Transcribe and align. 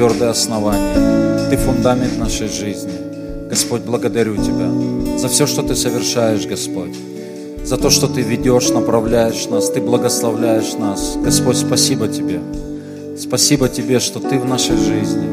твердое 0.00 0.30
основание. 0.30 1.50
Ты 1.50 1.58
фундамент 1.58 2.16
нашей 2.16 2.48
жизни. 2.48 2.90
Господь, 3.50 3.82
благодарю 3.82 4.34
Тебя 4.34 5.18
за 5.18 5.28
все, 5.28 5.46
что 5.46 5.62
Ты 5.62 5.76
совершаешь, 5.76 6.46
Господь. 6.46 6.96
За 7.64 7.76
то, 7.76 7.90
что 7.90 8.06
Ты 8.06 8.22
ведешь, 8.22 8.70
направляешь 8.70 9.46
нас, 9.50 9.68
Ты 9.68 9.82
благословляешь 9.82 10.72
нас. 10.78 11.18
Господь, 11.22 11.58
спасибо 11.58 12.08
Тебе. 12.08 12.40
Спасибо 13.18 13.68
Тебе, 13.68 14.00
что 14.00 14.20
Ты 14.20 14.38
в 14.38 14.46
нашей 14.46 14.78
жизни. 14.78 15.28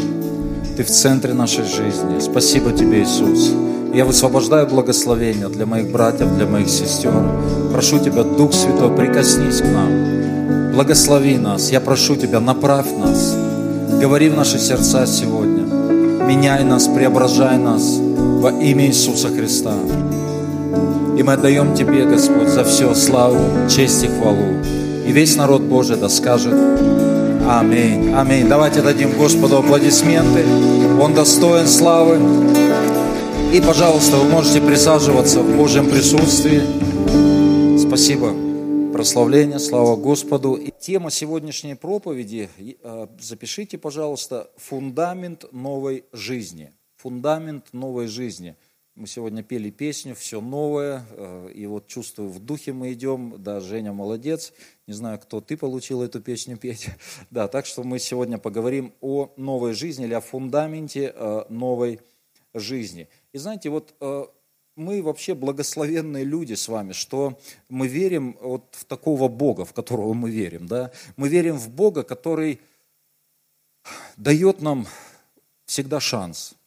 Ты 0.75 0.83
в 0.83 0.89
центре 0.89 1.33
нашей 1.33 1.63
жизни. 1.63 2.19
Спасибо 2.19 2.73
Тебе, 2.73 3.03
Иисус. 3.03 3.53
Я 3.93 4.03
высвобождаю 4.03 4.67
благословение 4.67 5.47
для 5.47 5.65
моих 5.65 5.93
братьев, 5.93 6.35
для 6.35 6.45
моих 6.45 6.67
сестер. 6.67 7.13
Прошу 7.71 7.99
Тебя, 7.99 8.23
Дух 8.23 8.53
Святой, 8.53 8.93
прикоснись 8.93 9.61
к 9.61 9.65
нам. 9.65 10.73
Благослови 10.73 11.37
нас. 11.37 11.71
Я 11.71 11.79
прошу 11.79 12.17
Тебя, 12.17 12.41
направь 12.41 12.91
нас. 12.91 13.46
Говори 13.99 14.29
в 14.29 14.37
наши 14.37 14.59
сердца 14.59 15.07
сегодня. 15.07 15.63
Меняй 16.25 16.63
нас, 16.63 16.87
преображай 16.87 17.57
нас 17.57 17.97
во 17.99 18.51
имя 18.51 18.85
Иисуса 18.85 19.29
Христа. 19.29 19.73
И 21.17 21.23
мы 21.23 21.33
отдаем 21.33 21.73
Тебе, 21.73 22.05
Господь, 22.05 22.49
за 22.49 22.63
все 22.63 22.93
славу, 22.93 23.39
честь 23.67 24.03
и 24.03 24.07
хвалу. 24.07 24.61
И 25.07 25.11
весь 25.11 25.35
народ 25.35 25.63
Божий 25.63 25.97
да 25.97 26.09
скажет 26.09 26.53
Аминь. 27.49 28.13
Аминь. 28.13 28.47
Давайте 28.47 28.81
дадим 28.81 29.17
Господу 29.17 29.57
аплодисменты. 29.57 30.45
Он 31.01 31.13
достоин 31.13 31.65
славы. 31.65 32.19
И, 33.53 33.61
пожалуйста, 33.61 34.17
вы 34.17 34.29
можете 34.29 34.61
присаживаться 34.61 35.39
в 35.39 35.55
Божьем 35.55 35.89
присутствии. 35.89 36.61
Спасибо. 37.79 38.46
Прославление, 38.97 39.59
слава 39.59 39.95
Господу. 39.95 40.55
И 40.55 40.71
тема 40.71 41.11
сегодняшней 41.11 41.75
проповеди, 41.75 42.49
э, 42.57 43.07
запишите, 43.19 43.77
пожалуйста, 43.77 44.49
фундамент 44.57 45.45
новой 45.51 46.05
жизни. 46.11 46.73
Фундамент 46.95 47.73
новой 47.73 48.07
жизни– 48.07 48.55
мы 48.95 49.05
сегодня 49.05 49.43
пели 49.43 49.69
песню 49.69 50.15
«Все 50.15 50.41
новое», 50.41 51.05
э, 51.11 51.51
и 51.53 51.67
вот 51.67 51.85
чувствую, 51.85 52.29
в 52.29 52.39
духе 52.39 52.73
мы 52.73 52.93
идем, 52.93 53.35
да, 53.37 53.59
Женя 53.59 53.93
молодец, 53.93 54.51
не 54.87 54.95
знаю, 54.95 55.19
кто 55.19 55.39
ты 55.41 55.55
получил 55.55 56.01
эту 56.01 56.19
песню 56.19 56.57
петь, 56.57 56.89
да, 57.29 57.47
так 57.47 57.67
что 57.67 57.83
мы 57.83 57.99
сегодня 57.99 58.39
поговорим 58.39 58.95
о 58.99 59.31
новой 59.37 59.73
жизни 59.73 60.05
или 60.05 60.15
о 60.15 60.21
фундаменте 60.21 61.13
э, 61.15 61.43
новой 61.49 61.99
жизни. 62.55 63.07
И 63.33 63.37
знаете, 63.37 63.69
вот 63.69 63.93
мы 64.77 65.03
вообще 65.03 65.35
благословенные 65.35 66.23
люди 66.23 66.53
с 66.53 66.69
вами, 66.69 66.93
что 66.93 67.37
мы 67.67 67.87
верим 67.87 68.37
вот 68.41 68.63
в 68.71 68.85
такого 68.85 69.27
Бога, 69.27 69.65
в 69.65 69.73
которого 69.73 70.13
мы 70.13 70.31
верим, 70.31 70.67
да, 70.67 70.91
мы 71.17 71.27
верим 71.27 71.57
в 71.57 71.69
Бога, 71.69 72.03
который 72.03 72.61
дает 74.15 74.61
нам 74.61 74.87
всегда 75.65 75.99
шанс– 75.99 76.53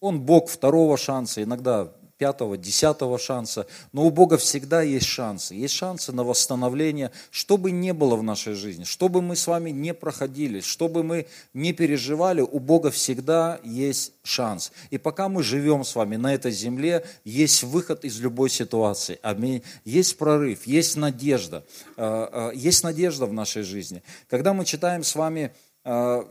он 0.00 0.20
Бог 0.20 0.48
второго 0.48 0.96
шанса, 0.96 1.42
иногда 1.42 1.92
пятого, 2.18 2.58
десятого 2.58 3.18
шанса. 3.18 3.66
Но 3.92 4.06
у 4.06 4.10
Бога 4.10 4.36
всегда 4.36 4.82
есть 4.82 5.06
шансы. 5.06 5.54
Есть 5.54 5.74
шансы 5.74 6.12
на 6.12 6.24
восстановление, 6.24 7.12
что 7.30 7.56
бы 7.56 7.70
ни 7.70 7.92
было 7.92 8.16
в 8.16 8.22
нашей 8.22 8.54
жизни, 8.54 8.84
что 8.84 9.08
бы 9.08 9.22
мы 9.22 9.36
с 9.36 9.46
вами 9.46 9.70
не 9.70 9.94
проходили, 9.94 10.60
что 10.60 10.88
бы 10.88 11.02
мы 11.02 11.26
не 11.54 11.72
переживали, 11.72 12.40
у 12.40 12.58
Бога 12.58 12.90
всегда 12.90 13.60
есть 13.62 14.12
шанс. 14.24 14.72
И 14.90 14.98
пока 14.98 15.28
мы 15.28 15.42
живем 15.42 15.84
с 15.84 15.94
вами 15.94 16.16
на 16.16 16.34
этой 16.34 16.50
земле, 16.50 17.04
есть 17.24 17.62
выход 17.62 18.04
из 18.04 18.20
любой 18.20 18.50
ситуации. 18.50 19.18
Аминь. 19.22 19.62
Есть 19.84 20.18
прорыв, 20.18 20.66
есть 20.66 20.96
надежда. 20.96 21.64
А, 21.96 22.50
а, 22.50 22.52
есть 22.52 22.82
надежда 22.82 23.26
в 23.26 23.32
нашей 23.32 23.62
жизни. 23.62 24.02
Когда 24.28 24.52
мы 24.52 24.64
читаем 24.64 25.04
с 25.04 25.14
вами 25.14 25.52
а, 25.84 26.28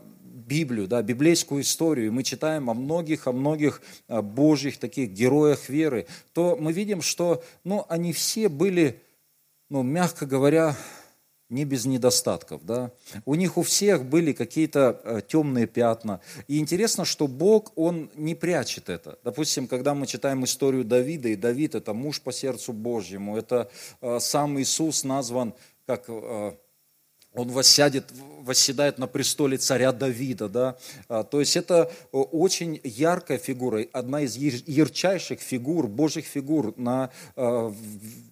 Библию, 0.48 0.88
да, 0.88 1.02
библейскую 1.02 1.60
историю, 1.60 2.06
и 2.06 2.10
мы 2.10 2.22
читаем 2.22 2.70
о 2.70 2.74
многих, 2.74 3.26
о 3.26 3.32
многих 3.32 3.82
а, 4.08 4.22
божьих 4.22 4.78
таких 4.78 5.10
героях 5.10 5.68
веры, 5.68 6.06
то 6.32 6.56
мы 6.58 6.72
видим, 6.72 7.02
что 7.02 7.44
ну, 7.64 7.84
они 7.90 8.14
все 8.14 8.48
были, 8.48 9.02
ну, 9.68 9.82
мягко 9.82 10.24
говоря, 10.24 10.74
не 11.50 11.64
без 11.64 11.84
недостатков. 11.84 12.64
Да? 12.64 12.92
У 13.24 13.34
них 13.34 13.56
у 13.56 13.62
всех 13.62 14.04
были 14.04 14.32
какие-то 14.32 15.00
э, 15.02 15.20
темные 15.26 15.66
пятна. 15.66 16.20
И 16.46 16.58
интересно, 16.58 17.04
что 17.04 17.26
Бог, 17.26 17.72
Он 17.76 18.10
не 18.16 18.34
прячет 18.34 18.88
это. 18.88 19.18
Допустим, 19.24 19.66
когда 19.66 19.94
мы 19.94 20.06
читаем 20.06 20.44
историю 20.44 20.84
Давида, 20.84 21.28
и 21.28 21.36
Давид 21.36 21.74
это 21.74 21.94
муж 21.94 22.20
по 22.20 22.32
сердцу 22.32 22.72
Божьему, 22.72 23.36
это 23.36 23.70
э, 24.00 24.18
сам 24.20 24.58
Иисус 24.60 25.04
назван 25.04 25.54
как 25.86 26.04
он 27.34 27.48
воссядет, 27.48 28.12
восседает 28.48 28.98
на 28.98 29.06
престоле 29.06 29.58
царя 29.58 29.92
Давида. 29.92 30.48
Да? 30.48 30.76
А, 31.08 31.22
то 31.22 31.40
есть 31.40 31.56
это 31.56 31.92
очень 32.12 32.80
яркая 32.82 33.38
фигура, 33.38 33.84
одна 33.92 34.22
из 34.22 34.36
ярчайших 34.36 35.40
фигур, 35.40 35.86
божьих 35.86 36.24
фигур 36.24 36.74
на, 36.76 37.10
а, 37.36 37.72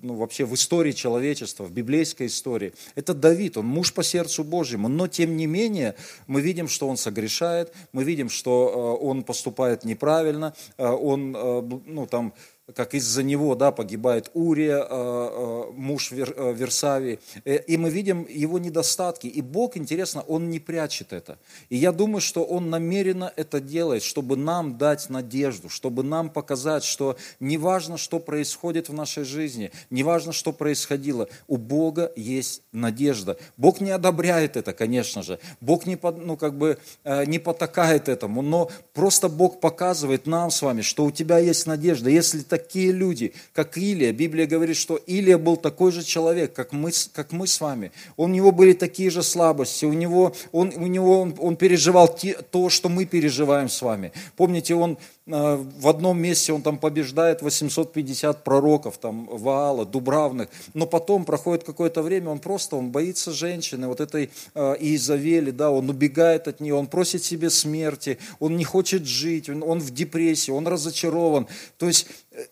ну, 0.03 0.15
вообще 0.15 0.45
в 0.45 0.55
истории 0.55 0.93
человечества, 0.93 1.65
в 1.65 1.73
библейской 1.73 2.27
истории. 2.27 2.73
Это 2.95 3.15
Давид, 3.15 3.57
он 3.57 3.67
муж 3.67 3.93
по 3.93 4.03
сердцу 4.03 4.43
Божьему, 4.43 4.89
но 4.89 5.07
тем 5.07 5.37
не 5.37 5.47
менее 5.47 5.95
мы 6.27 6.41
видим, 6.41 6.69
что 6.69 6.89
он 6.89 6.97
согрешает, 6.97 7.73
мы 7.93 8.05
видим, 8.05 8.31
что 8.31 8.73
а, 8.75 9.05
он 9.05 9.23
поступает 9.23 9.85
неправильно, 9.85 10.55
он 10.79 11.33
ну, 11.33 12.07
там, 12.07 12.33
как 12.75 12.95
из-за 12.95 13.23
него 13.23 13.55
да, 13.55 13.71
погибает 13.71 14.31
Урия, 14.35 14.79
э, 14.79 14.87
э, 14.91 15.71
муж 15.73 16.11
э, 16.11 16.53
Версавии. 16.53 17.21
И 17.45 17.77
мы 17.77 17.91
видим 17.91 18.27
его 18.29 18.59
недостатки. 18.59 19.29
И 19.29 19.41
Бог, 19.41 19.77
интересно, 19.77 20.23
Он 20.23 20.51
не 20.51 20.59
прячет 20.59 21.13
это. 21.13 21.39
И 21.69 21.77
я 21.77 21.93
думаю, 21.93 22.21
что 22.21 22.43
Он 22.43 22.69
намеренно 22.69 23.33
это 23.37 23.61
делает, 23.61 24.03
чтобы 24.03 24.37
нам 24.37 24.79
дать 24.79 25.09
надежду, 25.11 25.69
чтобы 25.69 26.03
нам 26.03 26.29
показать, 26.29 26.83
что 26.83 27.17
неважно, 27.39 27.99
что 27.99 28.19
происходит 28.19 28.89
в 28.89 28.93
нашей 28.93 29.25
жизни, 29.25 29.71
неважно, 29.91 30.33
что 30.33 30.53
происходило, 30.53 31.29
у 31.47 31.59
Бога 31.59 32.13
есть 32.17 32.63
надежда. 32.73 33.39
Бог 33.57 33.81
не 33.81 33.93
одобряет 33.93 34.57
это, 34.57 34.73
конечно 34.73 35.23
же. 35.23 35.39
Бог 35.61 35.87
не, 35.87 35.97
ну, 36.03 36.37
как 36.37 36.59
бы, 36.59 36.79
не 37.27 37.39
потакает 37.39 38.09
этому, 38.09 38.43
но 38.43 38.71
просто 38.93 39.29
Бог 39.29 39.61
показывает 39.61 40.27
нам 40.27 40.51
с 40.51 40.63
вами, 40.63 40.81
что 40.81 41.05
у 41.05 41.13
тебя 41.13 41.39
есть 41.39 41.67
надежда. 41.67 42.11
Если 42.11 42.41
ты 42.41 42.56
такие 42.57 42.93
люди, 42.93 43.33
как 43.53 43.77
Илия. 43.77 44.13
Библия 44.13 44.47
говорит, 44.47 44.77
что 44.77 44.97
Илия 44.97 45.39
был 45.39 45.57
такой 45.57 45.93
же 45.93 46.03
человек, 46.03 46.53
как 46.55 46.73
мы, 46.73 46.91
как 47.13 47.33
мы 47.33 47.47
с 47.47 47.61
вами. 47.61 47.93
У 48.17 48.29
него 48.29 48.51
были 48.53 48.73
такие 48.73 49.11
же 49.11 49.23
слабости, 49.23 49.85
у 49.85 49.93
него, 49.93 50.35
он, 50.53 50.73
у 50.77 50.87
него, 50.87 51.21
он, 51.21 51.35
он 51.39 51.57
переживал 51.57 52.09
те, 52.09 52.33
то, 52.51 52.71
что 52.71 52.89
мы 52.89 53.05
переживаем 53.05 53.69
с 53.69 53.83
вами. 53.83 54.13
Помните, 54.37 54.75
он 54.75 54.99
Э, 55.27 55.57
в 55.57 55.89
одном 55.89 56.21
месте 56.21 56.53
он 56.53 56.63
там 56.63 56.79
побеждает 56.79 57.43
850 57.43 58.45
пророков, 58.45 58.99
там, 58.99 59.27
Ваала, 59.27 59.85
Дубравных, 59.85 60.49
но 60.73 60.87
потом 60.87 61.25
проходит 61.25 61.65
какое-то 61.65 62.03
время, 62.03 62.31
он 62.31 62.39
просто, 62.39 62.77
он 62.77 62.91
боится 62.91 63.33
женщины, 63.33 63.89
вот 63.89 64.01
этой 64.01 64.31
э, 64.55 64.77
Иезавели, 64.79 65.51
да, 65.51 65.71
он 65.71 65.91
убегает 65.91 66.47
от 66.47 66.61
нее, 66.61 66.75
он 66.75 66.87
просит 66.87 67.25
себе 67.25 67.51
смерти, 67.51 68.19
он 68.39 68.57
не 68.57 68.65
хочет 68.65 69.05
жить, 69.05 69.49
он, 69.49 69.65
он 69.65 69.81
в 69.81 69.91
депрессии, 69.91 70.53
он 70.53 70.69
разочарован. 70.69 71.49
То 71.77 71.87
есть 71.87 72.07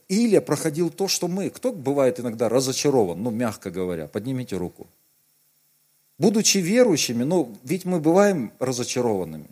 Илия 0.08 0.40
проходил 0.40 0.90
то, 0.90 1.08
что 1.08 1.28
мы. 1.28 1.50
Кто 1.50 1.72
бывает 1.72 2.20
иногда 2.20 2.48
разочарован, 2.48 3.22
ну, 3.22 3.30
мягко 3.30 3.70
говоря, 3.70 4.06
поднимите 4.06 4.56
руку. 4.56 4.86
Будучи 6.18 6.58
верующими, 6.58 7.24
ну, 7.24 7.56
ведь 7.64 7.84
мы 7.84 7.98
бываем 8.00 8.52
разочарованными. 8.58 9.48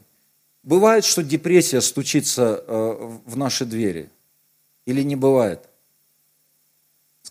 Бывает, 0.63 1.05
что 1.05 1.23
депрессия 1.23 1.81
стучится 1.81 2.65
э, 2.67 3.19
в 3.27 3.37
наши 3.37 3.65
двери? 3.65 4.09
Или 4.87 5.03
не 5.03 5.17
бывает? 5.17 5.69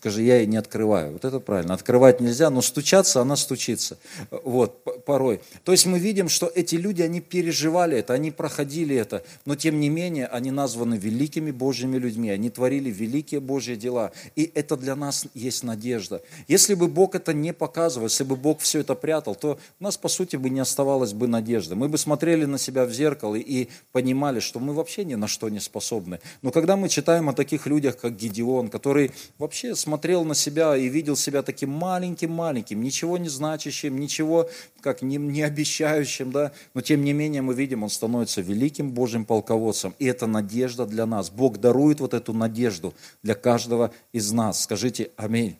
Скажи, 0.02 0.22
я 0.22 0.38
ей 0.38 0.46
не 0.46 0.56
открываю. 0.56 1.12
Вот 1.12 1.24
это 1.24 1.38
правильно. 1.38 1.74
Открывать 1.74 2.20
нельзя, 2.20 2.50
но 2.50 2.60
стучаться 2.60 3.20
она 3.20 3.36
стучится. 3.36 3.98
Вот, 4.32 4.82
порой. 5.04 5.40
То 5.62 5.70
есть 5.70 5.86
мы 5.86 6.00
видим, 6.00 6.28
что 6.28 6.50
эти 6.52 6.74
люди, 6.74 7.02
они 7.02 7.20
переживали 7.20 7.98
это, 7.98 8.12
они 8.12 8.32
проходили 8.32 8.96
это, 8.96 9.22
но 9.44 9.54
тем 9.54 9.78
не 9.78 9.88
менее 9.88 10.26
они 10.26 10.50
названы 10.50 10.96
великими 10.96 11.52
Божьими 11.52 11.98
людьми, 11.98 12.30
они 12.30 12.50
творили 12.50 12.90
великие 12.90 13.38
Божьи 13.38 13.76
дела. 13.76 14.10
И 14.34 14.50
это 14.56 14.76
для 14.76 14.96
нас 14.96 15.26
есть 15.34 15.62
надежда. 15.62 16.20
Если 16.48 16.74
бы 16.74 16.88
Бог 16.88 17.14
это 17.14 17.32
не 17.32 17.52
показывал, 17.52 18.08
если 18.08 18.24
бы 18.24 18.34
Бог 18.34 18.58
все 18.58 18.80
это 18.80 18.96
прятал, 18.96 19.36
то 19.36 19.60
у 19.78 19.84
нас, 19.84 19.96
по 19.96 20.08
сути, 20.08 20.34
бы 20.34 20.50
не 20.50 20.58
оставалось 20.58 21.12
бы 21.12 21.28
надежды. 21.28 21.76
Мы 21.76 21.88
бы 21.88 21.96
смотрели 21.96 22.44
на 22.44 22.58
себя 22.58 22.86
в 22.86 22.92
зеркало 22.92 23.36
и 23.36 23.68
понимали, 23.92 24.40
что 24.40 24.58
мы 24.58 24.74
вообще 24.74 25.04
ни 25.04 25.14
на 25.14 25.28
что 25.28 25.48
не 25.48 25.60
способны. 25.60 26.18
Но 26.42 26.50
когда 26.50 26.76
мы 26.76 26.88
читаем 26.88 27.28
о 27.28 27.34
таких 27.34 27.68
людях, 27.68 27.98
как 27.98 28.16
Гедеон, 28.16 28.68
который 28.68 29.12
вообще 29.38 29.76
смотрел 29.76 29.91
смотрел 29.92 30.24
на 30.24 30.34
себя 30.34 30.74
и 30.74 30.88
видел 30.88 31.16
себя 31.16 31.42
таким 31.42 31.68
маленьким-маленьким, 31.68 32.82
ничего 32.82 33.18
не 33.18 33.28
значащим, 33.28 34.00
ничего 34.00 34.48
как 34.80 35.02
не, 35.02 35.18
не 35.18 35.42
обещающим, 35.42 36.32
да, 36.32 36.52
но 36.72 36.80
тем 36.80 37.04
не 37.04 37.12
менее 37.12 37.42
мы 37.42 37.52
видим, 37.52 37.82
он 37.82 37.90
становится 37.90 38.40
великим 38.40 38.92
Божьим 38.92 39.26
полководцем, 39.26 39.94
и 39.98 40.06
это 40.06 40.26
надежда 40.26 40.86
для 40.86 41.04
нас. 41.04 41.28
Бог 41.28 41.58
дарует 41.58 42.00
вот 42.00 42.14
эту 42.14 42.32
надежду 42.32 42.94
для 43.22 43.34
каждого 43.34 43.90
из 44.14 44.32
нас. 44.32 44.62
Скажите 44.62 45.10
аминь. 45.16 45.56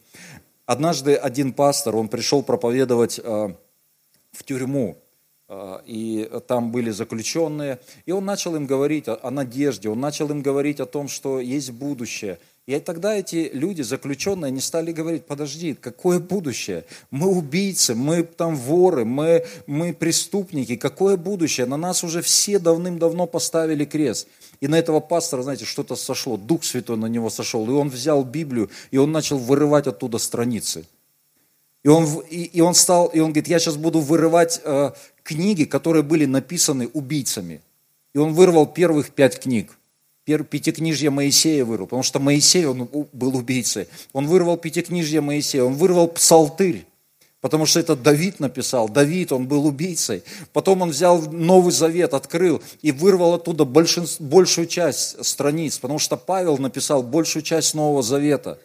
Однажды 0.65 1.15
один 1.15 1.53
пастор, 1.53 1.97
он 1.97 2.09
пришел 2.09 2.43
проповедовать 2.43 3.21
э, 3.23 3.55
в 4.33 4.45
тюрьму, 4.45 4.97
э, 5.51 5.81
и 5.85 6.31
там 6.49 6.73
были 6.73 6.91
заключенные, 6.91 7.81
и 8.07 8.13
он 8.13 8.25
начал 8.25 8.57
им 8.57 8.67
говорить 8.67 9.09
о, 9.09 9.31
надежде, 9.31 9.91
он 9.91 10.01
начал 10.01 10.31
им 10.31 10.41
говорить 10.41 10.81
о 10.81 10.87
том, 10.87 11.09
что 11.09 11.39
есть 11.39 11.71
будущее– 11.71 12.39
и 12.67 12.79
тогда 12.79 13.17
эти 13.17 13.51
люди, 13.53 13.83
заключенные, 13.83 14.53
не 14.53 14.61
стали 14.61 14.93
говорить, 14.93 15.27
подожди, 15.27 15.75
какое 15.75 16.21
будущее? 16.21 16.85
Мы 17.11 17.27
убийцы, 17.27 17.97
мы 17.97 18.23
там 18.23 18.55
воры, 18.55 19.05
мы, 19.05 19.45
мы 19.67 19.93
преступники, 19.93 20.77
какое 20.77 21.17
будущее? 21.17 21.67
На 21.67 21.77
нас 21.77 22.05
уже 22.05 22.23
все 22.23 22.61
давным-давно 22.61 23.27
поставили 23.27 23.85
крест. 23.85 24.29
И 24.61 24.69
на 24.69 24.79
этого 24.79 25.01
пастора, 25.01 25.43
знаете, 25.43 25.65
что-то 25.65 25.97
сошло, 25.97 26.37
Дух 26.37 26.63
Святой 26.63 26.97
на 26.97 27.07
него 27.07 27.31
сошел, 27.31 27.69
и 27.69 27.73
он 27.73 27.89
взял 27.89 28.23
Библию, 28.23 28.71
и 28.93 28.97
он 28.97 29.11
начал 29.11 29.39
вырывать 29.39 29.89
оттуда 29.89 30.19
страницы. 30.19 30.85
И 31.83 31.89
он, 31.89 32.05
и, 32.31 32.45
и 32.45 32.61
он 32.61 32.77
стал, 32.77 33.09
и 33.09 33.19
он 33.19 33.33
говорит, 33.33 33.49
я 33.49 33.59
сейчас 33.59 33.77
буду 33.77 33.99
вырывать 33.99 34.61
э, 34.63 34.93
книги, 35.25 35.65
которые 35.65 36.05
были 36.05 36.27
написаны 36.27 36.89
убийцами. 36.93 37.61
И 38.15 38.19
он 38.19 38.35
вырвал 38.35 38.67
первых 38.67 39.11
пять 39.11 39.41
книг 39.41 39.77
пятикнижье 40.25 41.11
Моисея 41.11 41.65
вырвал, 41.65 41.87
потому 41.87 42.03
что 42.03 42.21
Моисей, 42.21 42.65
он 42.67 42.89
был 43.13 43.37
убийцей. 43.37 43.89
Он 44.13 44.27
вырвал 44.27 44.57
пятикнижье 44.57 45.21
Моисея, 45.21 45.65
он 45.65 45.75
вырвал 45.75 46.09
псалтырь, 46.09 46.87
потому 47.41 47.67
что 47.67 47.81
это 47.81 47.97
Давид 47.97 48.39
написал. 48.39 48.89
Давид, 48.89 49.33
он 49.33 49.49
был 49.49 49.67
убийцей. 49.67 50.23
Потом 50.53 50.83
он 50.83 50.91
взял 50.91 51.21
Новый 51.23 51.73
Завет, 51.73 52.15
открыл 52.15 52.63
и 52.83 52.93
вырвал 52.93 53.35
оттуда 53.35 53.65
большую 53.65 54.67
часть 54.67 55.25
страниц, 55.25 55.79
потому 55.79 55.99
что 55.99 56.17
Павел 56.17 56.57
написал 56.59 57.03
большую 57.03 57.43
часть 57.43 57.75
Нового 57.75 58.03
Завета. 58.03 58.59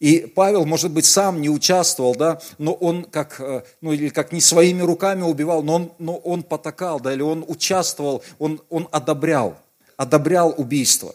И 0.00 0.26
Павел, 0.26 0.66
может 0.66 0.90
быть, 0.90 1.06
сам 1.06 1.40
не 1.40 1.48
участвовал, 1.48 2.14
да, 2.14 2.40
но 2.58 2.74
он 2.74 3.04
как, 3.04 3.40
э, 3.40 3.62
ну 3.80 3.92
или 3.92 4.10
как 4.10 4.32
не 4.32 4.40
своими 4.42 4.82
руками 4.82 5.22
убивал, 5.22 5.62
но 5.62 5.74
он, 5.76 5.92
но 5.98 6.16
он 6.16 6.42
потакал, 6.42 7.00
да, 7.00 7.14
или 7.14 7.22
он 7.22 7.42
участвовал, 7.46 8.22
он, 8.38 8.60
он 8.68 8.88
одобрял 8.90 9.56
одобрял 9.96 10.54
убийство. 10.56 11.14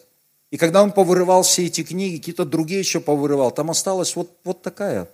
И 0.52 0.58
когда 0.58 0.82
он 0.82 0.92
повырывал 0.92 1.44
все 1.44 1.66
эти 1.66 1.84
книги, 1.84 2.18
какие-то 2.18 2.46
другие 2.46 2.80
еще 2.80 3.00
повырывал, 3.00 3.52
там 3.52 3.70
осталась 3.70 4.16
вот, 4.16 4.32
вот 4.44 4.62
такая. 4.62 5.08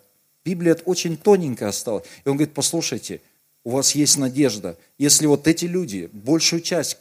Библия 0.45 0.77
очень 0.85 1.17
тоненькая 1.17 1.69
осталась. 1.69 2.05
И 2.23 2.29
он 2.29 2.37
говорит, 2.37 2.53
послушайте, 2.53 3.21
у 3.63 3.71
вас 3.71 3.95
есть 3.95 4.17
надежда. 4.17 4.77
Если 4.97 5.25
вот 5.25 5.47
эти 5.47 5.65
люди, 5.65 6.09
большую 6.13 6.61
часть 6.61 6.97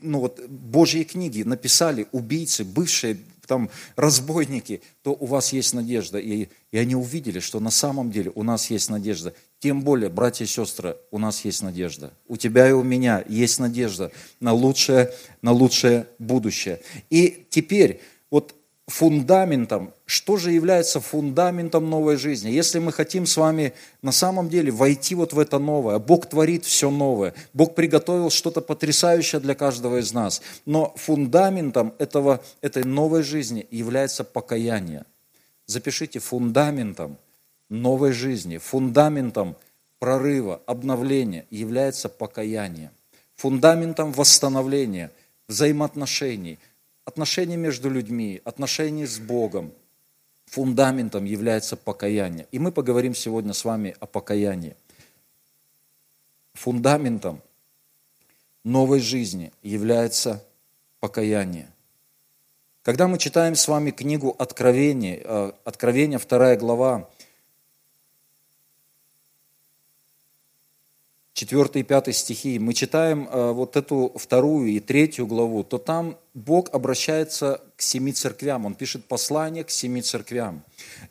ну 0.00 0.20
вот, 0.20 0.40
Божьей 0.48 1.04
книги 1.04 1.42
написали 1.42 2.06
убийцы, 2.12 2.64
бывшие 2.64 3.18
там 3.46 3.70
разбойники, 3.96 4.82
то 5.02 5.12
у 5.12 5.26
вас 5.26 5.52
есть 5.52 5.74
надежда. 5.74 6.18
И, 6.18 6.48
и 6.70 6.78
они 6.78 6.94
увидели, 6.94 7.40
что 7.40 7.60
на 7.60 7.70
самом 7.70 8.10
деле 8.10 8.32
у 8.34 8.42
нас 8.42 8.70
есть 8.70 8.90
надежда. 8.90 9.34
Тем 9.60 9.82
более, 9.82 10.08
братья 10.08 10.44
и 10.44 10.48
сестры, 10.48 10.96
у 11.10 11.18
нас 11.18 11.44
есть 11.44 11.62
надежда. 11.62 12.12
У 12.28 12.36
тебя 12.36 12.68
и 12.68 12.72
у 12.72 12.84
меня 12.84 13.24
есть 13.28 13.58
надежда 13.58 14.12
на 14.38 14.52
лучшее, 14.52 15.12
на 15.42 15.50
лучшее 15.50 16.06
будущее. 16.20 16.80
И 17.10 17.44
теперь, 17.50 18.00
вот 18.30 18.54
фундаментом, 18.86 19.92
что 20.06 20.36
же 20.36 20.52
является 20.52 21.00
фундаментом 21.00 21.90
новой 21.90 22.16
жизни? 22.16 22.50
Если 22.50 22.78
мы 22.78 22.92
хотим 22.92 23.26
с 23.26 23.36
вами 23.36 23.74
на 24.00 24.12
самом 24.12 24.48
деле 24.48 24.70
войти 24.70 25.16
вот 25.16 25.32
в 25.32 25.38
это 25.40 25.58
новое, 25.58 25.98
Бог 25.98 26.26
творит 26.26 26.64
все 26.64 26.88
новое, 26.88 27.34
Бог 27.52 27.74
приготовил 27.74 28.30
что-то 28.30 28.60
потрясающее 28.60 29.40
для 29.40 29.56
каждого 29.56 29.98
из 29.98 30.12
нас, 30.12 30.40
но 30.66 30.94
фундаментом 30.96 31.94
этого, 31.98 32.40
этой 32.60 32.84
новой 32.84 33.24
жизни 33.24 33.66
является 33.72 34.22
покаяние. 34.22 35.04
Запишите 35.66 36.20
фундаментом 36.20 37.18
новой 37.68 38.12
жизни, 38.12 38.58
фундаментом 38.58 39.56
прорыва, 39.98 40.62
обновления 40.66 41.46
является 41.50 42.08
покаяние, 42.08 42.90
фундаментом 43.36 44.12
восстановления 44.12 45.10
взаимоотношений– 45.48 46.58
отношения 47.08 47.56
между 47.56 47.88
людьми, 47.88 48.42
отношения 48.44 49.06
с 49.06 49.18
Богом, 49.18 49.72
фундаментом 50.44 51.24
является 51.24 51.74
покаяние. 51.74 52.46
И 52.52 52.58
мы 52.58 52.70
поговорим 52.70 53.14
сегодня 53.14 53.54
с 53.54 53.64
вами 53.64 53.96
о 53.98 54.04
покаянии. 54.04 54.76
Фундаментом 56.52 57.40
новой 58.62 59.00
жизни 59.00 59.52
является 59.62 60.44
покаяние. 61.00 61.70
Когда 62.82 63.08
мы 63.08 63.16
читаем 63.16 63.54
с 63.54 63.66
вами 63.68 63.90
книгу 63.90 64.36
Откровения, 64.38 65.22
э, 65.24 65.52
Откровение, 65.64 66.18
вторая 66.18 66.58
глава, 66.58 67.08
4 71.38 71.68
и 71.74 71.82
5 71.84 72.16
стихи, 72.16 72.58
мы 72.58 72.74
читаем 72.74 73.28
э, 73.30 73.52
вот 73.52 73.76
эту 73.76 74.12
вторую 74.16 74.70
и 74.70 74.80
третью 74.80 75.26
главу, 75.26 75.62
то 75.62 75.78
там 75.78 76.16
Бог 76.34 76.74
обращается 76.74 77.60
к 77.76 77.82
семи 77.82 78.12
церквям, 78.12 78.66
Он 78.66 78.74
пишет 78.74 79.04
послание 79.04 79.62
к 79.62 79.70
семи 79.70 80.02
церквям. 80.02 80.64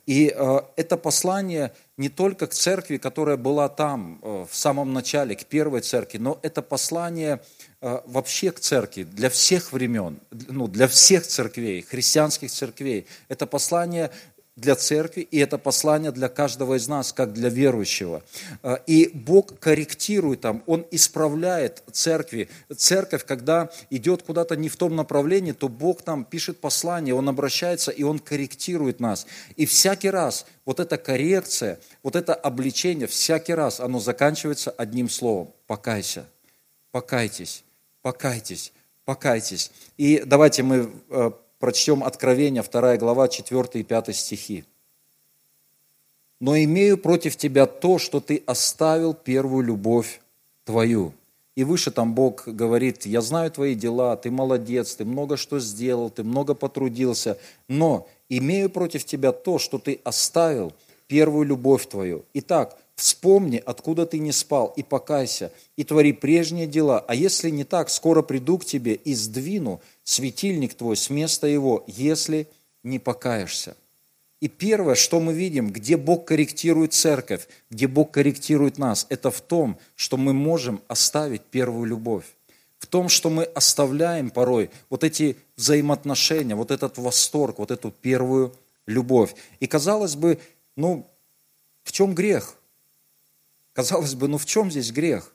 И 0.05 0.33
э, 0.35 0.59
это 0.75 0.97
послание 0.97 1.71
не 1.95 2.09
только 2.09 2.47
к 2.47 2.53
церкви, 2.53 2.97
которая 2.97 3.37
была 3.37 3.69
там 3.69 4.19
э, 4.21 4.45
в 4.49 4.53
самом 4.55 4.91
начале, 4.91 5.33
к 5.35 5.45
первой 5.45 5.79
церкви, 5.79 6.17
но 6.17 6.39
это 6.41 6.61
послание 6.61 7.39
вообще 7.79 8.51
к 8.51 8.59
церкви, 8.59 9.03
для 9.03 9.29
всех 9.29 9.71
времен, 9.71 10.19
ну, 10.31 10.67
для 10.67 10.87
всех 10.87 11.27
церквей, 11.27 11.83
христианских 11.83 12.49
церквей. 12.49 13.05
Это 13.29 13.45
послание 13.45 14.09
для 14.57 14.75
церкви, 14.75 15.21
и 15.21 15.37
это 15.37 15.59
послание 15.59 16.11
для 16.11 16.29
каждого 16.29 16.75
из 16.75 16.87
нас, 16.87 17.13
как 17.13 17.31
для 17.31 17.47
верующего. 17.47 18.23
А, 18.63 18.81
и 18.87 19.09
Бог 19.13 19.59
корректирует 19.59 20.41
там, 20.41 20.63
Он 20.65 20.85
исправляет 20.89 21.83
церкви. 21.91 22.49
Церковь, 22.75 23.23
когда 23.23 23.69
идет 23.91 24.23
куда-то 24.23 24.55
не 24.55 24.67
в 24.67 24.75
том 24.75 24.95
направлении, 24.95 25.51
то 25.51 25.69
Бог 25.69 26.01
там 26.01 26.25
пишет 26.25 26.59
послание, 26.59 27.13
Он 27.13 27.29
обращается, 27.29 27.91
и 27.91 28.01
Он 28.01 28.17
корректирует 28.17 28.99
нас. 28.99 29.27
И 29.55 29.67
всякий 29.67 30.09
раз 30.09 30.47
вот 30.65 30.79
эта 30.79 30.97
коррекция, 30.97 31.79
вот 32.01 32.15
это 32.15 32.33
обличение, 32.33 33.05
всякий 33.05 33.53
раз 33.53 33.79
оно 33.79 33.99
заканчивается 33.99 34.71
одним 34.71 35.07
словом– 35.07 35.53
покайся, 35.67 36.25
покайтесь, 36.91 37.63
покайтесь, 38.01 38.73
покайтесь. 39.05 39.71
И 39.97 40.23
давайте 40.25 40.63
мы 40.63 40.91
э, 41.09 41.31
прочтем 41.59 42.03
Откровение, 42.03 42.63
2 42.63 42.97
глава, 42.97 43.27
4 43.27 43.67
и 43.73 43.83
5 43.83 44.15
стихи. 44.15 44.65
«Но 46.39 46.57
имею 46.57 46.97
против 46.97 47.35
тебя 47.35 47.65
то, 47.65 47.97
что 47.97 48.19
ты 48.19 48.43
оставил 48.45 49.13
первую 49.13 49.63
любовь 49.63 50.21
твою». 50.65 51.13
И 51.57 51.63
выше 51.63 51.89
там 51.89 52.13
Бог 52.13 52.47
говорит, 52.47 53.07
я 53.07 53.19
знаю 53.19 53.49
твои 53.49 53.73
дела, 53.73 54.15
ты 54.15 54.29
молодец, 54.29 54.93
ты 54.93 55.05
много 55.05 55.37
что 55.37 55.59
сделал, 55.59 56.11
ты 56.11 56.23
много 56.23 56.53
потрудился, 56.53 57.39
но 57.67 58.07
имею 58.29 58.69
против 58.69 59.05
тебя 59.05 59.31
то, 59.31 59.57
что 59.57 59.79
ты 59.79 59.99
оставил 60.03 60.71
первую 61.07 61.47
любовь 61.47 61.87
твою. 61.87 62.25
Итак, 62.35 62.77
Вспомни, 62.97 63.61
откуда 63.63 64.07
ты 64.07 64.17
не 64.17 64.31
спал, 64.31 64.73
и 64.75 64.81
покайся, 64.81 65.51
и 65.75 65.83
твори 65.83 66.13
прежние 66.13 66.65
дела. 66.65 67.05
А 67.07 67.13
если 67.13 67.51
не 67.51 67.63
так, 67.63 67.91
скоро 67.91 68.23
приду 68.23 68.57
к 68.57 68.65
тебе 68.65 68.95
и 68.95 69.13
сдвину 69.13 69.81
светильник 70.03 70.73
твой 70.73 70.97
с 70.97 71.11
места 71.11 71.45
его, 71.45 71.83
если 71.85 72.47
не 72.83 72.97
покаешься. 72.97 73.77
И 74.39 74.47
первое, 74.47 74.95
что 74.95 75.19
мы 75.19 75.33
видим, 75.33 75.69
где 75.69 75.95
Бог 75.95 76.25
корректирует 76.25 76.93
церковь, 76.93 77.47
где 77.69 77.87
Бог 77.87 78.09
корректирует 78.09 78.79
нас, 78.79 79.05
это 79.09 79.29
в 79.29 79.41
том, 79.41 79.77
что 79.95 80.17
мы 80.17 80.33
можем 80.33 80.81
оставить 80.87 81.43
первую 81.43 81.85
любовь. 81.85 82.25
В 82.79 82.87
том, 82.87 83.09
что 83.09 83.29
мы 83.29 83.43
оставляем 83.43 84.31
порой 84.31 84.71
вот 84.89 85.03
эти 85.03 85.37
взаимоотношения, 85.55 86.55
вот 86.55 86.71
этот 86.71 86.97
восторг, 86.97 87.59
вот 87.59 87.69
эту 87.69 87.91
первую 87.91 88.55
любовь. 88.87 89.35
И 89.59 89.67
казалось 89.67 90.15
бы, 90.15 90.39
ну, 90.75 91.07
в 91.83 91.91
чем 91.91 92.15
грех? 92.15 92.56
Казалось 93.77 94.15
бы, 94.15 94.27
ну 94.27 94.39
в 94.39 94.47
чем 94.47 94.71
здесь 94.71 94.91
грех? 94.91 95.31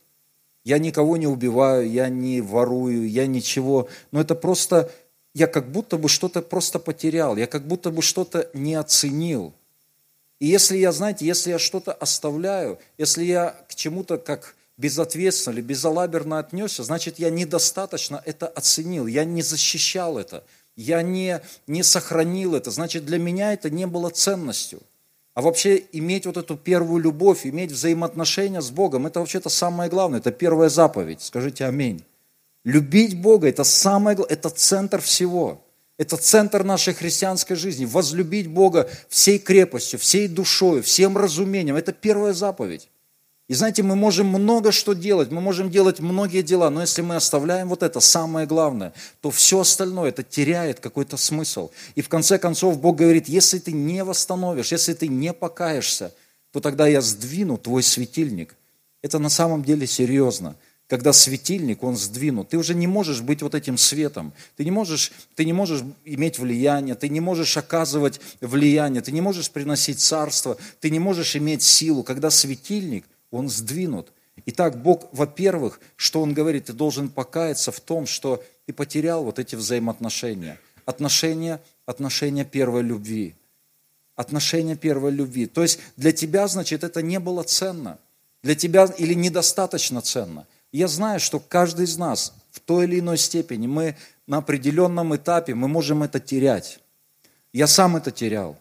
Я 0.64 0.78
никого 0.78 1.16
не 1.16 1.28
убиваю, 1.28 1.88
я 1.88 2.08
не 2.08 2.40
ворую, 2.40 3.08
я 3.08 3.28
ничего. 3.28 3.88
Но 4.10 4.20
это 4.20 4.34
просто, 4.34 4.90
я 5.32 5.46
как 5.46 5.70
будто 5.70 5.96
бы 5.96 6.08
что-то 6.08 6.42
просто 6.42 6.80
потерял, 6.80 7.36
я 7.36 7.46
как 7.46 7.68
будто 7.68 7.92
бы 7.92 8.02
что-то 8.02 8.50
не 8.52 8.74
оценил. 8.74 9.52
И 10.40 10.48
если 10.48 10.76
я, 10.76 10.90
знаете, 10.90 11.24
если 11.24 11.50
я 11.50 11.60
что-то 11.60 11.92
оставляю, 11.92 12.80
если 12.98 13.22
я 13.22 13.64
к 13.68 13.76
чему-то 13.76 14.18
как 14.18 14.56
безответственно 14.76 15.54
или 15.54 15.60
безалаберно 15.60 16.40
отнесся, 16.40 16.82
значит, 16.82 17.20
я 17.20 17.30
недостаточно 17.30 18.20
это 18.26 18.48
оценил, 18.48 19.06
я 19.06 19.24
не 19.24 19.42
защищал 19.42 20.18
это, 20.18 20.42
я 20.74 21.00
не, 21.02 21.40
не 21.68 21.84
сохранил 21.84 22.56
это, 22.56 22.72
значит, 22.72 23.04
для 23.04 23.20
меня 23.20 23.52
это 23.52 23.70
не 23.70 23.86
было 23.86 24.10
ценностью. 24.10 24.82
А 25.34 25.40
вообще 25.40 25.82
иметь 25.92 26.26
вот 26.26 26.36
эту 26.36 26.56
первую 26.56 27.02
любовь, 27.02 27.46
иметь 27.46 27.72
взаимоотношения 27.72 28.60
с 28.60 28.70
Богом, 28.70 29.06
это 29.06 29.20
вообще-то 29.20 29.48
самое 29.48 29.88
главное, 29.88 30.20
это 30.20 30.30
первая 30.30 30.68
заповедь. 30.68 31.22
Скажите 31.22 31.64
аминь. 31.64 32.04
Любить 32.64 33.20
Бога– 33.20 33.48
это 33.48 33.64
самое 33.64 34.16
это 34.28 34.50
центр 34.50 35.00
всего. 35.00 35.64
Это 35.98 36.16
центр 36.16 36.64
нашей 36.64 36.94
христианской 36.94 37.56
жизни. 37.56 37.84
Возлюбить 37.84 38.46
Бога 38.46 38.88
всей 39.08 39.38
крепостью, 39.38 39.98
всей 39.98 40.28
душой, 40.28 40.82
всем 40.82 41.16
разумением. 41.16 41.76
Это 41.76 41.92
первая 41.92 42.34
заповедь. 42.34 42.88
И 43.48 43.54
знаете, 43.54 43.82
мы 43.82 43.96
можем 43.96 44.28
много 44.28 44.72
что 44.72 44.92
делать, 44.92 45.30
мы 45.30 45.40
можем 45.40 45.70
делать 45.70 46.00
многие 46.00 46.42
дела, 46.42 46.70
но 46.70 46.80
если 46.80 47.02
мы 47.02 47.16
оставляем 47.16 47.68
вот 47.68 47.82
это 47.82 48.00
самое 48.00 48.46
главное, 48.46 48.92
то 49.20 49.30
все 49.30 49.60
остальное 49.60 50.10
это 50.10 50.22
теряет 50.22 50.80
какой-то 50.80 51.16
смысл. 51.16 51.70
И 51.94 52.02
в 52.02 52.08
конце 52.08 52.38
концов 52.38 52.80
Бог 52.80 52.96
говорит, 52.96 53.28
если 53.28 53.58
ты 53.58 53.72
не 53.72 54.04
восстановишь, 54.04 54.72
если 54.72 54.94
ты 54.94 55.08
не 55.08 55.32
покаешься, 55.32 56.14
то 56.52 56.60
тогда 56.60 56.86
я 56.86 57.00
сдвину 57.00 57.58
твой 57.58 57.82
светильник. 57.82 58.54
Это 59.02 59.18
на 59.18 59.28
самом 59.28 59.64
деле 59.64 59.86
серьезно. 59.86 60.54
Когда 60.86 61.12
светильник, 61.12 61.82
он 61.82 61.96
сдвинут, 61.96 62.50
ты 62.50 62.58
уже 62.58 62.74
не 62.74 62.86
можешь 62.86 63.22
быть 63.22 63.40
вот 63.42 63.54
этим 63.54 63.78
светом. 63.78 64.32
Ты 64.56 64.64
не 64.64 64.70
можешь, 64.70 65.10
ты 65.34 65.44
не 65.44 65.52
можешь 65.52 65.82
иметь 66.04 66.38
влияние, 66.38 66.94
ты 66.94 67.08
не 67.08 67.20
можешь 67.20 67.56
оказывать 67.56 68.20
влияние, 68.40 69.00
ты 69.00 69.10
не 69.10 69.22
можешь 69.22 69.50
приносить 69.50 70.00
царство, 70.00 70.58
ты 70.80 70.90
не 70.90 70.98
можешь 70.98 71.34
иметь 71.34 71.62
силу. 71.62 72.02
Когда 72.02 72.28
светильник, 72.30 73.06
он 73.32 73.48
сдвинут. 73.48 74.12
Итак, 74.46 74.80
Бог, 74.80 75.08
во-первых, 75.12 75.80
что 75.96 76.22
Он 76.22 76.32
говорит, 76.32 76.66
ты 76.66 76.72
должен 76.72 77.08
покаяться 77.08 77.72
в 77.72 77.80
том, 77.80 78.06
что 78.06 78.42
ты 78.66 78.72
потерял 78.72 79.24
вот 79.24 79.38
эти 79.38 79.56
взаимоотношения. 79.56 80.58
Отношения, 80.84 81.60
отношения 81.86 82.44
первой 82.44 82.82
любви. 82.82 83.34
Отношения 84.14 84.76
первой 84.76 85.10
любви. 85.10 85.46
То 85.46 85.62
есть 85.62 85.80
для 85.96 86.12
тебя, 86.12 86.46
значит, 86.46 86.84
это 86.84 87.02
не 87.02 87.18
было 87.18 87.42
ценно. 87.42 87.98
Для 88.42 88.54
тебя 88.54 88.84
или 88.98 89.14
недостаточно 89.14 90.00
ценно. 90.00 90.46
Я 90.72 90.88
знаю, 90.88 91.20
что 91.20 91.38
каждый 91.38 91.84
из 91.84 91.96
нас 91.96 92.34
в 92.50 92.60
той 92.60 92.84
или 92.84 93.00
иной 93.00 93.18
степени, 93.18 93.66
мы 93.66 93.96
на 94.26 94.38
определенном 94.38 95.14
этапе, 95.14 95.54
мы 95.54 95.68
можем 95.68 96.02
это 96.02 96.18
терять. 96.20 96.80
Я 97.52 97.66
сам 97.66 97.96
это 97.96 98.10
терял. 98.10 98.58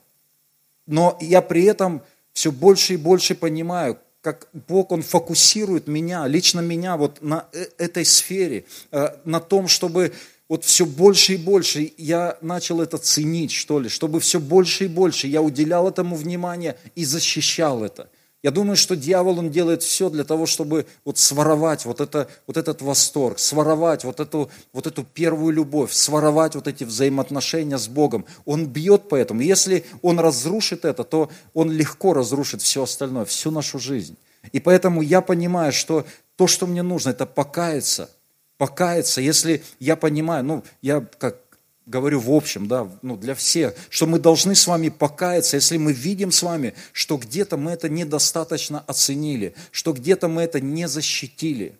Но 0.85 1.17
я 1.21 1.41
при 1.41 1.63
этом 1.63 2.01
все 2.33 2.51
больше 2.51 2.93
и 2.93 2.97
больше 2.97 3.35
понимаю, 3.35 3.97
как 4.21 4.47
Бог, 4.67 4.91
Он 4.91 5.01
фокусирует 5.01 5.87
меня, 5.87 6.27
лично 6.27 6.59
меня 6.59 6.95
вот 6.95 7.21
на 7.21 7.47
э, 7.53 7.65
этой 7.77 8.05
сфере, 8.05 8.65
э, 8.91 9.09
на 9.25 9.39
том, 9.39 9.67
чтобы 9.67 10.13
вот 10.47 10.63
все 10.63 10.85
больше 10.85 11.33
и 11.33 11.37
больше 11.37 11.91
я 11.97 12.37
начал 12.41 12.81
это 12.81 12.97
ценить, 12.97 13.51
что 13.51 13.79
ли, 13.79 13.89
чтобы 13.89 14.19
все 14.19 14.39
больше 14.39 14.85
и 14.85 14.87
больше 14.87 15.27
я 15.27 15.41
уделял 15.41 15.87
этому 15.87 16.15
внимание 16.15 16.77
и 16.95 17.05
защищал 17.05 17.83
это– 17.83 18.09
я 18.43 18.49
думаю, 18.49 18.75
что 18.75 18.95
дьявол, 18.95 19.37
он 19.37 19.51
делает 19.51 19.83
все 19.83 20.09
для 20.09 20.23
того, 20.23 20.47
чтобы 20.47 20.87
вот 21.05 21.19
своровать 21.19 21.85
вот, 21.85 22.01
это, 22.01 22.27
вот 22.47 22.57
этот 22.57 22.81
восторг, 22.81 23.37
своровать 23.37 24.03
вот 24.03 24.19
эту, 24.19 24.49
вот 24.73 24.87
эту 24.87 25.03
первую 25.03 25.53
любовь, 25.53 25.91
своровать 25.91 26.55
вот 26.55 26.67
эти 26.67 26.83
взаимоотношения 26.83 27.77
с 27.77 27.87
Богом. 27.87 28.25
Он 28.45 28.65
бьет 28.65 29.09
по 29.09 29.15
этому. 29.15 29.41
Если 29.41 29.85
он 30.01 30.19
разрушит 30.19 30.85
это, 30.85 31.03
то 31.03 31.29
он 31.53 31.71
легко 31.71 32.13
разрушит 32.13 32.63
все 32.63 32.83
остальное, 32.83 33.25
всю 33.25 33.51
нашу 33.51 33.77
жизнь. 33.77 34.17
И 34.51 34.59
поэтому 34.59 35.03
я 35.03 35.21
понимаю, 35.21 35.71
что 35.71 36.05
то, 36.35 36.47
что 36.47 36.65
мне 36.65 36.81
нужно, 36.81 37.11
это 37.11 37.27
покаяться. 37.27 38.09
Покаяться, 38.57 39.21
если 39.21 39.63
я 39.79 39.95
понимаю, 39.95 40.43
ну, 40.43 40.63
я 40.81 41.05
как 41.19 41.37
говорю 41.85 42.19
в 42.19 42.31
общем, 42.31 42.67
да, 42.67 42.89
ну, 43.01 43.17
для 43.17 43.35
всех, 43.35 43.75
что 43.89 44.07
мы 44.07 44.19
должны 44.19 44.55
с 44.55 44.67
вами 44.67 44.89
покаяться, 44.89 45.57
если 45.57 45.77
мы 45.77 45.93
видим 45.93 46.31
с 46.31 46.43
вами, 46.43 46.73
что 46.93 47.17
где-то 47.17 47.57
мы 47.57 47.71
это 47.71 47.89
недостаточно 47.89 48.83
оценили, 48.87 49.53
что 49.71 49.93
где-то 49.93 50.27
мы 50.27 50.43
это 50.43 50.59
не 50.59 50.87
защитили. 50.87 51.75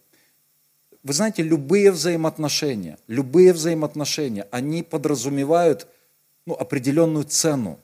Вы 1.04 1.14
знаете, 1.14 1.42
любые 1.42 1.92
взаимоотношения, 1.92 2.98
любые 3.08 3.54
взаимоотношения, 3.54 4.48
они 4.52 4.84
подразумевают 4.84 5.88
ну, 6.46 6.54
определенную 6.54 7.26
цену. 7.26 7.80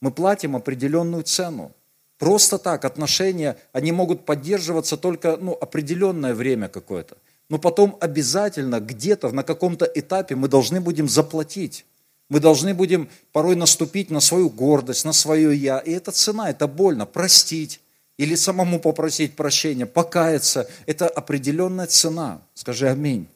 Мы 0.00 0.10
платим 0.10 0.56
определенную 0.56 1.22
цену. 1.22 1.72
Просто 2.18 2.58
так 2.58 2.84
отношения, 2.84 3.56
они 3.72 3.92
могут 3.92 4.26
поддерживаться 4.26 4.98
только 4.98 5.38
ну, 5.38 5.56
определенное 5.58 6.34
время 6.34 6.68
какое-то 6.68 7.16
но 7.50 7.58
потом 7.58 7.98
обязательно 8.00 8.80
где-то 8.80 9.32
на 9.32 9.42
каком-то 9.42 9.84
этапе 9.84 10.36
мы 10.36 10.48
должны 10.48 10.80
будем 10.80 11.08
заплатить. 11.08 11.84
Мы 12.28 12.38
должны 12.38 12.74
будем 12.74 13.08
порой 13.32 13.56
наступить 13.56 14.08
на 14.08 14.20
свою 14.20 14.48
гордость, 14.48 15.04
на 15.04 15.12
свое 15.12 15.54
«я». 15.54 15.80
И 15.80 15.90
это 15.90 16.12
цена, 16.12 16.48
это 16.48 16.68
больно. 16.68 17.06
Простить 17.06 17.80
или 18.18 18.36
самому 18.36 18.78
попросить 18.78 19.34
прощения, 19.34 19.84
покаяться– 19.84 20.70
это 20.86 21.08
определенная 21.08 21.88
цена. 21.88 22.40
Скажи 22.54 22.88
«Аминь». 22.88 23.26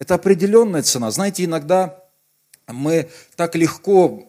Это 0.00 0.16
определенная 0.16 0.82
цена. 0.82 1.12
Знаете, 1.12 1.44
иногда 1.44 2.02
мы 2.66 3.08
так 3.36 3.54
легко 3.54 4.26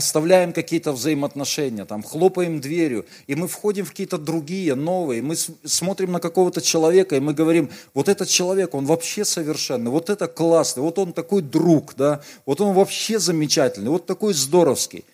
оставляем 0.00 0.52
какие-то 0.52 0.92
взаимоотношения, 0.92 1.84
там, 1.84 2.02
хлопаем 2.02 2.60
дверью, 2.60 3.06
и 3.28 3.34
мы 3.34 3.46
входим 3.46 3.84
в 3.84 3.90
какие-то 3.90 4.18
другие, 4.18 4.74
новые, 4.74 5.22
мы 5.22 5.36
смотрим 5.36 6.12
на 6.12 6.20
какого-то 6.20 6.60
человека, 6.60 7.16
и 7.16 7.20
мы 7.20 7.34
говорим, 7.34 7.70
вот 7.94 8.08
этот 8.08 8.28
человек, 8.28 8.74
он 8.74 8.86
вообще 8.86 9.24
совершенный, 9.24 9.90
вот 9.90 10.10
это 10.10 10.26
классный, 10.26 10.82
вот 10.82 10.98
он 10.98 11.12
такой 11.12 11.42
друг, 11.42 11.94
да, 11.96 12.20
вот 12.46 12.60
он 12.60 12.74
вообще 12.74 13.18
замечательный, 13.18 13.90
вот 13.90 14.06
такой 14.06 14.34
здоровский. 14.34 15.04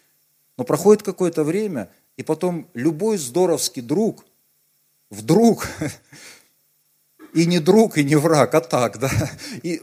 Но 0.56 0.64
проходит 0.64 1.02
какое-то 1.02 1.44
время, 1.44 1.88
и 2.16 2.22
потом 2.22 2.66
любой 2.74 3.18
здоровский 3.18 3.82
друг 3.82 4.24
вдруг 5.10 5.66
и 7.34 7.46
не 7.46 7.58
друг, 7.58 7.98
и 7.98 8.04
не 8.04 8.16
враг, 8.16 8.54
а 8.54 8.60
так, 8.60 8.98
да. 8.98 9.10
И 9.62 9.82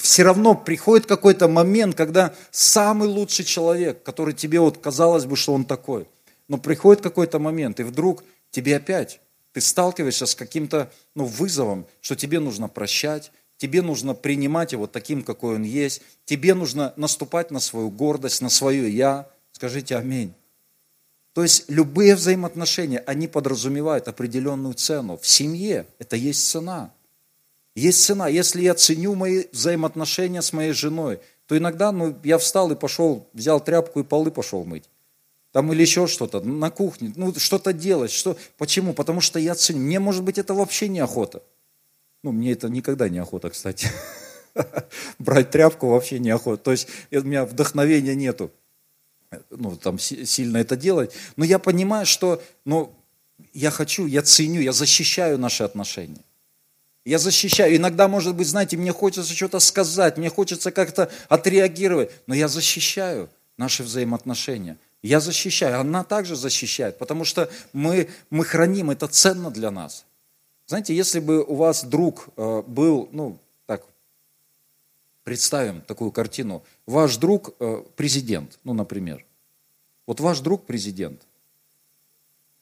все 0.00 0.22
равно 0.22 0.54
приходит 0.54 1.06
какой-то 1.06 1.48
момент, 1.48 1.94
когда 1.94 2.34
самый 2.50 3.08
лучший 3.08 3.44
человек, 3.44 4.02
который 4.02 4.34
тебе 4.34 4.60
вот 4.60 4.78
казалось 4.78 5.24
бы, 5.24 5.36
что 5.36 5.54
он 5.54 5.64
такой, 5.64 6.06
но 6.48 6.58
приходит 6.58 7.02
какой-то 7.02 7.38
момент, 7.38 7.80
и 7.80 7.82
вдруг 7.82 8.24
тебе 8.50 8.76
опять, 8.76 9.20
ты 9.52 9.60
сталкиваешься 9.60 10.26
с 10.26 10.34
каким-то 10.34 10.92
ну, 11.14 11.24
вызовом, 11.24 11.86
что 12.00 12.14
тебе 12.14 12.40
нужно 12.40 12.68
прощать, 12.68 13.32
тебе 13.56 13.82
нужно 13.82 14.14
принимать 14.14 14.72
его 14.72 14.86
таким, 14.86 15.22
какой 15.22 15.56
он 15.56 15.62
есть, 15.62 16.02
тебе 16.24 16.54
нужно 16.54 16.92
наступать 16.96 17.50
на 17.50 17.60
свою 17.60 17.90
гордость, 17.90 18.42
на 18.42 18.50
свое 18.50 18.90
«я». 18.90 19.28
Скажите 19.52 19.96
«Аминь». 19.96 20.34
То 21.36 21.42
есть 21.42 21.64
любые 21.68 22.14
взаимоотношения, 22.14 23.04
они 23.06 23.28
подразумевают 23.28 24.08
определенную 24.08 24.72
цену. 24.72 25.18
В 25.18 25.26
семье 25.26 25.84
это 25.98 26.16
есть 26.16 26.48
цена. 26.48 26.94
Есть 27.74 28.02
цена. 28.02 28.26
Если 28.26 28.62
я 28.62 28.72
ценю 28.72 29.14
мои 29.14 29.44
взаимоотношения 29.52 30.40
с 30.40 30.54
моей 30.54 30.72
женой, 30.72 31.20
то 31.46 31.54
иногда 31.58 31.92
ну, 31.92 32.16
я 32.24 32.38
встал 32.38 32.72
и 32.72 32.74
пошел, 32.74 33.28
взял 33.34 33.60
тряпку 33.60 34.00
и 34.00 34.02
полы 34.02 34.30
пошел 34.30 34.64
мыть. 34.64 34.88
Там 35.52 35.70
или 35.74 35.82
еще 35.82 36.06
что-то, 36.06 36.40
на 36.40 36.70
кухне, 36.70 37.12
ну 37.16 37.34
что-то 37.34 37.74
делать. 37.74 38.12
Что, 38.12 38.38
почему? 38.56 38.94
Потому 38.94 39.20
что 39.20 39.38
я 39.38 39.54
ценю. 39.54 39.80
Мне, 39.80 40.00
может 40.00 40.24
быть, 40.24 40.38
это 40.38 40.54
вообще 40.54 40.88
не 40.88 41.00
охота. 41.00 41.42
Ну, 42.22 42.32
мне 42.32 42.52
это 42.52 42.70
никогда 42.70 43.10
не 43.10 43.18
охота, 43.18 43.50
кстати. 43.50 43.90
Брать 45.18 45.50
тряпку 45.50 45.88
вообще 45.88 46.18
не 46.18 46.30
охота. 46.30 46.62
То 46.62 46.70
есть 46.70 46.88
у 47.10 47.20
меня 47.20 47.44
вдохновения 47.44 48.14
нету 48.14 48.50
ну, 49.50 49.76
там, 49.76 49.98
сильно 49.98 50.58
это 50.58 50.76
делать. 50.76 51.12
Но 51.36 51.44
я 51.44 51.58
понимаю, 51.58 52.06
что 52.06 52.42
ну, 52.64 52.92
я 53.52 53.70
хочу, 53.70 54.06
я 54.06 54.22
ценю, 54.22 54.60
я 54.60 54.72
защищаю 54.72 55.38
наши 55.38 55.62
отношения. 55.62 56.22
Я 57.04 57.18
защищаю. 57.18 57.76
Иногда, 57.76 58.08
может 58.08 58.34
быть, 58.34 58.48
знаете, 58.48 58.76
мне 58.76 58.92
хочется 58.92 59.32
что-то 59.32 59.60
сказать, 59.60 60.16
мне 60.16 60.28
хочется 60.28 60.72
как-то 60.72 61.10
отреагировать, 61.28 62.10
но 62.26 62.34
я 62.34 62.48
защищаю 62.48 63.28
наши 63.56 63.82
взаимоотношения. 63.82 64.76
Я 65.02 65.20
защищаю, 65.20 65.80
она 65.80 66.02
также 66.02 66.34
защищает, 66.34 66.98
потому 66.98 67.24
что 67.24 67.48
мы, 67.72 68.08
мы 68.28 68.44
храним, 68.44 68.90
это 68.90 69.06
ценно 69.06 69.50
для 69.50 69.70
нас. 69.70 70.04
Знаете, 70.66 70.96
если 70.96 71.20
бы 71.20 71.44
у 71.44 71.54
вас 71.54 71.84
друг 71.84 72.28
э, 72.36 72.62
был, 72.66 73.08
ну, 73.12 73.38
так, 73.66 73.84
представим 75.22 75.80
такую 75.82 76.10
картину, 76.10 76.64
ваш 76.86 77.16
друг 77.16 77.54
э, 77.58 77.82
президент, 77.96 78.58
ну, 78.64 78.72
например, 78.72 79.24
вот 80.06 80.20
ваш 80.20 80.40
друг 80.40 80.66
президент. 80.66 81.22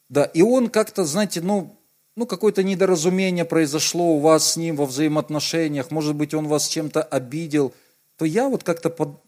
Да, 0.09 0.25
и 0.25 0.41
он 0.41 0.69
как-то, 0.69 1.05
знаете, 1.05 1.41
ну, 1.41 1.75
ну 2.15 2.25
какое-то 2.25 2.63
недоразумение 2.63 3.45
произошло 3.45 4.15
у 4.15 4.19
вас 4.19 4.53
с 4.53 4.57
ним 4.57 4.75
во 4.75 4.85
взаимоотношениях, 4.85 5.91
может 5.91 6.15
быть, 6.15 6.33
он 6.33 6.47
вас 6.47 6.67
чем-то 6.67 7.01
обидел, 7.01 7.73
то 8.17 8.25
я 8.25 8.47
вот 8.47 8.63
как-то 8.63 8.89
под, 8.89 9.19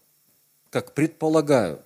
как 0.70 0.94
предполагаю, 0.94 1.80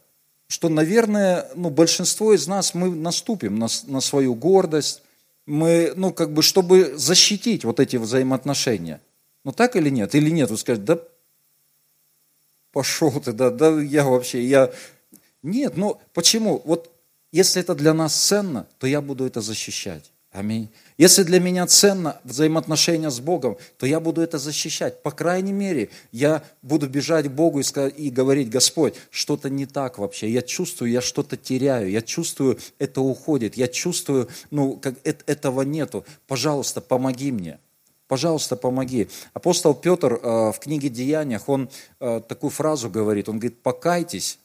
что, 0.48 0.68
наверное, 0.68 1.48
ну, 1.54 1.70
большинство 1.70 2.34
из 2.34 2.46
нас, 2.46 2.74
мы 2.74 2.94
наступим 2.94 3.58
на, 3.58 3.68
на 3.86 4.00
свою 4.00 4.34
гордость, 4.34 5.02
мы, 5.46 5.92
ну, 5.96 6.12
как 6.12 6.32
бы, 6.32 6.42
чтобы 6.42 6.96
защитить 6.96 7.64
вот 7.64 7.80
эти 7.80 7.96
взаимоотношения. 7.96 9.00
Ну, 9.44 9.52
так 9.52 9.76
или 9.76 9.90
нет? 9.90 10.14
Или 10.14 10.30
нет? 10.30 10.50
Вы 10.50 10.56
скажете, 10.56 10.84
да 10.84 10.98
пошел 12.72 13.12
ты, 13.20 13.32
да, 13.32 13.50
да 13.50 13.80
я 13.80 14.04
вообще, 14.04 14.42
я 14.44 14.72
нет, 15.42 15.76
ну 15.76 16.00
почему? 16.12 16.62
Вот 16.64 16.90
если 17.32 17.62
это 17.62 17.74
для 17.74 17.94
нас 17.94 18.14
ценно, 18.14 18.66
то 18.78 18.86
я 18.86 19.00
буду 19.00 19.24
это 19.24 19.40
защищать. 19.40 20.12
Аминь. 20.32 20.70
Если 20.96 21.24
для 21.24 21.40
меня 21.40 21.66
ценно 21.66 22.18
взаимоотношения 22.24 23.10
с 23.10 23.20
Богом, 23.20 23.58
то 23.76 23.84
я 23.84 24.00
буду 24.00 24.22
это 24.22 24.38
защищать. 24.38 25.02
По 25.02 25.10
крайней 25.10 25.52
мере, 25.52 25.90
я 26.10 26.42
буду 26.62 26.88
бежать 26.88 27.26
к 27.26 27.30
Богу 27.30 27.60
и, 27.60 27.62
сказать, 27.62 27.94
и 27.98 28.08
говорить, 28.08 28.48
Господь, 28.48 28.94
что-то 29.10 29.50
не 29.50 29.66
так 29.66 29.98
вообще. 29.98 30.30
Я 30.30 30.40
чувствую, 30.40 30.90
я 30.90 31.02
что-то 31.02 31.36
теряю. 31.36 31.90
Я 31.90 32.00
чувствую, 32.00 32.58
это 32.78 33.02
уходит. 33.02 33.58
Я 33.58 33.68
чувствую, 33.68 34.28
ну, 34.50 34.76
как 34.76 34.94
этого 35.04 35.62
нету. 35.62 36.06
Пожалуйста, 36.26 36.80
помоги 36.80 37.30
мне. 37.30 37.58
Пожалуйста, 38.08 38.56
помоги. 38.56 39.08
Апостол 39.32 39.74
Петр 39.74 40.14
э, 40.14 40.52
в 40.52 40.58
книге 40.60 40.88
«Деяниях», 40.88 41.48
он 41.48 41.70
э, 42.00 42.20
такую 42.28 42.50
фразу 42.50 42.90
говорит, 42.90 43.28
он 43.28 43.38
говорит, 43.38 43.62
покайтесь 43.62 44.38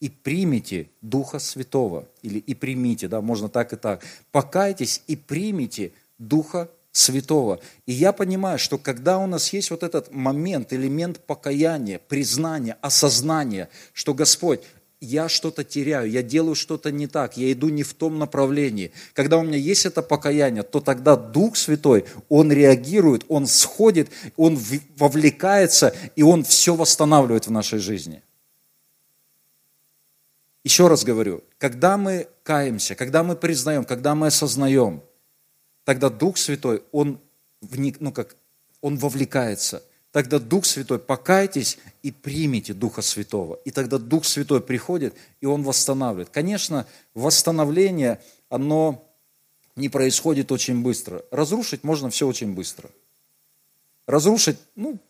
и 0.00 0.10
примите 0.10 0.90
Духа 1.00 1.38
Святого. 1.38 2.06
Или 2.22 2.38
и 2.38 2.54
примите, 2.54 3.08
да, 3.08 3.20
можно 3.20 3.48
так 3.48 3.72
и 3.72 3.76
так. 3.76 4.02
Покайтесь 4.32 5.02
и 5.06 5.16
примите 5.16 5.92
Духа 6.18 6.68
Святого. 6.92 7.58
И 7.86 7.92
я 7.92 8.12
понимаю, 8.12 8.58
что 8.58 8.78
когда 8.78 9.18
у 9.18 9.26
нас 9.26 9.52
есть 9.52 9.70
вот 9.70 9.82
этот 9.82 10.12
момент, 10.12 10.72
элемент 10.72 11.18
покаяния, 11.20 11.98
признания, 11.98 12.76
осознания, 12.82 13.68
что 13.92 14.14
Господь, 14.14 14.60
я 15.04 15.28
что-то 15.28 15.64
теряю, 15.64 16.10
я 16.10 16.22
делаю 16.22 16.54
что-то 16.54 16.90
не 16.90 17.06
так, 17.06 17.36
я 17.36 17.52
иду 17.52 17.68
не 17.68 17.82
в 17.82 17.94
том 17.94 18.18
направлении. 18.18 18.92
Когда 19.12 19.38
у 19.38 19.42
меня 19.42 19.58
есть 19.58 19.86
это 19.86 20.02
покаяние, 20.02 20.62
то 20.62 20.80
тогда 20.80 21.16
Дух 21.16 21.56
Святой, 21.56 22.04
Он 22.28 22.50
реагирует, 22.52 23.24
Он 23.28 23.46
сходит, 23.46 24.10
Он 24.36 24.58
вовлекается, 24.96 25.94
и 26.16 26.22
Он 26.22 26.42
все 26.44 26.74
восстанавливает 26.74 27.46
в 27.46 27.50
нашей 27.50 27.78
жизни. 27.78 28.22
Еще 30.64 30.88
раз 30.88 31.04
говорю, 31.04 31.44
когда 31.58 31.96
мы 31.98 32.26
каемся, 32.42 32.94
когда 32.94 33.22
мы 33.22 33.36
признаем, 33.36 33.84
когда 33.84 34.14
мы 34.14 34.28
осознаем, 34.28 35.02
тогда 35.84 36.08
Дух 36.08 36.38
Святой, 36.38 36.82
Он, 36.90 37.20
ну 38.00 38.12
как, 38.12 38.36
он 38.84 38.98
вовлекается. 38.98 39.82
Тогда 40.14 40.38
Дух 40.38 40.64
Святой, 40.64 41.00
покайтесь 41.00 41.76
и 42.04 42.12
примите 42.12 42.72
Духа 42.72 43.02
Святого. 43.02 43.58
И 43.64 43.72
тогда 43.72 43.98
Дух 43.98 44.24
Святой 44.26 44.60
приходит, 44.60 45.12
и 45.40 45.46
Он 45.46 45.64
восстанавливает. 45.64 46.28
Конечно, 46.30 46.86
восстановление, 47.14 48.22
оно 48.48 49.04
не 49.74 49.88
происходит 49.88 50.52
очень 50.52 50.84
быстро. 50.84 51.24
Разрушить 51.32 51.82
можно 51.82 52.10
все 52.10 52.28
очень 52.28 52.54
быстро. 52.54 52.90
Разрушить, 54.06 54.56
ну, 54.76 55.00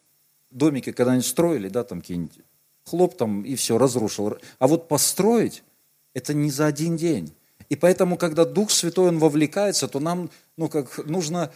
домики 0.51 0.91
когда-нибудь 0.91 1.27
строили, 1.27 1.69
да, 1.69 1.85
там 1.85 2.01
какие-нибудь 2.01 2.39
хлоп 2.87 3.15
там 3.15 3.43
и 3.43 3.57
все, 3.57 3.77
разрушил. 3.77 4.39
А 4.59 4.67
вот 4.67 4.89
построить– 4.89 5.63
это 6.15 6.33
не 6.33 6.51
за 6.51 6.65
один 6.65 6.97
день. 6.97 7.31
И 7.69 7.77
поэтому, 7.77 8.17
когда 8.17 8.47
Дух 8.47 8.71
Святой, 8.71 9.09
Он 9.09 9.19
вовлекается, 9.19 9.87
то 9.87 10.01
нам 10.01 10.31
ну, 10.57 10.71
как, 10.71 11.05
нужно 11.05 11.53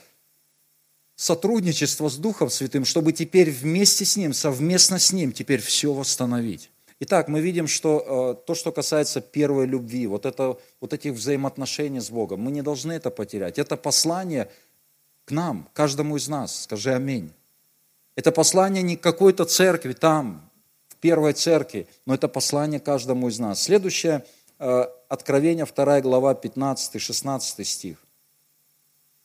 сотрудничество 1.18 2.08
с 2.08 2.16
Духом 2.16 2.48
Святым, 2.48 2.84
чтобы 2.84 3.12
теперь 3.12 3.50
вместе 3.50 4.04
с 4.04 4.16
Ним, 4.16 4.32
совместно 4.32 5.00
с 5.00 5.12
Ним 5.12 5.32
теперь 5.32 5.60
все 5.60 5.92
восстановить. 5.92 6.70
Итак, 7.00 7.26
мы 7.26 7.40
видим, 7.40 7.66
что 7.66 8.36
э, 8.40 8.46
то, 8.46 8.54
что 8.54 8.70
касается 8.70 9.20
первой 9.20 9.66
любви, 9.66 10.06
вот, 10.06 10.26
это, 10.26 10.56
вот 10.80 10.92
этих 10.92 11.14
взаимоотношений 11.14 11.98
с 11.98 12.10
Богом, 12.10 12.40
мы 12.40 12.52
не 12.52 12.62
должны 12.62 12.92
это 12.92 13.10
потерять. 13.10 13.58
Это 13.58 13.76
послание 13.76 14.48
к 15.24 15.32
нам, 15.32 15.68
каждому 15.72 16.16
из 16.16 16.28
нас. 16.28 16.62
Скажи 16.62 16.94
аминь. 16.94 17.32
Это 18.14 18.30
послание 18.30 18.84
не 18.84 18.96
какой-то 18.96 19.44
церкви 19.44 19.94
там, 19.94 20.48
первой 21.00 21.32
церкви, 21.32 21.88
но 22.06 22.14
это 22.14 22.28
послание 22.28 22.78
каждому 22.78 23.28
из 23.28 23.40
нас. 23.40 23.64
Следующее, 23.64 24.24
э, 24.60 24.84
Откровение, 25.08 25.66
2 25.66 26.00
глава, 26.00 26.34
15-16 26.34 27.64
стих. 27.64 27.98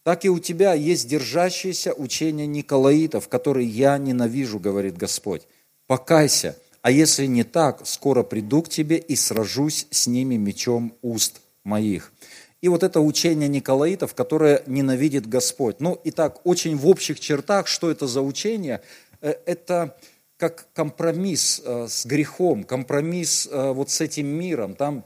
Так 0.04 0.26
и 0.26 0.30
у 0.30 0.39
тебя 0.39 0.74
есть 0.74 1.08
держащееся 1.08 1.94
учение 1.94 2.46
Николаитов, 2.46 3.30
которые 3.30 3.68
я 3.68 3.98
ненавижу, 3.98 4.60
говорит 4.60 4.98
Господь. 4.98 5.44
Покайся, 5.88 6.58
а 6.82 6.92
если 6.92 7.26
не 7.26 7.44
так, 7.44 7.88
скоро 7.88 8.24
приду 8.24 8.62
к 8.62 8.70
тебе 8.70 8.98
и 8.98 9.16
сражусь 9.16 9.88
с 9.89 10.08
ними 10.08 10.36
мечом 10.36 10.94
уст 11.02 11.42
моих. 11.63 12.12
И 12.62 12.68
вот 12.68 12.84
это 12.84 13.00
учение 13.00 13.48
Николаитов, 13.48 14.13
которое 14.13 14.63
ненавидит 14.68 15.28
Господь. 15.28 15.80
Ну, 15.80 16.00
итак, 16.04 16.46
очень 16.46 16.78
в 16.78 16.88
общих 16.88 17.20
чертах, 17.20 17.68
что 17.68 17.89
это 17.89 18.08
за 18.08 18.22
учение? 18.22 18.82
Э, 19.22 19.34
это 19.46 19.98
как 20.38 20.68
компромисс 20.74 21.62
э, 21.63 21.88
с 21.89 22.06
грехом, 22.06 22.63
компромисс 22.63 23.48
э, 23.50 23.72
вот 23.72 23.89
с 23.89 24.02
этим 24.02 24.28
миром. 24.28 24.76
Там 24.76 25.06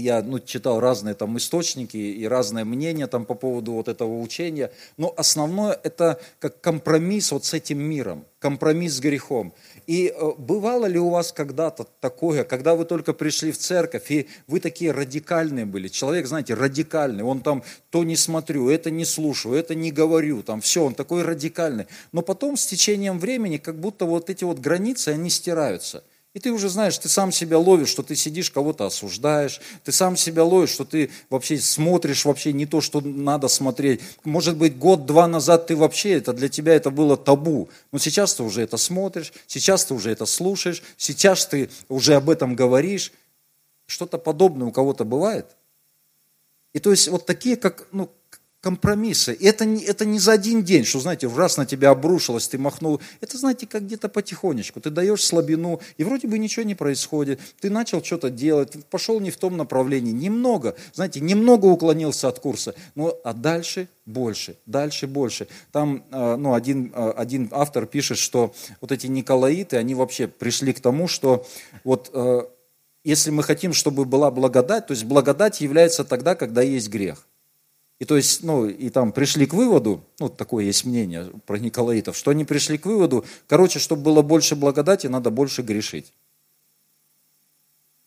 я 0.00 0.22
ну, 0.22 0.38
читал 0.40 0.80
разные 0.80 1.14
там 1.14 1.36
источники 1.38 1.96
и 1.96 2.26
разные 2.26 2.64
мнения 2.64 3.06
там 3.06 3.24
по 3.24 3.34
поводу 3.34 3.72
вот 3.72 3.88
этого 3.88 4.20
учения, 4.20 4.70
но 4.96 5.12
основное 5.16 5.78
это 5.82 6.20
как 6.38 6.60
компромисс 6.60 7.32
вот 7.32 7.44
с 7.44 7.54
этим 7.54 7.80
миром, 7.80 8.24
компромисс 8.38 8.94
с 8.94 9.00
грехом. 9.00 9.52
И 9.86 10.14
э, 10.14 10.30
бывало 10.38 10.86
ли 10.86 10.98
у 10.98 11.10
вас 11.10 11.32
когда-то 11.32 11.86
такое, 12.00 12.44
когда 12.44 12.74
вы 12.74 12.84
только 12.84 13.12
пришли 13.12 13.52
в 13.52 13.58
церковь, 13.58 14.10
и 14.10 14.28
вы 14.46 14.60
такие 14.60 14.92
радикальные 14.92 15.66
были, 15.66 15.88
человек, 15.88 16.26
знаете, 16.26 16.54
радикальный, 16.54 17.24
он 17.24 17.40
там 17.40 17.62
то 17.90 18.04
не 18.04 18.16
смотрю, 18.16 18.70
это 18.70 18.90
не 18.90 19.04
слушаю, 19.04 19.54
это 19.54 19.74
не 19.74 19.90
говорю, 19.90 20.42
там 20.42 20.60
все, 20.60 20.84
он 20.84 20.94
такой 20.94 21.22
радикальный. 21.22 21.86
Но 22.12 22.22
потом 22.22 22.56
с 22.56 22.66
течением 22.66 23.18
времени 23.18 23.56
как 23.56 23.78
будто 23.80 24.04
вот 24.04 24.30
эти 24.30 24.44
вот 24.44 24.58
границы, 24.58 25.08
они 25.08 25.30
стираются. 25.30 26.04
И 26.32 26.38
ты 26.38 26.52
уже 26.52 26.68
знаешь, 26.68 26.96
ты 26.96 27.08
сам 27.08 27.32
себя 27.32 27.58
ловишь, 27.58 27.88
что 27.88 28.04
ты 28.04 28.14
сидишь, 28.14 28.52
кого-то 28.52 28.86
осуждаешь, 28.86 29.60
ты 29.82 29.90
сам 29.90 30.16
себя 30.16 30.44
ловишь, 30.44 30.70
что 30.70 30.84
ты 30.84 31.10
вообще 31.28 31.58
смотришь 31.58 32.24
вообще 32.24 32.52
не 32.52 32.66
то, 32.66 32.80
что 32.80 33.00
надо 33.00 33.48
смотреть. 33.48 34.00
Может 34.22 34.56
быть, 34.56 34.78
год-два 34.78 35.26
назад 35.26 35.66
ты 35.66 35.74
вообще, 35.74 36.12
это 36.12 36.32
для 36.32 36.48
тебя 36.48 36.74
это 36.74 36.90
было 36.90 37.16
табу, 37.16 37.68
но 37.90 37.98
сейчас 37.98 38.34
ты 38.34 38.44
уже 38.44 38.62
это 38.62 38.76
смотришь, 38.76 39.32
сейчас 39.48 39.84
ты 39.84 39.94
уже 39.94 40.12
это 40.12 40.24
слушаешь, 40.24 40.84
сейчас 40.96 41.46
ты 41.46 41.68
уже 41.88 42.14
об 42.14 42.30
этом 42.30 42.54
говоришь. 42.54 43.12
Что-то 43.86 44.16
подобное 44.18 44.68
у 44.68 44.70
кого-то 44.70 45.04
бывает? 45.04 45.46
И 46.72 46.78
то 46.78 46.92
есть 46.92 47.08
вот 47.08 47.26
такие, 47.26 47.56
как, 47.56 47.88
ну, 47.90 48.08
компромиссы. 48.60 49.36
Это, 49.40 49.64
не, 49.64 49.82
это 49.82 50.04
не 50.04 50.18
за 50.18 50.32
один 50.32 50.62
день, 50.62 50.84
что, 50.84 51.00
знаете, 51.00 51.28
в 51.28 51.38
раз 51.38 51.56
на 51.56 51.66
тебя 51.66 51.90
обрушилось, 51.90 52.48
ты 52.48 52.58
махнул. 52.58 53.00
Это, 53.20 53.38
знаете, 53.38 53.66
как 53.66 53.84
где-то 53.84 54.08
потихонечку. 54.08 54.80
Ты 54.80 54.90
даешь 54.90 55.24
слабину, 55.24 55.80
и 55.96 56.04
вроде 56.04 56.28
бы 56.28 56.38
ничего 56.38 56.64
не 56.64 56.74
происходит. 56.74 57.40
Ты 57.60 57.70
начал 57.70 58.04
что-то 58.04 58.30
делать, 58.30 58.72
пошел 58.86 59.18
не 59.20 59.30
в 59.30 59.36
том 59.36 59.56
направлении. 59.56 60.12
Немного, 60.12 60.76
знаете, 60.92 61.20
немного 61.20 61.66
уклонился 61.66 62.28
от 62.28 62.38
курса. 62.38 62.74
Ну, 62.94 63.14
а 63.24 63.32
дальше 63.32 63.88
больше, 64.04 64.56
дальше 64.66 65.06
больше. 65.06 65.48
Там 65.72 66.04
э, 66.10 66.36
ну, 66.36 66.54
один, 66.54 66.92
э, 66.94 67.12
один 67.16 67.48
автор 67.52 67.86
пишет, 67.86 68.18
что 68.18 68.54
вот 68.80 68.92
эти 68.92 69.06
николаиты, 69.06 69.76
они 69.76 69.94
вообще 69.94 70.28
пришли 70.28 70.72
к 70.72 70.80
тому, 70.80 71.08
что 71.08 71.46
вот 71.84 72.10
э, 72.12 72.42
если 73.04 73.30
мы 73.30 73.42
хотим, 73.42 73.72
чтобы 73.72 74.04
была 74.04 74.30
благодать, 74.30 74.86
то 74.86 74.92
есть 74.92 75.04
благодать 75.04 75.62
является 75.62 76.04
тогда, 76.04 76.34
когда 76.34 76.60
есть 76.60 76.90
грех. 76.90 77.26
И 78.00 78.06
то 78.06 78.16
есть, 78.16 78.42
ну, 78.42 78.66
и 78.66 78.88
там 78.88 79.12
пришли 79.12 79.44
к 79.44 79.52
выводу, 79.52 80.02
ну, 80.18 80.30
такое 80.30 80.64
есть 80.64 80.86
мнение 80.86 81.30
про 81.46 81.58
Николаитов, 81.58 82.16
что 82.16 82.30
они 82.30 82.46
пришли 82.46 82.78
к 82.78 82.86
выводу, 82.86 83.26
короче, 83.46 83.78
чтобы 83.78 84.02
было 84.02 84.22
больше 84.22 84.56
благодати, 84.56 85.06
надо 85.06 85.30
больше 85.30 85.60
грешить. 85.60 86.12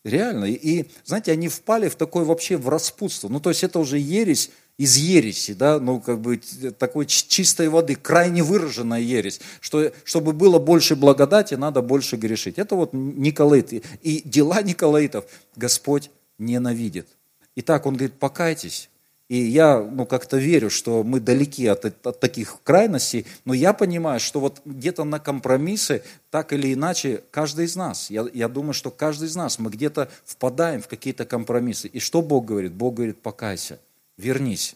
Реально. 0.03 0.45
И, 0.45 0.87
знаете, 1.05 1.31
они 1.31 1.47
впали 1.47 1.89
в 1.89 1.95
такое 1.95 2.25
вообще 2.25 2.57
в 2.57 2.69
распутство. 2.69 3.29
Ну, 3.29 3.39
то 3.39 3.51
есть 3.51 3.63
это 3.63 3.77
уже 3.77 3.99
ересь 3.99 4.49
из 4.79 4.97
ереси, 4.97 5.53
да, 5.53 5.79
ну, 5.79 5.99
как 5.99 6.19
бы 6.19 6.41
такой 6.79 7.05
чистой 7.05 7.69
воды, 7.69 7.95
крайне 7.95 8.41
выраженная 8.41 8.99
ересь, 8.99 9.39
что, 9.61 9.93
чтобы 10.03 10.33
было 10.33 10.57
больше 10.57 10.95
благодати, 10.95 11.53
надо 11.53 11.83
больше 11.83 12.15
грешить. 12.15 12.57
Это 12.57 12.75
вот 12.75 12.93
Николаиты. 12.93 13.83
И 14.01 14.23
дела 14.25 14.63
Николаитов 14.63 15.25
Господь 15.55 16.09
ненавидит. 16.39 17.07
Итак, 17.55 17.85
он 17.85 17.93
говорит, 17.93 18.15
покайтесь, 18.15 18.89
и 19.33 19.37
я 19.37 19.79
ну, 19.79 20.05
как-то 20.05 20.37
верю, 20.37 20.69
что 20.69 21.03
мы 21.03 21.19
далеки 21.19 21.65
от, 21.65 21.85
от 21.85 22.19
таких 22.19 22.59
крайностей, 22.61 23.25
но 23.45 23.55
я 23.55 23.73
понимаю, 23.73 24.19
что 24.19 24.39
вот 24.39 24.61
где-то 24.63 25.05
на 25.05 25.17
компромиссы, 25.17 26.03
так 26.29 26.53
или 26.53 26.71
иначе, 26.71 27.23
каждый 27.31 27.65
из 27.65 27.75
нас, 27.75 28.11
я, 28.11 28.27
я 28.31 28.47
думаю, 28.47 28.73
что 28.73 28.91
каждый 28.91 29.27
из 29.27 29.35
нас, 29.35 29.57
мы 29.57 29.71
где-то 29.71 30.11
впадаем 30.23 30.83
в 30.83 30.87
какие-то 30.87 31.25
компромиссы. 31.25 31.87
И 31.87 31.99
что 31.99 32.21
Бог 32.21 32.45
говорит? 32.45 32.73
Бог 32.73 32.93
говорит, 32.93 33.23
покайся, 33.23 33.79
вернись, 34.17 34.75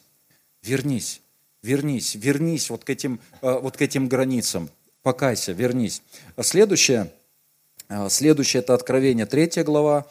вернись, 0.64 1.22
вернись, 1.62 2.16
вернись 2.16 2.72
вот 2.72 2.84
к 2.84 2.90
этим, 2.90 3.20
э, 3.44 3.60
вот 3.60 3.78
к 3.78 3.82
этим 3.84 4.08
границам, 4.08 4.72
покайся, 5.04 5.52
вернись. 5.52 6.02
Следующее, 6.42 7.12
э, 7.90 8.10
следующее 8.10 8.64
это 8.64 8.74
Откровение, 8.74 9.28
3 9.28 9.64
глава, 9.64 10.08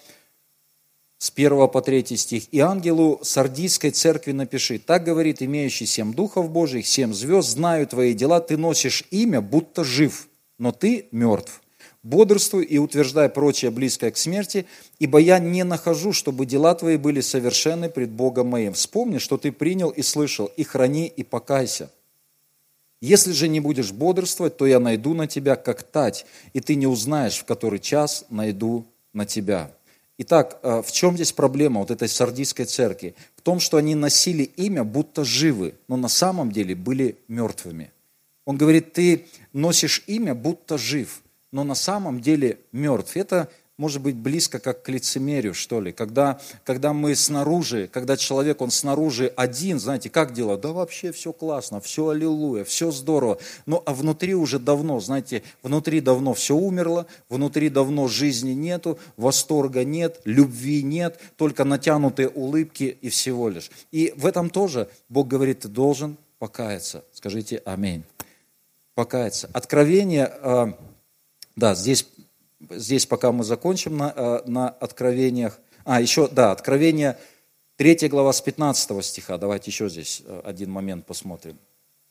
с 1.19 1.31
1 1.35 1.69
по 1.69 1.81
3 1.81 2.17
стих. 2.17 2.45
«И 2.53 2.61
ангелу 2.61 3.21
Сардийской 3.23 3.91
церкви 3.91 4.33
напиши, 4.33 4.79
так 4.79 5.05
говорит 5.05 5.43
имеющий 5.43 5.87
семь 5.87 6.13
духов 6.13 6.51
Божьих, 6.51 6.87
семь 6.87 7.13
звезд, 7.13 7.51
знаю 7.51 7.87
твои 7.87 8.13
дела, 8.13 8.41
ты 8.41 8.57
носишь 8.57 9.05
имя, 9.11 9.41
будто 9.41 9.85
жив, 9.85 10.29
но 10.59 10.73
ты 10.73 11.09
мертв. 11.11 11.63
Бодрствуй 12.03 12.65
и 12.65 12.79
утверждай 12.79 13.29
прочее 13.29 13.73
близкое 13.73 14.13
к 14.13 14.17
смерти, 14.17 14.67
ибо 15.01 15.19
я 15.19 15.41
не 15.41 15.65
нахожу, 15.65 16.13
чтобы 16.13 16.47
дела 16.47 16.73
твои 16.77 16.99
были 16.99 17.21
совершенны 17.21 17.89
пред 17.89 18.11
Богом 18.11 18.47
моим. 18.47 18.75
Вспомни, 18.75 19.19
что 19.19 19.39
ты 19.39 19.51
принял 19.51 19.91
и 19.91 20.03
слышал, 20.03 20.47
и 20.57 20.63
храни, 20.63 21.09
и 21.09 21.25
покайся. 21.25 21.91
Если 23.01 23.33
же 23.33 23.49
не 23.49 23.59
будешь 23.59 23.91
бодрствовать, 23.91 24.57
то 24.57 24.67
я 24.67 24.79
найду 24.79 25.15
на 25.15 25.27
тебя, 25.27 25.57
как 25.57 25.83
тать, 25.83 26.27
и 26.53 26.61
ты 26.61 26.77
не 26.77 26.87
узнаешь, 26.87 27.39
в 27.39 27.45
который 27.45 27.81
час 27.81 28.25
найду 28.31 28.87
на 29.13 29.27
тебя. 29.27 29.76
Итак, 30.19 30.61
э, 30.63 30.83
в 30.83 30.91
чем 30.93 31.15
здесь 31.15 31.33
проблема 31.33 31.81
вот 31.81 31.91
этой 31.91 32.09
сардийской 32.09 32.65
церкви? 32.65 33.15
В 33.37 33.43
том, 33.43 33.61
что 33.61 33.77
они 33.77 33.95
носили 33.95 34.45
имя, 34.45 34.83
будто 34.83 35.25
живы, 35.25 35.75
но 35.89 35.97
на 35.97 36.09
самом 36.09 36.51
деле 36.53 36.75
были 36.75 37.19
мертвыми. 37.29 37.93
Он 38.47 38.57
говорит, 38.57 38.93
ты 38.95 39.27
носишь 39.53 40.05
имя, 40.07 40.35
будто 40.35 40.79
жив, 40.79 41.23
но 41.53 41.65
на 41.65 41.75
самом 41.75 42.21
деле 42.21 42.59
мертв. 42.73 43.17
Это 43.17 43.51
может 43.79 44.01
быть 44.01 44.17
близко 44.17 44.59
как 44.59 44.83
к 44.83 44.89
лицемерию, 44.89 45.53
что 45.53 45.81
ли. 45.81 45.93
Когда, 45.93 46.41
когда 46.65 46.93
мы 46.93 47.15
снаружи, 47.15 47.89
когда 47.93 48.17
человек, 48.17 48.61
он 48.63 48.71
снаружи 48.71 49.33
один, 49.37 49.79
знаете, 49.79 50.09
как 50.09 50.33
дела? 50.33 50.57
Да 50.57 50.73
вообще 50.73 51.13
все 51.13 51.33
классно, 51.33 51.81
все 51.81 52.09
аллилуйя, 52.09 52.65
все 52.65 52.91
здорово. 52.91 53.39
Ну, 53.67 53.83
а 53.85 53.93
внутри 53.93 54.35
уже 54.35 54.59
давно, 54.59 54.99
знаете, 55.01 55.43
внутри 55.63 56.01
давно 56.01 56.33
все 56.33 56.57
умерло, 56.57 57.07
внутри 57.29 57.69
давно 57.69 58.09
жизни 58.09 58.53
нету, 58.53 58.99
восторга 59.17 59.85
нет, 59.85 60.21
любви 60.25 60.83
нет, 60.83 61.21
только 61.37 61.65
натянутые 61.65 62.29
улыбки 62.29 62.97
и 63.01 63.11
всего 63.11 63.49
лишь. 63.51 63.71
И 63.93 64.15
в 64.17 64.25
этом 64.25 64.49
тоже 64.49 64.89
Бог 65.11 65.29
говорит, 65.29 65.61
ты 65.61 65.69
должен 65.69 66.17
покаяться. 66.39 67.05
Скажите 67.13 67.61
аминь. 67.65 68.05
Покаяться. 68.95 69.51
Откровение, 69.53 70.33
а, 70.41 70.79
да, 71.57 71.75
здесь 71.75 72.07
здесь 72.71 73.07
пока 73.07 73.33
мы 73.33 73.45
закончим 73.45 73.97
на, 73.97 74.13
э, 74.15 74.41
на 74.47 74.69
откровениях. 74.69 75.59
А, 75.85 76.01
еще, 76.01 76.29
да, 76.29 76.53
откровение 76.53 77.19
3 77.77 78.09
глава 78.09 78.33
с 78.33 78.41
15 78.41 79.05
стиха. 79.05 79.39
Давайте 79.39 79.71
еще 79.71 79.89
здесь 79.89 80.23
э, 80.25 80.41
один 80.45 80.71
момент 80.71 81.07
посмотрим. 81.07 81.59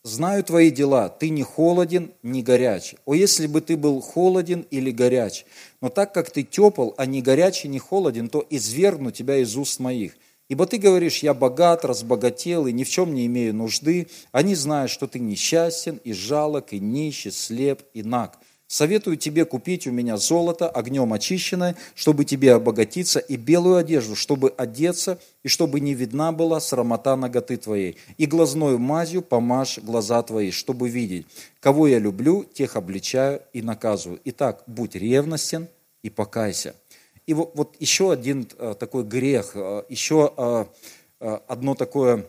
«Знаю 0.03 0.43
твои 0.43 0.69
дела, 0.69 1.09
ты 1.09 1.29
не 1.29 1.41
холоден, 1.41 2.11
не 2.21 2.43
горяч. 2.43 2.93
О, 3.05 3.15
если 3.15 3.47
бы 3.47 3.59
ты 3.59 3.75
был 3.75 4.01
холоден 4.01 4.67
или 4.69 4.91
горяч, 4.91 5.45
но 5.81 5.89
так 5.89 6.13
как 6.13 6.29
ты 6.29 6.43
тепл, 6.43 6.91
а 6.97 7.07
не 7.07 7.23
горячий, 7.23 7.69
не 7.69 7.79
холоден, 7.79 8.29
то 8.29 8.45
извергну 8.51 9.09
тебя 9.09 9.37
из 9.37 9.57
уст 9.57 9.79
моих. 9.79 10.13
Ибо 10.47 10.67
ты 10.67 10.77
говоришь, 10.77 11.23
я 11.23 11.33
богат, 11.33 11.83
разбогател 11.83 12.67
и 12.67 12.71
ни 12.71 12.83
в 12.83 12.89
чем 12.89 13.15
не 13.15 13.25
имею 13.25 13.55
нужды. 13.55 14.07
Они 14.31 14.53
знают, 14.53 14.91
что 14.91 15.07
ты 15.07 15.17
несчастен 15.17 15.99
и 16.03 16.13
жалок, 16.13 16.71
и 16.73 16.79
нищий, 16.79 17.31
слеп, 17.31 17.81
и 17.95 18.03
наг. 18.03 18.37
Советую 18.75 19.15
тебе 19.15 19.45
купить 19.45 19.87
у 19.87 19.91
меня 19.91 20.17
золото, 20.17 20.67
огнем 20.67 21.13
очищенное, 21.13 21.77
чтобы 21.93 22.25
тебе 22.25 22.51
обогатиться, 22.55 23.19
и 23.19 23.37
белую 23.37 23.77
одежду, 23.77 24.17
чтобы 24.17 24.49
одеться, 24.49 25.17
и 25.43 25.47
чтобы 25.47 25.79
не 25.79 25.93
видна 25.93 26.33
была 26.33 26.59
срамота 26.59 27.15
ноготы 27.15 27.55
твоей. 27.55 27.95
И 28.17 28.25
глазною 28.25 28.77
мазью 28.77 29.21
помажь 29.21 29.79
глаза 29.79 30.21
твои, 30.23 30.51
чтобы 30.51 30.89
видеть. 30.89 31.25
Кого 31.61 31.87
я 31.87 31.99
люблю, 31.99 32.43
тех 32.43 32.75
обличаю 32.75 33.41
и 33.53 33.61
наказываю. 33.61 34.19
Итак, 34.25 34.61
будь 34.67 34.95
ревностен 34.95 35.69
и 36.03 36.09
покайся. 36.09 36.75
И 37.27 37.33
вот, 37.33 37.51
вот 37.55 37.77
еще 37.79 38.11
один 38.11 38.45
а, 38.57 38.73
такой 38.73 39.05
грех, 39.05 39.51
а, 39.55 39.85
еще 39.87 40.33
а, 40.35 40.67
одно 41.47 41.75
такое, 41.75 42.25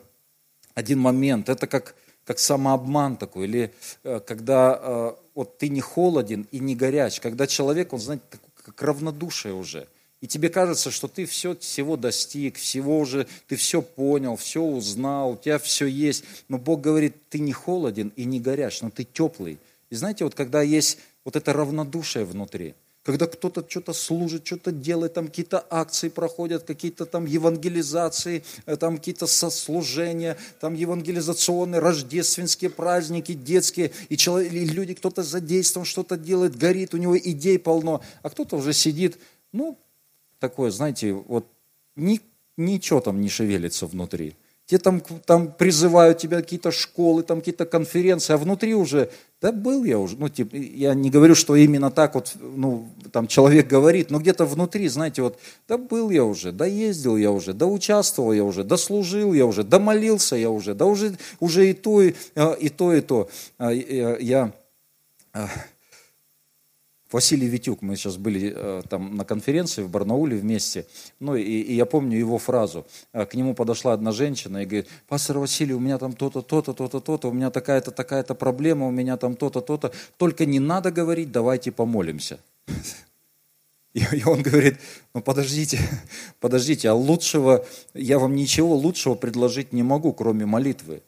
один 0.75 1.01
момент, 1.01 1.49
это 1.49 1.67
как, 1.67 1.97
как 2.27 2.39
самообман 2.39 3.17
такой, 3.17 3.47
или 3.47 3.73
а, 4.05 4.21
когда 4.21 4.75
а, 4.75 5.19
вот 5.35 5.57
ты 5.59 5.69
не 5.69 5.81
холоден 5.81 6.47
и 6.51 6.59
не 6.59 6.77
горяч, 6.77 7.21
когда 7.21 7.47
человек, 7.47 7.93
он, 7.93 8.01
знаете, 8.01 8.25
как 8.63 8.83
равнодушие 8.83 9.55
уже. 9.55 9.89
И 10.21 10.27
тебе 10.27 10.49
кажется, 10.49 10.91
что 10.91 11.09
ты 11.09 11.25
все, 11.25 11.55
всего 11.57 11.97
достиг, 11.97 12.57
всего 12.57 12.99
уже, 12.99 13.27
ты 13.47 13.57
все 13.57 13.81
понял, 13.81 14.37
все 14.37 14.63
узнал, 14.63 15.33
у 15.33 15.37
тебя 15.37 15.59
все 15.59 15.87
есть. 15.87 16.25
Но 16.49 16.59
Бог 16.59 16.81
говорит, 16.81 17.15
ты 17.29 17.39
не 17.39 17.53
холоден 17.53 18.13
и 18.17 18.25
не 18.25 18.41
горяч, 18.41 18.83
но 18.83 18.91
ты 18.91 19.05
теплый. 19.05 19.59
И 19.91 19.95
знаете, 19.95 20.25
вот 20.25 20.35
когда 20.35 20.63
есть 20.63 20.99
вот 21.25 21.37
это 21.37 21.53
равнодушие 21.53 22.25
внутри– 22.25 22.75
когда 23.07 23.29
кто-то 23.29 23.65
что-то 23.69 23.93
служит, 23.93 24.45
что-то 24.45 24.73
делает, 24.73 25.15
там 25.15 25.29
какие-то 25.29 25.65
акции 25.71 26.09
проходят, 26.09 26.65
какие-то 26.65 27.07
там 27.07 27.25
евангелизации, 27.25 28.43
э, 28.67 28.77
там 28.77 28.99
какие-то 28.99 29.29
сослужения, 29.29 30.37
там 30.59 30.75
евангелизационные, 30.75 31.79
рождественские 31.79 32.69
праздники, 32.69 33.33
детские, 33.33 33.93
и, 34.09 34.17
человек, 34.17 34.53
и 34.53 34.65
люди, 34.65 34.95
кто-то 34.95 35.23
задействован, 35.23 35.87
что-то 35.87 36.17
делает, 36.17 36.57
горит, 36.57 36.95
у 36.95 36.97
него 36.97 37.17
идей 37.17 37.61
полно, 37.61 38.03
а 38.23 38.31
кто-то 38.31 38.57
уже 38.57 38.73
сидит, 38.73 39.19
ну, 39.53 39.79
такое, 40.41 40.73
знаете, 40.73 41.13
вот 41.13 41.47
ни, 41.95 42.21
ничего 42.57 43.01
там 43.01 43.21
не 43.21 43.29
шевелится 43.29 43.87
внутри. 43.87 44.35
Те 44.67 44.79
там, 44.79 45.01
там 45.25 45.53
призывают 45.53 46.19
тебя 46.19 46.39
какие-то 46.39 46.73
школы, 46.73 47.23
там 47.23 47.39
какие-то 47.39 47.67
конференции, 47.67 48.33
а 48.33 48.37
внутри 48.37 48.75
уже, 48.75 49.11
да 49.41 49.53
был 49.53 49.85
я 49.85 49.97
уже, 49.97 50.17
ну, 50.17 50.29
типа, 50.29 50.57
я 50.57 50.93
не 50.95 51.09
говорю, 51.09 51.37
что 51.37 51.55
именно 51.55 51.93
так 51.93 52.17
вот, 52.17 52.33
ну, 52.41 52.89
там 53.13 53.29
человек 53.29 53.69
говорит, 53.69 54.11
но 54.11 54.19
где-то 54.19 54.45
внутри, 54.45 54.89
знаете, 54.89 55.23
вот, 55.23 55.39
да 55.69 55.79
был 55.79 56.11
я 56.11 56.25
уже, 56.25 56.51
да 56.51 56.67
ездил 56.67 57.17
я 57.17 57.31
уже, 57.31 57.53
да 57.53 57.67
участвовал 57.67 58.33
я 58.33 58.43
уже, 58.43 58.65
да 58.65 58.77
служил 58.77 59.33
я 59.35 59.47
уже, 59.47 59.63
да 59.63 59.79
молился 59.79 60.35
я 60.35 60.51
уже, 60.51 60.75
да 60.75 60.87
уже, 60.87 61.17
уже 61.39 61.71
и 61.71 61.73
то, 61.73 62.03
и, 62.03 62.15
э, 62.35 62.57
и 62.59 62.69
то, 62.69 62.93
и 62.93 63.01
то. 63.03 63.31
А, 63.59 63.71
я 63.71 64.53
а, 65.33 65.49
Василий 67.13 67.47
Витюк, 67.47 67.83
мы 67.83 67.97
сейчас 67.97 68.17
были 68.17 68.53
э, 68.55 68.83
там 68.89 69.17
на 69.17 69.25
конференции 69.25 69.83
в 69.83 69.89
Барнауле 69.89 70.37
вместе, 70.37 70.87
ну 71.21 71.37
и, 71.37 71.43
и 71.43 71.75
я 71.75 71.87
помню 71.87 72.19
его 72.19 72.39
фразу. 72.39 72.85
Э, 73.13 73.27
к 73.27 73.35
нему 73.35 73.55
подошла 73.55 73.93
одна 73.93 74.11
женщина 74.11 74.63
и 74.63 74.67
говорит, 74.67 74.89
пастор 75.07 75.39
Василий, 75.39 75.75
у 75.75 75.79
меня 75.81 75.99
там 75.99 76.13
то-то, 76.13 76.43
то-то, 76.43 76.73
то-то, 76.73 77.01
то-то, 77.01 77.29
у 77.29 77.33
меня 77.33 77.51
такая-то, 77.51 77.93
такая-то 77.93 78.35
проблема, 78.35 78.89
у 78.89 78.91
меня 78.91 79.17
там 79.17 79.37
то-то, 79.37 79.61
то-то, 79.61 79.93
только 80.17 80.47
не 80.47 80.59
надо 80.59 80.91
говорить, 80.91 81.31
давайте 81.31 81.71
помолимся. 81.71 82.41
И 83.95 84.23
он 84.27 84.43
говорит, 84.43 84.79
ну 85.15 85.23
подождите, 85.23 85.79
подождите, 86.41 86.91
а 86.91 86.95
лучшего, 86.95 87.65
я 87.95 88.19
вам 88.19 88.35
ничего 88.35 88.75
лучшего 88.75 89.15
предложить 89.15 89.73
не 89.73 89.83
могу, 89.83 90.13
кроме 90.13 90.45
молитвы. 90.45 91.03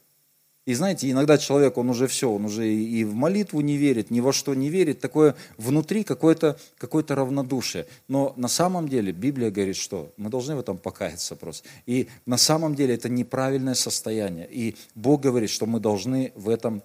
И 0.68 0.74
знаете, 0.74 1.10
иногда 1.10 1.38
человек, 1.38 1.78
он 1.78 1.88
уже 1.88 2.06
все, 2.08 2.30
он 2.30 2.44
уже 2.44 2.70
и 2.70 3.02
в 3.02 3.14
молитву 3.14 3.62
не 3.62 3.78
верит, 3.78 4.10
ни 4.10 4.20
во 4.20 4.34
что 4.34 4.52
не 4.52 4.68
верит, 4.68 5.00
такое 5.00 5.34
внутри 5.56 6.04
какое-то 6.04 6.58
какое 6.76 7.02
равнодушие. 7.08 7.86
Но 8.06 8.34
на 8.36 8.48
самом 8.48 8.86
деле 8.86 9.12
Библия 9.12 9.50
говорит, 9.50 9.76
что 9.76 10.12
мы 10.18 10.28
должны 10.28 10.56
в 10.56 10.60
этом 10.60 10.76
покаяться 10.76 11.36
просто. 11.36 11.66
И 11.86 12.08
на 12.26 12.36
самом 12.36 12.74
деле 12.74 12.96
это 12.96 13.08
неправильное 13.08 13.72
состояние. 13.72 14.46
И 14.50 14.76
Бог 14.94 15.22
говорит, 15.22 15.48
что 15.48 15.64
мы 15.64 15.80
должны 15.80 16.32
в 16.34 16.50
этом 16.50 16.82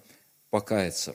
покаяться. 0.48 1.14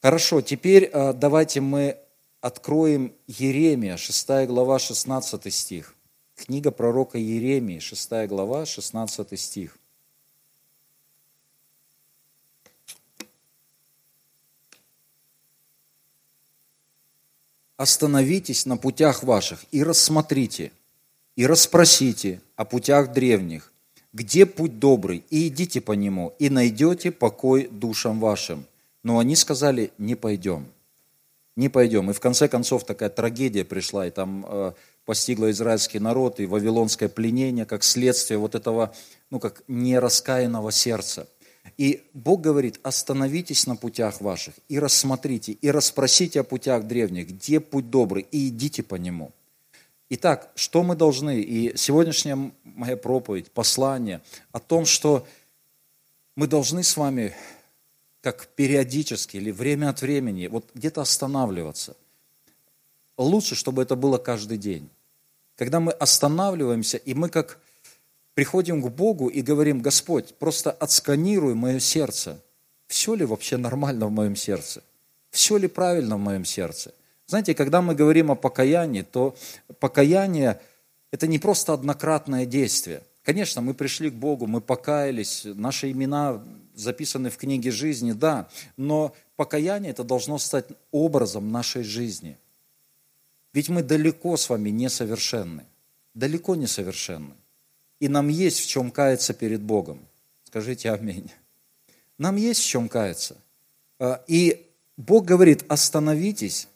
Хорошо, 0.00 0.42
теперь 0.42 0.90
э, 0.92 1.12
давайте 1.12 1.60
мы 1.60 1.96
откроем 2.40 3.14
Еремия, 3.26 3.96
6 3.96 4.46
глава, 4.46 4.78
16 4.78 5.52
стих. 5.52 5.96
Книга 6.36 6.70
пророка 6.70 7.18
Еремии, 7.18 7.80
6 7.80 8.28
глава, 8.28 8.64
16 8.64 9.40
стих. 9.40 9.76
Остановитесь 17.82 18.64
на 18.64 18.76
путях 18.76 19.24
ваших 19.24 19.64
и 19.72 19.82
рассмотрите, 19.82 20.70
и 21.34 21.44
расспросите 21.46 22.40
о 22.54 22.64
путях 22.64 23.12
древних, 23.12 23.72
где 24.12 24.46
путь 24.46 24.78
добрый, 24.78 25.24
и 25.30 25.48
идите 25.48 25.80
по 25.80 25.90
нему, 25.90 26.32
и 26.38 26.48
найдете 26.48 27.10
покой 27.10 27.68
душам 27.72 28.20
вашим. 28.20 28.66
Но 29.02 29.18
они 29.18 29.34
сказали, 29.34 29.90
не 29.98 30.14
пойдем, 30.14 30.68
не 31.56 31.68
пойдем. 31.68 32.08
И 32.08 32.14
в 32.14 32.20
конце 32.20 32.46
концов 32.46 32.84
такая 32.84 33.08
трагедия 33.08 33.64
пришла, 33.64 34.06
и 34.06 34.10
там 34.10 34.46
э, 34.48 34.72
постигла 35.04 35.50
израильский 35.50 35.98
народ, 35.98 36.38
и 36.38 36.46
вавилонское 36.46 37.08
пленение, 37.08 37.66
как 37.66 37.82
следствие 37.82 38.38
вот 38.38 38.54
этого, 38.54 38.94
ну 39.30 39.40
как 39.40 39.64
нераскаянного 39.66 40.70
сердца– 40.70 41.26
и 41.78 42.04
Бог 42.14 42.40
говорит, 42.40 42.80
остановитесь 42.82 43.66
на 43.66 43.76
путях 43.76 44.20
ваших 44.20 44.54
и 44.68 44.78
рассмотрите, 44.78 45.52
и 45.52 45.70
расспросите 45.70 46.40
о 46.40 46.44
путях 46.44 46.84
древних, 46.84 47.28
где 47.28 47.60
путь 47.60 47.90
добрый, 47.90 48.26
и 48.30 48.48
идите 48.48 48.82
по 48.82 48.96
нему. 48.96 49.32
Итак, 50.10 50.52
что 50.54 50.82
мы 50.82 50.94
должны? 50.94 51.40
И 51.40 51.76
сегодняшняя 51.76 52.52
моя 52.64 52.96
проповедь, 52.96 53.50
послание 53.50 54.20
о 54.52 54.60
том, 54.60 54.84
что 54.84 55.26
мы 56.36 56.46
должны 56.46 56.82
с 56.82 56.96
вами, 56.96 57.34
как 58.20 58.46
периодически 58.48 59.38
или 59.38 59.50
время 59.50 59.88
от 59.88 60.02
времени, 60.02 60.48
вот 60.48 60.70
где-то 60.74 61.00
останавливаться. 61.00 61.96
Лучше, 63.16 63.54
чтобы 63.54 63.82
это 63.82 63.96
было 63.96 64.18
каждый 64.18 64.58
день. 64.58 64.90
Когда 65.56 65.80
мы 65.80 65.92
останавливаемся, 65.92 66.98
и 66.98 67.14
мы 67.14 67.28
как 67.28 67.58
приходим 68.34 68.82
к 68.82 68.88
Богу 68.88 69.28
и 69.28 69.42
говорим, 69.42 69.80
Господь, 69.80 70.34
просто 70.34 70.70
отсканируй 70.70 71.54
мое 71.54 71.78
сердце. 71.78 72.40
Все 72.86 73.14
ли 73.14 73.24
вообще 73.24 73.56
нормально 73.56 74.06
в 74.06 74.10
моем 74.10 74.36
сердце? 74.36 74.82
Все 75.30 75.56
ли 75.56 75.68
правильно 75.68 76.16
в 76.16 76.20
моем 76.20 76.44
сердце? 76.44 76.92
Знаете, 77.26 77.54
когда 77.54 77.80
мы 77.80 77.94
говорим 77.94 78.30
о 78.30 78.34
покаянии, 78.34 79.02
то 79.02 79.34
покаяние– 79.80 80.60
это 81.10 81.26
не 81.26 81.38
просто 81.38 81.72
однократное 81.72 82.44
действие. 82.44 83.02
Конечно, 83.22 83.62
мы 83.62 83.72
пришли 83.72 84.10
к 84.10 84.14
Богу, 84.14 84.46
мы 84.46 84.60
покаялись, 84.60 85.42
наши 85.44 85.90
имена 85.90 86.42
записаны 86.74 87.30
в 87.30 87.36
книге 87.36 87.70
жизни, 87.70 88.12
да, 88.12 88.48
но 88.76 89.14
покаяние 89.36 89.92
это 89.92 90.04
должно 90.04 90.38
стать 90.38 90.66
образом 90.90 91.52
нашей 91.52 91.84
жизни. 91.84 92.36
Ведь 93.52 93.68
мы 93.68 93.82
далеко 93.82 94.36
с 94.36 94.48
вами 94.48 94.70
несовершенны, 94.70 95.64
далеко 96.14 96.56
несовершенны. 96.56 97.34
И 98.02 98.08
нам 98.08 98.26
есть 98.26 98.58
в 98.58 98.66
чем 98.66 98.90
каяться 98.90 99.32
перед 99.32 99.60
Богом. 99.60 100.04
Скажите 100.42 100.90
аминь. 100.90 101.30
Нам 102.18 102.34
есть 102.34 102.60
в 102.60 102.66
чем 102.66 102.88
каяться. 102.88 103.36
А, 104.00 104.24
и 104.26 104.66
Бог 104.96 105.24
говорит, 105.24 105.64
остановитесь 105.68 106.66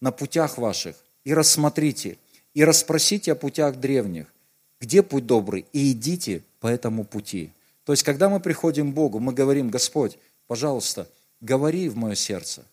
на 0.00 0.12
путях 0.12 0.56
ваших 0.56 0.94
и 1.24 1.34
рассмотрите, 1.34 2.16
и 2.54 2.62
расспросите 2.62 3.32
о 3.32 3.34
путях 3.34 3.80
древних, 3.80 4.32
где 4.80 5.02
путь 5.02 5.26
добрый, 5.26 5.66
и 5.72 5.90
идите 5.90 6.44
по 6.60 6.68
этому 6.68 7.02
пути. 7.02 7.50
То 7.82 7.92
есть, 7.92 8.04
когда 8.04 8.28
мы 8.28 8.38
приходим 8.38 8.92
к 8.92 8.94
Богу, 8.94 9.18
мы 9.18 9.32
говорим, 9.32 9.70
Господь, 9.70 10.16
пожалуйста, 10.46 11.08
говори 11.40 11.88
в 11.88 11.96
мое 11.96 12.14
сердце, 12.14 12.64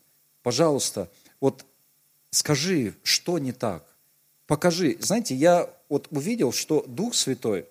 пожалуйста, 0.44 1.10
вот 1.42 1.66
скажи, 2.30 2.94
что 3.02 3.40
не 3.40 3.52
так, 3.52 3.84
покажи. 4.46 4.96
Знаете, 5.00 5.34
я 5.34 5.68
вот 5.90 6.08
увидел, 6.12 6.52
что 6.52 6.84
Дух 6.88 7.16
Святой, 7.16 7.66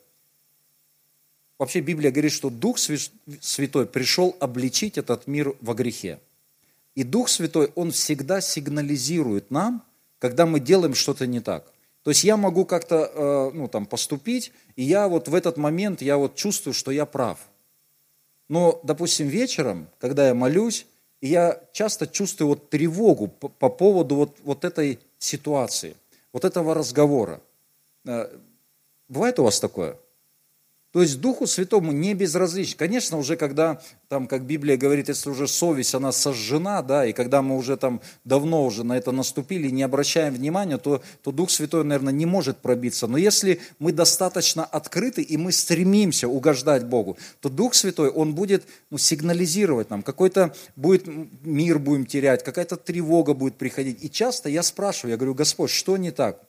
вообще 1.64 1.80
Библия 1.80 2.10
говорит, 2.10 2.32
что 2.32 2.50
Дух 2.50 2.78
Святой 2.78 3.86
пришел 3.86 4.36
обличить 4.38 4.98
этот 4.98 5.26
мир 5.26 5.54
во 5.60 5.74
грехе. 5.74 6.20
И 6.94 7.02
Дух 7.02 7.28
Святой, 7.28 7.72
Он 7.74 7.90
всегда 7.90 8.40
сигнализирует 8.40 9.50
нам, 9.50 9.82
когда 10.18 10.46
мы 10.46 10.60
делаем 10.60 10.94
что-то 10.94 11.26
не 11.26 11.40
так. 11.40 11.64
То 12.02 12.10
есть 12.10 12.22
я 12.22 12.36
могу 12.36 12.66
как-то 12.66 13.10
э, 13.14 13.50
ну, 13.54 13.66
там, 13.66 13.86
поступить, 13.86 14.52
и 14.76 14.82
я 14.82 15.08
вот 15.08 15.28
в 15.28 15.34
этот 15.34 15.56
момент 15.56 16.02
я 16.02 16.18
вот 16.18 16.34
чувствую, 16.34 16.74
что 16.74 16.90
я 16.90 17.06
прав. 17.06 17.38
Но, 18.48 18.78
допустим, 18.84 19.26
вечером, 19.28 19.88
когда 19.98 20.28
я 20.28 20.34
молюсь, 20.34 20.86
и 21.22 21.28
я 21.28 21.62
часто 21.72 22.06
чувствую 22.06 22.48
вот 22.48 22.68
тревогу 22.68 23.28
по, 23.28 23.48
по 23.48 23.70
поводу 23.70 24.16
вот, 24.16 24.36
вот 24.44 24.66
этой 24.66 24.98
ситуации, 25.18 25.96
вот 26.30 26.44
этого 26.44 26.74
разговора. 26.74 27.40
Э, 28.04 28.28
бывает 29.08 29.38
у 29.38 29.44
вас 29.44 29.58
такое? 29.58 29.96
То 30.94 31.02
есть 31.02 31.20
Духу 31.20 31.48
Святому 31.48 31.90
не 31.90 32.14
безразлично. 32.14 32.78
Конечно, 32.78 33.18
уже 33.18 33.34
когда, 33.34 33.82
там, 34.08 34.28
как 34.28 34.46
Библия 34.46 34.76
говорит, 34.76 35.08
если 35.08 35.28
уже 35.28 35.48
совесть, 35.48 35.92
она 35.92 36.12
сожжена, 36.12 36.82
да, 36.82 37.04
и 37.04 37.12
когда 37.12 37.42
мы 37.42 37.56
уже 37.56 37.76
там 37.76 38.00
давно 38.24 38.64
уже 38.64 38.84
на 38.84 38.96
это 38.96 39.10
наступили, 39.10 39.70
не 39.70 39.82
обращаем 39.82 40.34
внимания, 40.34 40.78
то, 40.78 41.02
то 41.24 41.32
Дух 41.32 41.50
Святой, 41.50 41.82
наверное, 41.82 42.12
не 42.12 42.26
может 42.26 42.58
пробиться. 42.58 43.08
Но 43.08 43.18
если 43.18 43.60
мы 43.80 43.90
достаточно 43.90 44.64
открыты 44.64 45.20
и 45.22 45.36
мы 45.36 45.50
стремимся 45.50 46.28
угождать 46.28 46.86
Богу, 46.86 47.18
то 47.40 47.48
Дух 47.48 47.74
Святой, 47.74 48.10
Он 48.10 48.32
будет 48.32 48.62
ну, 48.90 48.96
сигнализировать 48.96 49.90
нам, 49.90 50.04
какой-то 50.04 50.54
будет 50.76 51.08
мир 51.42 51.80
будем 51.80 52.06
терять, 52.06 52.44
какая-то 52.44 52.76
тревога 52.76 53.34
будет 53.34 53.56
приходить. 53.56 53.98
И 54.04 54.08
часто 54.08 54.48
я 54.48 54.62
спрашиваю, 54.62 55.10
я 55.10 55.16
говорю, 55.16 55.34
Господь, 55.34 55.70
что 55.70 55.96
не 55.96 56.12
так? 56.12 56.40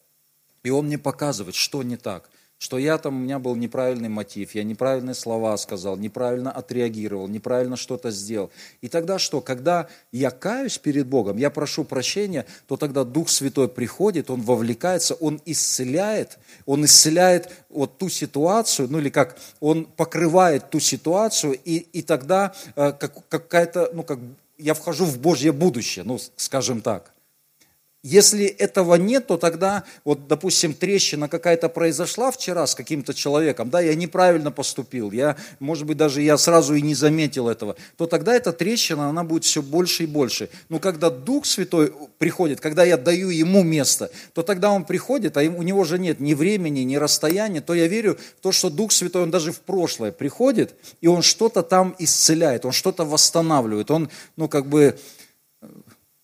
И 0.62 0.70
Он 0.70 0.86
мне 0.86 1.00
показывает, 1.00 1.56
что 1.56 1.82
не 1.82 1.98
так 1.98 2.30
что 2.66 2.80
я 2.80 2.98
там, 2.98 3.18
у 3.18 3.20
меня 3.20 3.38
был 3.38 3.56
неправильный 3.56 4.10
мотив, 4.10 4.56
я 4.56 4.64
неправильные 4.64 5.14
слова 5.14 5.56
сказал, 5.56 5.98
неправильно 5.98 6.52
отреагировал, 6.52 7.28
неправильно 7.28 7.78
что-то 7.78 8.10
сделал. 8.10 8.50
И 8.82 8.88
тогда 8.88 9.20
что? 9.20 9.40
Когда 9.40 9.88
я 10.12 10.32
каюсь 10.32 10.80
перед 10.80 11.06
Богом, 11.06 11.38
я 11.38 11.52
прошу 11.52 11.84
прощения, 11.84 12.48
то 12.68 12.76
тогда 12.76 13.04
Дух 13.04 13.30
Святой 13.30 13.68
приходит, 13.68 14.32
Он 14.32 14.42
вовлекается, 14.42 15.14
Он 15.14 15.40
исцеляет, 15.46 16.40
Он 16.66 16.84
исцеляет 16.86 17.52
вот 17.70 18.00
ту 18.00 18.10
ситуацию, 18.10 18.88
ну 18.90 18.98
или 18.98 19.10
как, 19.10 19.38
Он 19.60 19.86
покрывает 19.86 20.72
ту 20.72 20.80
ситуацию, 20.80 21.60
и, 21.64 21.86
и 21.94 22.02
тогда 22.02 22.56
э, 22.76 22.94
как, 22.94 23.14
какая-то, 23.30 23.92
ну 23.94 24.02
как, 24.02 24.18
я 24.58 24.74
вхожу 24.74 25.06
в 25.06 25.20
Божье 25.20 25.52
будущее, 25.52 26.04
ну 26.04 26.18
скажем 26.36 26.82
так. 26.82 27.15
Если 28.08 28.46
этого 28.46 28.96
нет, 28.96 29.26
то 29.26 29.36
тогда, 29.36 29.84
вот, 30.04 30.28
допустим, 30.28 30.76
трещина 30.76 31.28
какая-то 31.28 31.70
произошла 31.70 32.30
вчера 32.30 32.68
с 32.68 32.76
каким-то 32.76 33.16
человеком, 33.16 33.72
да, 33.72 33.82
я 33.82 33.96
неправильно 33.96 34.52
поступил, 34.52 35.10
я, 35.10 35.38
может 35.60 35.88
быть, 35.88 35.98
даже 35.98 36.22
я 36.22 36.38
сразу 36.38 36.76
и 36.76 36.84
не 36.84 36.94
заметил 36.94 37.50
этого, 37.50 37.76
то 37.98 38.06
тогда 38.06 38.36
эта 38.36 38.54
трещина, 38.54 39.10
она 39.10 39.24
будет 39.24 39.44
все 39.44 39.64
больше 39.64 40.04
и 40.04 40.06
больше. 40.06 40.52
Но 40.70 40.78
когда 40.78 41.10
Дух 41.10 41.48
Святой 41.48 41.94
приходит, 42.20 42.60
когда 42.60 42.84
я 42.84 42.98
даю 42.98 43.30
Ему 43.30 43.64
место, 43.64 44.12
то 44.36 44.44
тогда 44.44 44.70
Он 44.70 44.86
приходит, 44.86 45.36
а 45.38 45.40
у 45.42 45.64
Него 45.64 45.84
же 45.84 45.98
нет 45.98 46.20
ни 46.20 46.36
времени, 46.36 46.82
ни 46.82 46.98
расстояния, 46.98 47.62
то 47.62 47.74
я 47.74 47.88
верю 47.88 48.20
в 48.38 48.44
то, 48.44 48.52
что 48.52 48.70
Дух 48.70 48.92
Святой, 48.92 49.24
Он 49.24 49.32
даже 49.32 49.52
в 49.52 49.62
прошлое 49.62 50.12
приходит, 50.12 50.76
и 51.02 51.08
Он 51.08 51.24
что-то 51.24 51.64
там 51.64 51.96
исцеляет, 51.98 52.66
Он 52.66 52.72
что-то 52.72 53.04
восстанавливает, 53.04 53.90
Он, 53.90 54.12
ну, 54.36 54.48
как 54.48 54.68
бы, 54.68 54.96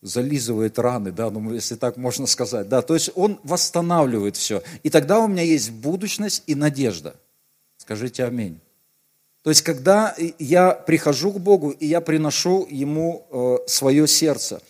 зализывает 0.01 0.79
раны, 0.79 1.11
да, 1.11 1.29
ну, 1.29 1.53
если 1.53 1.75
так 1.75 1.97
можно 1.97 2.25
сказать, 2.25 2.67
да, 2.67 2.81
то 2.81 2.93
есть 2.93 3.11
он 3.15 3.39
восстанавливает 3.43 4.35
все. 4.35 4.63
И 4.83 4.89
тогда 4.89 5.19
у 5.19 5.27
меня 5.27 5.43
есть 5.43 5.71
будущность 5.71 6.43
и 6.47 6.55
надежда. 6.55 7.15
Скажите 7.77 8.25
аминь. 8.25 8.59
То 9.43 9.49
есть, 9.49 9.63
когда 9.63 10.15
я 10.37 10.71
прихожу 10.71 11.31
к 11.31 11.39
Богу, 11.39 11.71
и 11.71 11.87
я 11.87 11.99
приношу 11.99 12.67
Ему 12.69 13.25
э, 13.31 13.57
свое 13.67 14.07
сердце. 14.07 14.61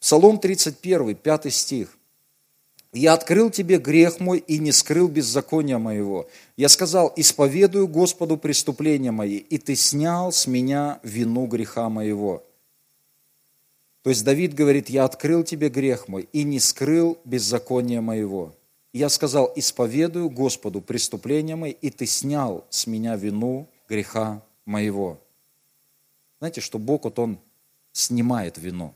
Псалом 0.00 0.38
31, 0.38 1.16
5 1.16 1.52
стих. 1.52 1.88
«Я 2.92 3.14
открыл 3.14 3.50
тебе 3.50 3.78
грех 3.78 4.20
мой 4.20 4.38
и 4.38 4.58
не 4.58 4.70
скрыл 4.70 5.08
беззакония 5.08 5.78
моего. 5.78 6.28
Я 6.56 6.68
сказал, 6.68 7.12
исповедую 7.16 7.88
Господу 7.88 8.36
преступления 8.36 9.10
мои, 9.10 9.38
и 9.38 9.58
ты 9.58 9.74
снял 9.74 10.30
с 10.30 10.46
меня 10.46 11.00
вину 11.02 11.46
греха 11.46 11.88
моего». 11.88 12.44
То 14.04 14.10
есть 14.10 14.22
Давид 14.22 14.52
говорит, 14.52 14.90
я 14.90 15.06
открыл 15.06 15.44
тебе 15.44 15.70
грех 15.70 16.08
мой 16.08 16.28
и 16.30 16.44
не 16.44 16.60
скрыл 16.60 17.18
беззакония 17.24 18.02
моего. 18.02 18.54
Я 18.92 19.08
сказал, 19.08 19.50
исповедую 19.56 20.28
Господу 20.28 20.82
преступления 20.82 21.56
мои, 21.56 21.70
и 21.70 21.88
ты 21.88 22.04
снял 22.04 22.66
с 22.68 22.86
меня 22.86 23.16
вину 23.16 23.66
греха 23.88 24.42
моего. 24.66 25.18
Знаете, 26.38 26.60
что 26.60 26.78
Бог, 26.78 27.04
вот 27.04 27.18
Он 27.18 27.38
снимает 27.92 28.58
вину. 28.58 28.94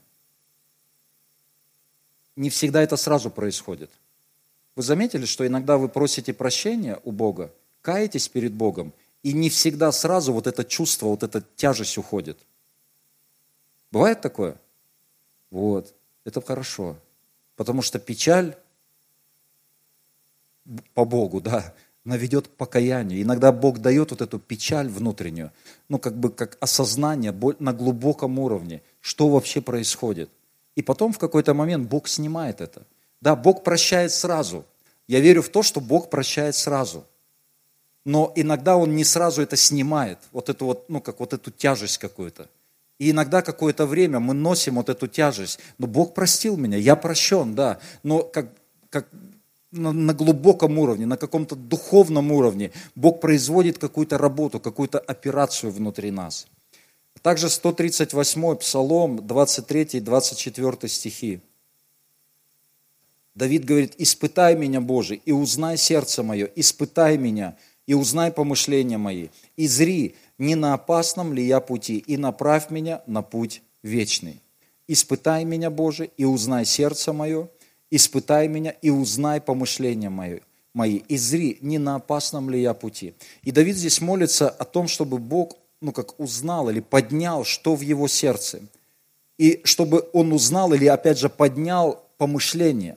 Не 2.36 2.50
всегда 2.50 2.82
это 2.82 2.98
сразу 2.98 3.30
происходит. 3.30 3.90
Вы 4.76 4.82
заметили, 4.82 5.24
что 5.24 5.46
иногда 5.46 5.78
вы 5.78 5.88
просите 5.88 6.34
прощения 6.34 7.00
у 7.02 7.12
Бога, 7.12 7.50
каетесь 7.80 8.28
перед 8.28 8.52
Богом, 8.52 8.92
и 9.22 9.32
не 9.32 9.48
всегда 9.48 9.90
сразу 9.90 10.34
вот 10.34 10.46
это 10.46 10.66
чувство, 10.66 11.06
вот 11.06 11.22
эта 11.22 11.42
тяжесть 11.56 11.96
уходит. 11.96 12.38
Бывает 13.90 14.20
такое? 14.20 14.59
Вот. 15.51 15.94
Это 16.24 16.40
хорошо. 16.40 16.96
Потому 17.57 17.82
что 17.82 17.99
печаль 17.99 18.57
по 20.94 21.05
Богу, 21.05 21.40
да, 21.40 21.74
она 22.05 22.16
ведет 22.16 22.49
к 22.49 22.51
покаянию. 22.53 23.20
Иногда 23.20 23.53
Бог 23.53 23.80
дает 23.80 24.11
вот 24.11 24.20
эту 24.20 24.38
печаль 24.38 24.88
внутреннюю, 24.88 25.53
ну, 25.88 25.99
как 25.99 26.16
бы 26.18 26.30
как 26.30 26.57
осознание 26.61 27.32
на 27.59 27.72
глубоком 27.72 28.38
уровне, 28.38 28.82
что 29.01 29.28
вообще 29.28 29.61
происходит. 29.61 30.30
И 30.74 30.82
потом 30.82 31.12
в 31.12 31.18
какой-то 31.18 31.55
момент 31.55 31.88
Бог 31.88 32.09
снимает 32.09 32.61
это. 32.61 32.86
Да, 33.20 33.34
Бог 33.34 33.64
прощает 33.64 34.12
сразу. 34.12 34.64
Я 35.07 35.20
верю 35.20 35.42
в 35.42 35.49
то, 35.49 35.62
что 35.62 35.80
Бог 35.80 36.09
прощает 36.09 36.55
сразу. 36.55 37.05
Но 38.05 38.32
иногда 38.36 38.76
Он 38.76 38.94
не 38.94 39.05
сразу 39.05 39.42
это 39.42 39.57
снимает, 39.57 40.18
вот 40.32 40.49
эту 40.49 40.66
вот, 40.66 40.88
ну, 40.88 41.01
как 41.01 41.20
вот 41.20 41.32
эту 41.32 41.51
тяжесть 41.51 41.99
какую-то. 41.99 42.49
И 42.99 43.11
иногда 43.11 43.42
какое-то 43.42 43.86
время 43.86 44.18
мы 44.18 44.34
носим 44.34 44.74
вот 44.74 44.88
эту 44.88 45.07
тяжесть. 45.07 45.59
Но 45.78 45.86
Бог 45.86 46.14
простил 46.14 46.57
меня, 46.57 46.76
я 46.76 46.96
прощен, 46.96 47.55
да. 47.55 47.78
Но 48.03 48.22
как, 48.22 48.53
как 48.90 49.07
на, 49.70 49.92
на 49.92 50.14
глубоком 50.14 50.78
уровне, 50.78 51.07
на 51.07 51.16
каком-то 51.16 51.55
духовном 51.55 52.32
уровне 52.32 52.72
Бог 52.94 53.20
производит 53.20 53.78
какую-то 53.78 54.18
работу, 54.18 54.59
какую-то 54.61 54.99
операцию 54.99 55.72
внутри 55.72 56.11
нас. 56.11 56.46
Также 57.22 57.49
138 57.49 58.57
Псалом, 58.57 59.18
23-24 59.20 60.88
стихи. 60.88 61.40
Давид 63.34 63.64
говорит, 63.64 63.94
испытай 63.99 64.57
меня, 64.57 64.80
Боже, 64.80 65.14
и 65.14 65.30
узнай 65.30 65.76
сердце 65.76 66.22
мое, 66.22 66.49
испытай 66.57 67.16
меня, 67.16 67.57
и 67.86 67.94
узнай 67.94 68.32
помышления 68.32 68.99
мои, 68.99 69.28
и 69.57 69.68
зри, 69.68 70.16
не 70.39 70.55
на 70.55 70.74
опасном 70.74 71.34
ли 71.34 71.45
я 71.45 71.61
пути, 71.61 71.99
и 71.99 72.16
направь 72.16 72.70
меня 72.70 73.03
на 73.07 73.22
путь 73.22 73.62
вечный. 73.82 74.41
Испытай 74.86 75.45
меня, 75.45 75.70
Боже, 75.70 76.11
и 76.16 76.24
узнай 76.24 76.64
сердце 76.64 77.12
мое, 77.12 77.49
испытай 77.91 78.49
меня 78.49 78.70
и 78.70 78.91
узнай 78.91 79.41
помышления 79.41 80.11
мои, 80.11 80.41
мои, 80.72 80.97
и 80.97 81.16
зри, 81.16 81.59
не 81.61 81.78
на 81.78 81.97
опасном 81.97 82.49
ли 82.51 82.62
я 82.62 82.72
пути. 82.72 83.14
И 83.43 83.51
Давид 83.51 83.76
здесь 83.76 84.01
молится 84.01 84.49
о 84.49 84.64
том, 84.64 84.89
чтобы 84.89 85.18
Бог, 85.18 85.57
ну 85.80 85.93
как 85.93 86.18
узнал 86.18 86.70
или 86.70 86.80
поднял, 86.80 87.45
что 87.45 87.74
в 87.74 87.80
его 87.80 88.09
сердце. 88.09 88.61
И 89.36 89.61
чтобы 89.64 90.09
он 90.12 90.32
узнал 90.32 90.72
или 90.72 90.86
опять 90.86 91.18
же 91.18 91.28
поднял 91.28 92.03
помышления. 92.16 92.97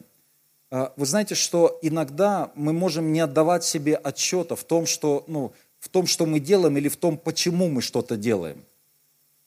А, 0.71 0.93
Вы 0.95 1.05
знаете, 1.05 1.35
что 1.35 1.77
иногда 1.81 2.51
мы 2.55 2.73
можем 2.73 3.11
не 3.13 3.19
отдавать 3.19 3.63
себе 3.63 3.95
отчета 3.95 4.55
в 4.55 4.63
том, 4.63 4.85
что, 4.85 5.23
ну, 5.27 5.51
в 5.81 5.89
том, 5.89 6.07
что 6.07 6.25
мы 6.25 6.39
делаем 6.39 6.77
или 6.77 6.87
в 6.87 6.95
том, 6.95 7.17
почему 7.17 7.67
мы 7.67 7.81
что-то 7.81 8.15
делаем. 8.15 8.63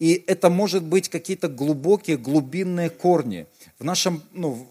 И 0.01 0.23
это 0.27 0.51
может 0.51 0.83
быть 0.83 1.09
какие-то 1.09 1.49
глубокие, 1.49 2.19
глубинные 2.19 2.91
корни 2.91 3.47
в 3.79 3.85
нашем, 3.85 4.23
ну, 4.33 4.69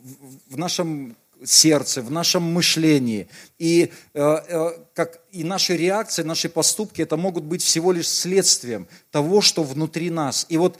в- 0.49 0.57
нашем 0.57 1.15
сердце, 1.45 2.01
в 2.01 2.11
нашем 2.11 2.43
мышлении. 2.43 3.27
И, 3.57 3.91
э, 4.13 4.19
э, 4.21 4.71
как, 4.93 5.21
и 5.31 5.43
наши 5.43 5.77
реакции, 5.77 6.23
наши 6.23 6.49
поступки, 6.49 7.01
это 7.01 7.15
могут 7.17 7.45
быть 7.45 7.61
всего 7.63 7.93
лишь 7.93 8.09
следствием 8.09 8.85
того, 9.11 9.41
что 9.41 9.63
внутри 9.63 10.09
нас. 10.09 10.45
И 10.49 10.57
вот 10.57 10.77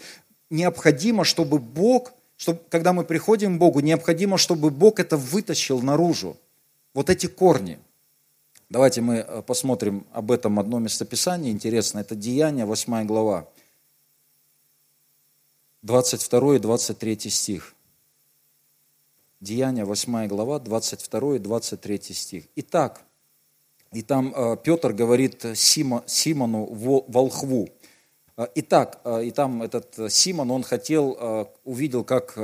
необходимо, 0.50 1.24
чтобы 1.24 1.60
Бог, 1.60 2.14
чтобы, 2.36 2.60
когда 2.70 2.92
мы 2.92 3.06
приходим 3.06 3.56
к 3.56 3.60
Богу, 3.60 3.80
необходимо, 3.80 4.38
чтобы 4.38 4.70
Бог 4.70 5.00
это 5.00 5.16
вытащил 5.16 5.82
наружу. 5.82 6.36
Вот 6.94 7.10
эти 7.10 7.28
корни. 7.28 7.80
Давайте 8.74 9.02
мы 9.02 9.18
э, 9.18 9.44
посмотрим 9.44 10.04
об 10.14 10.32
этом 10.32 10.58
одно 10.58 10.80
местописание 10.80 11.52
интересно. 11.52 12.00
Это 12.00 12.16
Деяние, 12.16 12.66
8 12.66 13.06
глава, 13.06 13.48
22 15.84 16.56
и 16.56 16.58
23 16.60 17.30
стих. 17.30 17.76
Деяние, 19.40 19.86
8 19.86 20.26
глава, 20.28 20.58
22 20.58 21.36
и 21.36 21.38
23 21.38 22.02
стих. 22.16 22.46
Итак, 22.56 23.04
и 23.92 24.02
там 24.02 24.34
э, 24.36 24.58
Петр 24.64 24.92
говорит 24.92 25.46
Симону 25.54 26.66
во- 26.66 27.06
волхву. 27.08 27.70
Э, 28.38 28.48
Итак, 28.56 29.02
и 29.24 29.30
там 29.30 29.62
этот 29.62 30.12
Симон, 30.12 30.50
он 30.50 30.64
хотел, 30.64 31.48
увидел, 31.64 32.04
как 32.04 32.36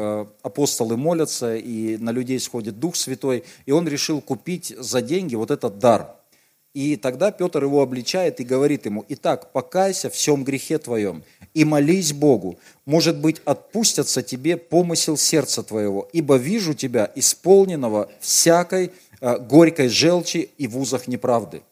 апостолы 0.44 0.96
молятся, 0.96 1.56
и 1.56 1.98
на 1.98 2.12
людей 2.12 2.40
сходит 2.40 2.80
Дух 2.80 2.96
Святой, 2.96 3.46
и 3.66 3.72
он 3.72 3.88
решил 3.88 4.22
купить 4.22 4.76
за 4.78 5.02
деньги 5.02 5.34
вот 5.34 5.50
этот 5.50 5.80
дар. 5.80 6.18
И 6.74 6.95
тогда 6.97 7.32
Петр 7.32 7.63
его 7.63 7.82
обличает 7.82 8.39
и 8.39 8.43
говорит 8.43 8.86
ему, 8.86 9.03
«Итак, 9.09 9.51
покайся 9.51 10.09
в 10.09 10.13
всем 10.13 10.43
грехе 10.43 10.78
твоем 10.78 11.24
и 11.53 11.65
молись 11.65 12.13
Богу. 12.13 12.59
Может 12.86 13.20
быть, 13.20 13.41
отпустятся 13.45 14.22
тебе 14.22 14.55
помысел 14.55 15.17
сердца 15.17 15.63
твоего, 15.63 16.07
ибо 16.13 16.36
вижу 16.36 16.76
тебя 16.76 17.11
исполненного 17.15 18.09
всякой 18.20 18.91
э, 19.20 19.38
горькой 19.39 19.89
желчи 19.89 20.51
и 20.57 20.67
в 20.67 20.78
узах 20.78 21.07
неправды». 21.07 21.63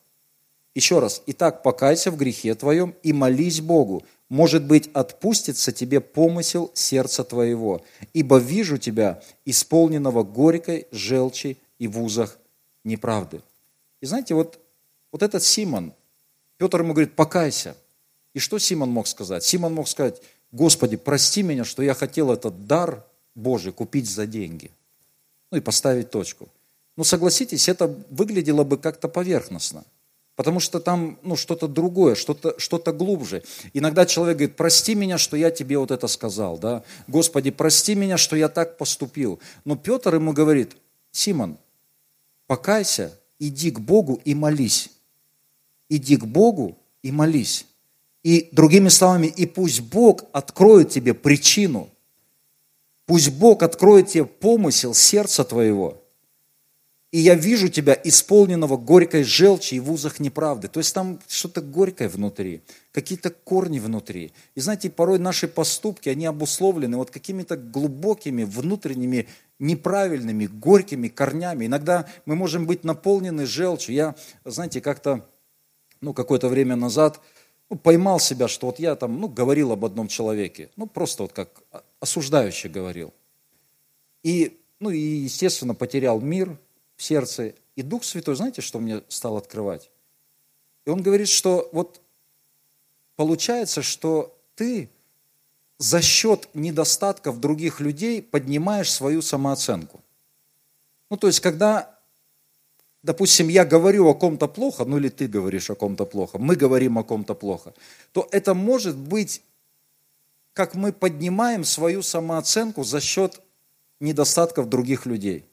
Еще 0.73 0.99
раз, 0.99 1.23
итак, 1.25 1.63
покайся 1.63 2.11
в 2.11 2.17
грехе 2.17 2.53
твоем 2.53 2.93
и 3.01 3.11
молись 3.11 3.61
Богу. 3.61 4.03
Может 4.29 4.63
быть, 4.63 4.89
отпустится 4.93 5.71
тебе 5.71 6.01
помысел 6.01 6.69
сердца 6.73 7.23
твоего, 7.23 7.81
ибо 8.13 8.37
вижу 8.37 8.77
тебя, 8.77 9.21
исполненного 9.45 10.23
горькой 10.23 10.85
желчи 10.91 11.57
и 11.79 11.87
в 11.87 11.99
узах 11.99 12.37
неправды. 12.83 13.41
И 14.01 14.05
знаете, 14.05 14.35
вот, 14.35 14.59
вот 15.11 15.23
этот 15.23 15.43
Симон, 15.43 15.93
Петр 16.57 16.81
ему 16.81 16.93
говорит, 16.93 17.15
покайся. 17.15 17.75
И 18.33 18.39
что 18.39 18.59
Симон 18.59 18.89
мог 18.89 19.07
сказать? 19.07 19.43
Симон 19.43 19.73
мог 19.73 19.87
сказать, 19.87 20.21
Господи, 20.51 20.95
прости 20.95 21.43
меня, 21.43 21.65
что 21.65 21.83
я 21.83 21.93
хотел 21.93 22.31
этот 22.31 22.67
дар 22.67 23.05
Божий 23.35 23.71
купить 23.71 24.09
за 24.09 24.25
деньги. 24.25 24.71
Ну 25.51 25.57
и 25.57 25.61
поставить 25.61 26.09
точку. 26.09 26.49
Ну 26.95 27.03
согласитесь, 27.03 27.69
это 27.69 27.87
выглядело 28.09 28.63
бы 28.63 28.77
как-то 28.77 29.07
поверхностно. 29.07 29.83
Потому 30.35 30.59
что 30.59 30.79
там 30.79 31.17
ну, 31.23 31.35
что-то 31.35 31.67
другое, 31.67 32.13
что-то 32.15 32.59
что 32.59 32.77
глубже. 32.93 33.43
Иногда 33.73 34.05
человек 34.05 34.37
говорит, 34.37 34.55
прости 34.55 34.93
меня, 34.93 35.17
что 35.17 35.35
я 35.35 35.49
тебе 35.49 35.79
вот 35.79 35.89
это 35.89 36.07
сказал. 36.07 36.59
Да? 36.59 36.83
Господи, 37.07 37.49
прости 37.49 37.95
меня, 37.95 38.17
что 38.17 38.35
я 38.35 38.47
так 38.47 38.77
поступил. 38.77 39.39
Но 39.65 39.75
Петр 39.75 40.13
ему 40.13 40.33
говорит, 40.33 40.77
Симон, 41.11 41.57
покайся, 42.45 43.17
иди 43.39 43.71
к 43.71 43.79
Богу 43.79 44.21
и 44.25 44.35
молись. 44.35 44.91
Иди 45.89 46.17
к 46.17 46.25
Богу 46.25 46.77
и 47.01 47.11
молись. 47.11 47.65
И 48.23 48.49
другими 48.51 48.89
словами, 48.89 49.27
и 49.27 49.45
пусть 49.45 49.81
Бог 49.81 50.25
откроет 50.33 50.89
тебе 50.89 51.13
причину. 51.13 51.89
Пусть 53.05 53.31
Бог 53.31 53.63
откроет 53.63 54.07
тебе 54.07 54.25
помысел 54.25 54.93
сердца 54.93 55.45
твоего. 55.45 56.03
И 57.11 57.19
я 57.19 57.35
вижу 57.35 57.69
тебя 57.69 57.97
исполненного 58.03 58.75
горькой 58.75 59.23
желчи 59.23 59.75
и 59.75 59.79
в 59.79 59.89
узах 59.89 60.19
неправды. 60.19 60.67
То 60.67 60.81
есть 60.81 60.93
там 60.93 61.21
что-то 61.27 61.61
горькое 61.61 62.09
внутри, 62.09 62.61
какие-то 62.91 63.29
корни 63.29 63.79
внутри. 63.79 64.33
И 64.55 64.59
знаете, 64.59 64.89
порой 64.89 65.17
наши 65.17 65.47
поступки, 65.47 66.09
они 66.09 66.25
обусловлены 66.25 66.97
вот 66.97 67.09
какими-то 67.09 67.55
глубокими, 67.55 68.43
внутренними, 68.43 69.29
неправильными, 69.57 70.47
горькими 70.47 71.07
корнями. 71.07 71.67
Иногда 71.67 72.07
мы 72.25 72.35
можем 72.35 72.65
быть 72.65 72.83
наполнены 72.83 73.45
желчью. 73.45 73.95
Я, 73.95 74.15
знаете, 74.43 74.81
как-то, 74.81 75.29
ну, 76.01 76.13
какое-то 76.13 76.49
время 76.49 76.75
назад 76.75 77.19
ну, 77.69 77.77
поймал 77.77 78.19
себя, 78.19 78.47
что 78.47 78.67
вот 78.67 78.79
я 78.79 78.95
там, 78.95 79.19
ну, 79.19 79.27
говорил 79.27 79.71
об 79.71 79.83
одном 79.85 80.07
человеке. 80.07 80.69
Ну, 80.75 80.87
просто 80.87 81.23
вот 81.23 81.33
как 81.33 81.49
осуждающе 81.99 82.69
говорил. 82.69 83.13
И, 84.23 84.59
ну, 84.79 84.89
и, 84.89 84.99
естественно, 84.99 85.75
потерял 85.75 86.19
мир, 86.21 86.57
в 86.97 87.03
сердце. 87.03 87.53
И 87.75 87.83
Дух 87.83 88.03
Святой, 88.03 88.35
знаете, 88.35 88.61
что 88.61 88.79
мне 88.79 89.03
стал 89.07 89.37
открывать? 89.37 89.89
И 90.85 90.89
он 90.89 91.01
говорит, 91.01 91.29
что 91.29 91.69
вот 91.71 92.01
получается, 93.15 93.81
что 93.81 94.35
ты 94.55 94.89
за 95.77 96.01
счет 96.01 96.49
недостатков 96.53 97.39
других 97.39 97.79
людей 97.79 98.21
поднимаешь 98.21 98.91
свою 98.91 99.21
самооценку. 99.21 100.03
Ну, 101.09 101.17
то 101.17 101.27
есть, 101.27 101.39
когда, 101.39 101.96
допустим, 103.03 103.47
я 103.47 103.65
говорю 103.65 104.07
о 104.07 104.13
ком-то 104.13 104.47
плохо, 104.47 104.85
ну 104.85 104.97
или 104.97 105.09
ты 105.09 105.27
говоришь 105.27 105.69
о 105.69 105.75
ком-то 105.75 106.05
плохо, 106.05 106.37
мы 106.37 106.55
говорим 106.55 106.97
о 106.97 107.03
ком-то 107.03 107.35
плохо, 107.35 107.73
то 108.11 108.27
это 108.31 108.53
может 108.53 108.95
быть, 108.95 109.41
как 110.53 110.75
мы 110.75 110.91
поднимаем 110.91 111.63
свою 111.63 112.01
самооценку 112.01 112.83
за 112.83 112.99
счет 112.99 113.41
недостатков 113.99 114.69
других 114.69 115.05
людей. 115.05 115.45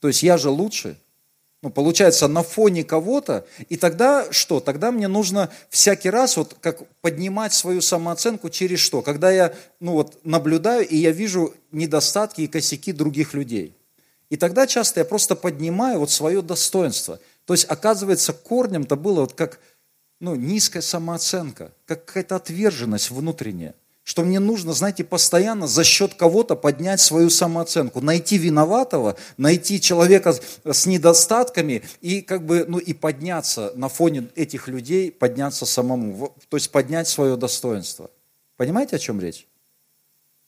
То 0.00 0.08
есть 0.08 0.22
я 0.22 0.36
же 0.36 0.50
лучше. 0.50 0.98
Ну, 1.62 1.70
получается, 1.70 2.28
на 2.28 2.42
фоне 2.42 2.84
кого-то. 2.84 3.46
И 3.70 3.78
тогда 3.78 4.30
что? 4.30 4.60
Тогда 4.60 4.92
мне 4.92 5.08
нужно 5.08 5.50
всякий 5.70 6.10
раз 6.10 6.36
вот 6.36 6.54
как 6.60 6.86
поднимать 7.00 7.54
свою 7.54 7.80
самооценку 7.80 8.50
через 8.50 8.80
что? 8.80 9.00
Когда 9.00 9.30
я 9.30 9.54
ну, 9.80 9.92
вот, 9.92 10.22
наблюдаю, 10.24 10.86
и 10.86 10.98
я 10.98 11.10
вижу 11.10 11.54
недостатки 11.72 12.42
и 12.42 12.48
косяки 12.48 12.92
других 12.92 13.32
людей. 13.32 13.74
И 14.34 14.36
тогда 14.36 14.66
часто 14.66 14.98
я 14.98 15.04
просто 15.04 15.36
поднимаю 15.36 16.00
вот 16.00 16.10
свое 16.10 16.42
достоинство. 16.42 17.20
То 17.44 17.54
есть, 17.54 17.66
оказывается, 17.68 18.32
корнем-то 18.32 18.96
было 18.96 19.20
вот 19.20 19.34
как 19.34 19.60
ну, 20.18 20.34
низкая 20.34 20.82
самооценка, 20.82 21.70
как 21.86 22.04
какая-то 22.04 22.34
отверженность 22.34 23.12
внутренняя 23.12 23.74
что 24.06 24.22
мне 24.22 24.38
нужно, 24.38 24.74
знаете, 24.74 25.02
постоянно 25.02 25.66
за 25.66 25.82
счет 25.82 26.12
кого-то 26.14 26.56
поднять 26.56 27.00
свою 27.00 27.30
самооценку, 27.30 28.02
найти 28.02 28.36
виноватого, 28.36 29.16
найти 29.38 29.80
человека 29.80 30.34
с 30.62 30.84
недостатками 30.84 31.82
и 32.02 32.20
как 32.20 32.44
бы, 32.44 32.66
ну 32.68 32.76
и 32.76 32.92
подняться 32.92 33.72
на 33.76 33.88
фоне 33.88 34.28
этих 34.34 34.68
людей, 34.68 35.10
подняться 35.10 35.64
самому, 35.64 36.36
то 36.50 36.58
есть 36.58 36.70
поднять 36.70 37.08
свое 37.08 37.38
достоинство. 37.38 38.10
Понимаете, 38.58 38.96
о 38.96 38.98
чем 38.98 39.20
речь? 39.20 39.46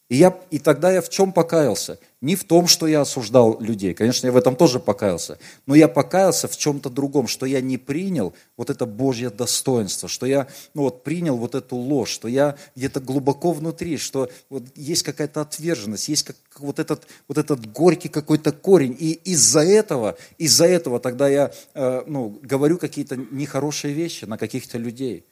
И, 0.09 0.17
я, 0.17 0.39
и 0.51 0.61
тогда 0.61 0.93
я 0.93 1.03
в 1.03 1.09
чем 1.09 1.33
покаялся? 1.33 1.99
Не 2.21 2.37
в 2.37 2.45
том, 2.45 2.69
что 2.69 2.87
я 2.87 3.01
осуждал 3.01 3.61
людей, 3.61 3.93
конечно, 3.93 4.27
я 4.27 4.33
в 4.33 4.37
этом 4.37 4.55
тоже 4.55 4.79
покаялся, 4.79 5.39
но 5.67 5.75
я 5.75 5.89
покаялся 5.89 6.47
в 6.47 6.57
чем-то 6.57 6.91
другом, 6.91 7.27
что 7.27 7.45
я 7.45 7.61
не 7.61 7.77
принял 7.77 8.33
вот 8.57 8.71
это 8.71 8.87
Божье 8.87 9.31
достоинство, 9.31 10.09
что 10.09 10.25
я 10.27 10.47
ну 10.75 10.83
вот, 10.83 11.03
принял 11.03 11.37
вот 11.37 11.57
эту 11.57 11.75
ложь, 11.75 12.11
что 12.11 12.29
я 12.29 12.57
где-то 12.77 13.01
глубоко 13.01 13.53
внутри, 13.53 13.97
что 13.97 14.31
вот 14.49 14.65
есть 14.77 15.03
какая-то 15.03 15.41
отверженность, 15.41 16.09
есть 16.09 16.23
как, 16.23 16.37
вот, 16.59 16.79
этот, 16.79 17.07
вот 17.27 17.37
этот 17.37 17.71
горький 17.73 18.09
какой-то 18.09 18.53
корень. 18.53 18.97
И 18.99 19.13
из-за 19.25 19.61
этого, 19.61 20.17
из-за 20.39 20.67
этого 20.67 21.01
тогда 21.01 21.29
я 21.29 21.53
э, 21.75 22.05
ну, 22.07 22.39
говорю 22.43 22.79
какие-то 22.79 23.17
нехорошие 23.17 23.93
вещи 23.93 24.25
на 24.25 24.39
каких-то 24.39 24.79
людей. 24.79 25.27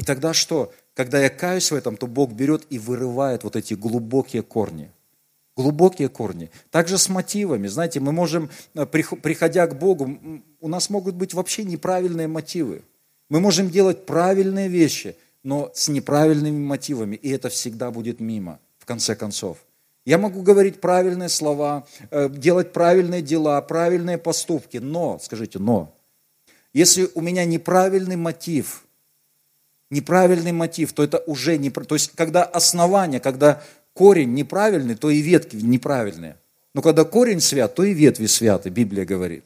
И 0.00 0.02
тогда 0.02 0.32
что? 0.32 0.72
Когда 0.94 1.20
я 1.20 1.28
каюсь 1.28 1.70
в 1.70 1.74
этом, 1.74 1.98
то 1.98 2.06
Бог 2.06 2.32
берет 2.32 2.62
и 2.70 2.78
вырывает 2.78 3.44
вот 3.44 3.54
эти 3.54 3.74
глубокие 3.74 4.42
корни. 4.42 4.90
Глубокие 5.58 6.08
корни. 6.08 6.50
Также 6.70 6.96
с 6.96 7.10
мотивами. 7.10 7.66
Знаете, 7.68 8.00
мы 8.00 8.10
можем, 8.10 8.48
э, 8.74 8.86
приходя 8.86 9.66
к 9.66 9.78
Богу, 9.78 10.18
у 10.58 10.68
нас 10.68 10.88
могут 10.88 11.16
быть 11.16 11.34
вообще 11.34 11.64
неправильные 11.64 12.28
мотивы. 12.28 12.80
Мы 13.28 13.40
можем 13.40 13.68
делать 13.68 14.06
правильные 14.06 14.68
вещи, 14.68 15.16
но 15.42 15.70
с 15.74 15.88
неправильными 15.88 16.64
мотивами, 16.64 17.16
и 17.16 17.28
это 17.28 17.50
всегда 17.50 17.90
будет 17.90 18.20
мимо, 18.20 18.58
в 18.78 18.86
конце 18.86 19.14
концов. 19.14 19.58
Я 20.06 20.16
могу 20.16 20.40
говорить 20.40 20.80
правильные 20.80 21.28
слова, 21.28 21.86
э, 22.10 22.30
делать 22.30 22.72
правильные 22.72 23.20
дела, 23.20 23.60
правильные 23.60 24.16
поступки, 24.16 24.78
но, 24.78 25.18
скажите, 25.22 25.58
но, 25.58 25.94
если 26.72 27.10
у 27.14 27.20
меня 27.20 27.44
неправильный 27.44 28.16
мотив– 28.16 28.86
неправильный 29.90 30.52
мотив, 30.52 30.92
то 30.92 31.02
это 31.02 31.18
уже 31.26 31.58
не... 31.58 31.70
То 31.70 31.94
есть, 31.94 32.12
когда 32.14 32.44
основание, 32.44 33.20
когда 33.20 33.62
корень 33.92 34.34
неправильный, 34.34 34.94
то 34.94 35.10
и 35.10 35.20
ветки 35.20 35.56
неправильные. 35.56 36.36
Но 36.74 36.82
когда 36.82 37.04
корень 37.04 37.40
свят, 37.40 37.74
то 37.74 37.82
и 37.82 37.92
ветви 37.92 38.26
святы, 38.26 38.70
Библия 38.70 39.04
говорит. 39.04 39.44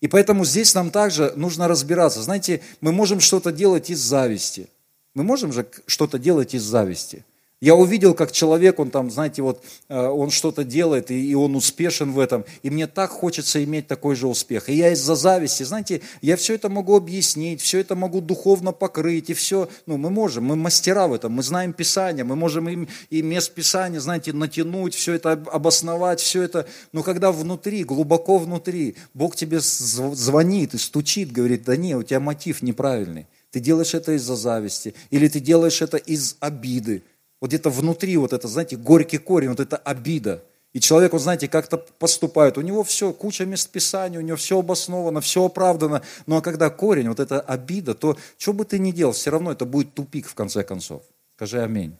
И 0.00 0.08
поэтому 0.08 0.44
здесь 0.44 0.74
нам 0.74 0.90
также 0.90 1.32
нужно 1.36 1.68
разбираться. 1.68 2.22
Знаете, 2.22 2.60
мы 2.80 2.92
можем 2.92 3.20
что-то 3.20 3.50
делать 3.50 3.90
из 3.90 3.98
зависти. 3.98 4.68
Мы 5.14 5.24
можем 5.24 5.52
же 5.52 5.66
что-то 5.86 6.18
делать 6.18 6.54
из 6.54 6.62
зависти. 6.62 7.24
Я 7.66 7.74
увидел, 7.74 8.14
как 8.14 8.30
человек, 8.30 8.78
он 8.78 8.92
там, 8.92 9.10
знаете, 9.10 9.42
вот 9.42 9.60
э, 9.88 10.00
он 10.00 10.30
что-то 10.30 10.62
делает, 10.62 11.10
и, 11.10 11.34
он 11.34 11.56
успешен 11.56 12.12
в 12.12 12.20
этом, 12.20 12.44
и 12.62 12.70
мне 12.70 12.86
так 12.86 13.10
хочется 13.10 13.64
иметь 13.64 13.88
такой 13.88 14.14
же 14.14 14.28
успех. 14.28 14.68
И 14.68 14.74
я 14.74 14.92
из-за 14.92 15.16
зависти, 15.16 15.64
знаете, 15.64 16.00
я 16.22 16.36
все 16.36 16.54
это 16.54 16.68
могу 16.68 16.94
объяснить, 16.94 17.60
все 17.60 17.80
это 17.80 17.96
могу 17.96 18.20
духовно 18.20 18.70
покрыть, 18.70 19.30
и 19.30 19.34
все, 19.34 19.68
ну, 19.86 19.96
мы 19.96 20.10
можем, 20.10 20.44
мы 20.44 20.54
мастера 20.54 21.08
в 21.08 21.12
этом, 21.12 21.32
мы 21.32 21.42
знаем 21.42 21.72
Писание, 21.72 22.22
мы 22.22 22.36
можем 22.36 22.68
им 22.68 22.88
и 23.10 23.20
мест 23.20 23.52
Писания, 23.52 23.98
знаете, 23.98 24.32
натянуть, 24.32 24.94
все 24.94 25.14
это 25.14 25.32
обосновать, 25.32 26.20
все 26.20 26.42
это, 26.42 26.68
но 26.92 27.02
когда 27.02 27.32
внутри, 27.32 27.82
глубоко 27.82 28.38
внутри, 28.38 28.94
Бог 29.12 29.34
тебе 29.34 29.58
звонит 29.58 30.74
и 30.74 30.78
стучит, 30.78 31.32
говорит, 31.32 31.64
да 31.64 31.74
не, 31.74 31.96
у 31.96 32.04
тебя 32.04 32.20
мотив 32.20 32.62
неправильный, 32.62 33.26
ты 33.50 33.58
делаешь 33.58 33.94
это 33.94 34.12
из-за 34.12 34.36
зависти, 34.36 34.94
или 35.10 35.26
ты 35.26 35.40
делаешь 35.40 35.82
это 35.82 35.96
из 35.96 36.36
обиды, 36.38 37.02
вот 37.40 37.48
где-то 37.48 37.70
внутри 37.70 38.16
вот 38.16 38.32
это, 38.32 38.48
знаете, 38.48 38.76
горький 38.76 39.18
корень, 39.18 39.50
вот 39.50 39.60
это 39.60 39.76
обида. 39.76 40.42
И 40.72 40.80
человек, 40.80 41.12
вот 41.12 41.22
знаете, 41.22 41.48
как-то 41.48 41.78
поступает, 41.78 42.58
у 42.58 42.60
него 42.60 42.84
все, 42.84 43.12
куча 43.12 43.46
мест 43.46 43.70
Писания, 43.70 44.18
у 44.18 44.22
него 44.22 44.36
все 44.36 44.58
обосновано, 44.58 45.22
все 45.22 45.44
оправдано. 45.44 46.02
Ну 46.26 46.36
а 46.36 46.42
когда 46.42 46.68
корень, 46.68 47.08
вот 47.08 47.18
эта 47.18 47.40
обида, 47.40 47.94
то 47.94 48.18
что 48.36 48.52
бы 48.52 48.64
ты 48.64 48.78
ни 48.78 48.92
делал, 48.92 49.12
все 49.12 49.30
равно 49.30 49.52
это 49.52 49.64
будет 49.64 49.94
тупик 49.94 50.28
в 50.28 50.34
конце 50.34 50.64
концов. 50.64 51.02
Скажи 51.36 51.62
аминь. 51.62 51.96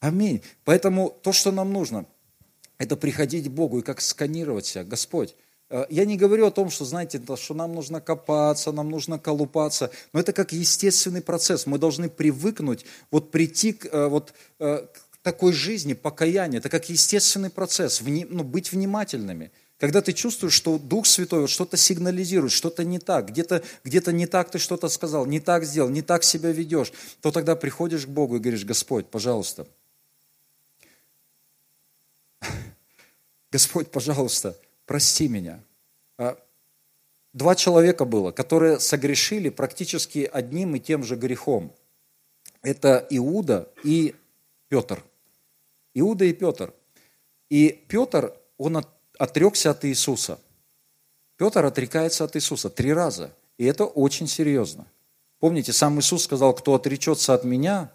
Аминь. 0.00 0.42
Поэтому 0.64 1.16
то, 1.22 1.32
что 1.32 1.52
нам 1.52 1.72
нужно, 1.72 2.06
это 2.78 2.96
приходить 2.96 3.46
к 3.46 3.50
Богу 3.50 3.78
и 3.78 3.82
как 3.82 4.00
сканировать 4.00 4.66
себя. 4.66 4.82
Господь, 4.82 5.36
я 5.88 6.04
не 6.04 6.18
говорю 6.18 6.46
о 6.46 6.50
том, 6.50 6.68
что, 6.70 6.84
знаете, 6.84 7.20
что 7.36 7.54
нам 7.54 7.74
нужно 7.74 8.00
копаться, 8.00 8.72
нам 8.72 8.90
нужно 8.90 9.18
колупаться, 9.18 9.90
но 10.12 10.20
это 10.20 10.34
как 10.34 10.52
естественный 10.52 11.22
процесс. 11.22 11.66
Мы 11.66 11.78
должны 11.78 12.10
привыкнуть, 12.10 12.84
вот 13.10 13.30
прийти 13.30 13.72
к, 13.72 13.86
э, 13.86 14.08
вот, 14.08 14.34
э, 14.58 14.86
к 14.86 15.16
такой 15.22 15.52
жизни, 15.54 15.94
покаяние. 15.94 16.58
Это 16.58 16.68
как 16.68 16.90
естественный 16.90 17.48
процесс, 17.48 18.02
ну, 18.02 18.44
быть 18.44 18.70
внимательными. 18.70 19.50
Когда 19.78 20.02
ты 20.02 20.12
чувствуешь, 20.12 20.52
что 20.52 20.78
Дух 20.78 21.06
Святой 21.06 21.40
вот 21.40 21.50
что-то 21.50 21.78
сигнализирует, 21.78 22.52
что-то 22.52 22.84
не 22.84 22.98
так, 22.98 23.30
где-то 23.30 23.62
где 23.82 24.02
не 24.12 24.26
так 24.26 24.50
ты 24.50 24.58
что-то 24.58 24.88
сказал, 24.88 25.24
не 25.26 25.40
так 25.40 25.64
сделал, 25.64 25.88
не 25.88 26.02
так 26.02 26.22
себя 26.22 26.52
ведешь, 26.52 26.92
то 27.22 27.30
тогда 27.30 27.56
приходишь 27.56 28.04
к 28.04 28.08
Богу 28.10 28.36
и 28.36 28.40
говоришь, 28.40 28.64
Господь, 28.64 29.06
пожалуйста, 29.06 29.66
Господь, 33.50 33.90
пожалуйста, 33.90 34.56
прости 34.86 35.28
меня. 35.28 35.62
А, 36.18 36.38
два 37.32 37.54
человека 37.54 38.04
было, 38.04 38.32
которые 38.32 38.80
согрешили 38.80 39.48
практически 39.48 40.28
одним 40.32 40.76
и 40.76 40.80
тем 40.80 41.04
же 41.04 41.16
грехом. 41.16 41.74
Это 42.62 43.06
Иуда 43.10 43.72
и 43.84 44.14
Петр. 44.68 45.02
Иуда 45.94 46.24
и 46.24 46.32
Петр. 46.32 46.72
И 47.50 47.84
Петр, 47.88 48.32
он 48.56 48.84
отрекся 49.18 49.70
от 49.70 49.84
Иисуса. 49.84 50.38
Петр 51.36 51.64
отрекается 51.64 52.24
от 52.24 52.36
Иисуса 52.36 52.70
три 52.70 52.92
раза. 52.92 53.34
И 53.58 53.64
это 53.64 53.84
очень 53.84 54.26
серьезно. 54.26 54.86
Помните, 55.38 55.72
сам 55.72 55.98
Иисус 55.98 56.24
сказал, 56.24 56.54
кто 56.54 56.74
отречется 56.74 57.34
от 57.34 57.44
меня 57.44 57.92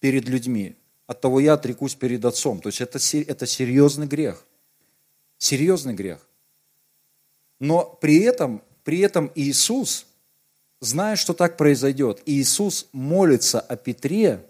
перед 0.00 0.28
людьми, 0.28 0.76
от 1.06 1.20
того 1.20 1.38
я 1.40 1.54
отрекусь 1.54 1.94
перед 1.94 2.24
Отцом. 2.24 2.60
То 2.60 2.68
есть 2.68 2.80
это, 2.80 2.98
это 2.98 3.46
серьезный 3.46 4.06
грех. 4.06 4.44
Серьезный 5.42 5.92
грех. 5.92 6.20
Но 7.58 7.98
при 8.00 8.20
этом, 8.20 8.62
при 8.84 9.00
этом 9.00 9.28
Иисус, 9.34 10.06
зная, 10.80 11.16
что 11.16 11.34
так 11.34 11.56
произойдет, 11.56 12.22
Иисус 12.26 12.86
молится 12.92 13.58
о 13.58 13.74
Петре, 13.74 14.46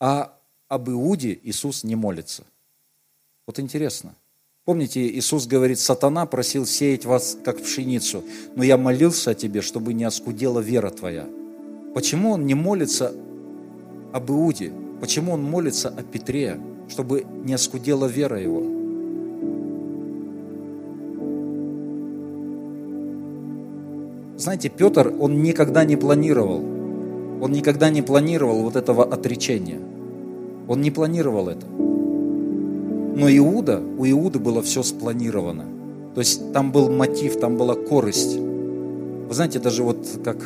а 0.00 0.34
об 0.68 0.88
Иуде 0.88 1.38
Иисус 1.42 1.84
не 1.84 1.96
молится. 1.96 2.44
Вот 3.46 3.58
интересно. 3.58 4.14
Помните, 4.64 5.06
Иисус 5.06 5.46
говорит, 5.46 5.78
сатана 5.78 6.24
просил 6.24 6.64
сеять 6.64 7.04
вас, 7.04 7.36
как 7.44 7.62
пшеницу, 7.62 8.24
но 8.56 8.62
я 8.62 8.78
молился 8.78 9.32
о 9.32 9.34
тебе, 9.34 9.60
чтобы 9.60 9.92
не 9.92 10.04
оскудела 10.04 10.60
вера 10.60 10.88
твоя. 10.88 11.28
Почему 11.94 12.30
он 12.30 12.46
не 12.46 12.54
молится 12.54 13.12
об 14.14 14.30
Иуде? 14.30 14.72
Почему 14.98 15.32
он 15.32 15.42
молится 15.42 15.90
о 15.90 16.02
Петре, 16.02 16.58
чтобы 16.88 17.26
не 17.44 17.52
оскудела 17.52 18.06
вера 18.06 18.40
его? 18.40 18.79
Знаете, 24.40 24.70
Петр, 24.70 25.12
он 25.20 25.42
никогда 25.42 25.84
не 25.84 25.96
планировал, 25.96 26.60
он 27.42 27.52
никогда 27.52 27.90
не 27.90 28.00
планировал 28.00 28.62
вот 28.62 28.74
этого 28.74 29.04
отречения. 29.04 29.78
Он 30.66 30.80
не 30.80 30.90
планировал 30.90 31.50
это. 31.50 31.66
Но 31.66 33.28
Иуда, 33.28 33.82
у 33.98 34.06
Иуды 34.06 34.38
было 34.38 34.62
все 34.62 34.82
спланировано. 34.82 35.66
То 36.14 36.22
есть 36.22 36.54
там 36.54 36.72
был 36.72 36.90
мотив, 36.90 37.38
там 37.38 37.58
была 37.58 37.74
корость. 37.74 38.38
Вы 38.38 39.34
знаете, 39.34 39.58
даже 39.58 39.82
вот 39.82 40.08
как 40.24 40.38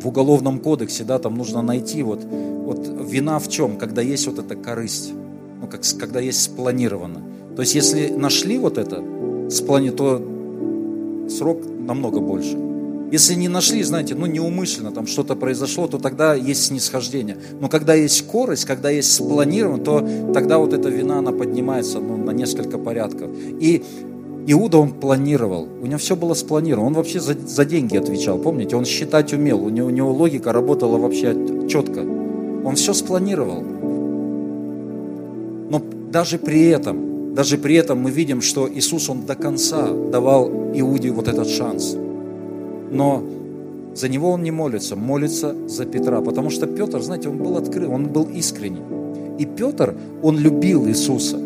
в 0.00 0.06
уголовном 0.06 0.60
кодексе, 0.60 1.02
да, 1.02 1.18
там 1.18 1.34
нужно 1.34 1.62
найти 1.62 2.04
вот, 2.04 2.20
вот 2.22 2.88
вина 3.04 3.40
в 3.40 3.48
чем, 3.48 3.78
когда 3.78 4.00
есть 4.00 4.28
вот 4.28 4.38
эта 4.38 4.54
корысть, 4.54 5.12
ну, 5.60 5.66
как, 5.66 5.80
когда 5.98 6.20
есть 6.20 6.40
спланировано. 6.40 7.20
То 7.56 7.62
есть 7.62 7.74
если 7.74 8.10
нашли 8.10 8.58
вот 8.58 8.78
это, 8.78 9.02
сплани, 9.50 9.90
то 9.90 10.22
срок 11.30 11.58
намного 11.66 12.20
больше. 12.20 12.56
Если 13.10 13.34
не 13.34 13.48
нашли, 13.48 13.82
знаете, 13.82 14.14
ну 14.14 14.26
неумышленно 14.26 14.92
там 14.92 15.06
что-то 15.08 15.34
произошло, 15.34 15.88
то 15.88 15.98
тогда 15.98 16.34
есть 16.34 16.66
снисхождение. 16.66 17.36
Но 17.60 17.68
когда 17.68 17.94
есть 17.94 18.18
скорость, 18.18 18.66
когда 18.66 18.88
есть 18.88 19.12
спланировано, 19.12 19.82
то 19.82 20.08
тогда 20.32 20.58
вот 20.58 20.72
эта 20.72 20.88
вина, 20.88 21.18
она 21.18 21.32
поднимается 21.32 21.98
ну, 21.98 22.16
на 22.16 22.30
несколько 22.30 22.78
порядков. 22.78 23.30
И 23.60 23.82
Иуда, 24.46 24.78
он 24.78 24.92
планировал, 24.92 25.68
у 25.82 25.86
него 25.86 25.98
все 25.98 26.14
было 26.14 26.34
спланировано, 26.34 26.86
он 26.86 26.94
вообще 26.94 27.20
за, 27.20 27.34
за 27.34 27.64
деньги 27.64 27.96
отвечал, 27.96 28.38
помните, 28.38 28.76
он 28.76 28.84
считать 28.84 29.32
умел, 29.32 29.64
у 29.64 29.68
него, 29.68 29.88
у 29.88 29.90
него 29.90 30.12
логика 30.12 30.52
работала 30.52 30.96
вообще 30.96 31.36
четко, 31.68 32.00
он 32.00 32.74
все 32.76 32.94
спланировал. 32.94 33.62
Но 35.70 35.82
даже 36.10 36.38
при 36.38 36.68
этом, 36.68 37.09
даже 37.34 37.58
при 37.58 37.76
этом 37.76 38.00
мы 38.00 38.10
видим, 38.10 38.40
что 38.40 38.68
Иисус, 38.68 39.08
Он 39.08 39.24
до 39.24 39.34
конца 39.34 39.88
давал 40.12 40.48
Иуде 40.74 41.10
вот 41.10 41.28
этот 41.28 41.48
шанс. 41.48 41.96
Но 42.90 43.22
за 43.94 44.08
него 44.08 44.30
он 44.30 44.42
не 44.42 44.50
молится, 44.50 44.96
молится 44.96 45.54
за 45.66 45.84
Петра, 45.84 46.20
потому 46.20 46.50
что 46.50 46.66
Петр, 46.66 47.00
знаете, 47.02 47.28
он 47.28 47.38
был 47.38 47.56
открыт, 47.56 47.88
он 47.88 48.06
был 48.06 48.24
искренний. 48.24 48.82
И 49.38 49.46
Петр, 49.46 49.94
он 50.22 50.38
любил 50.38 50.86
Иисуса. 50.86 51.38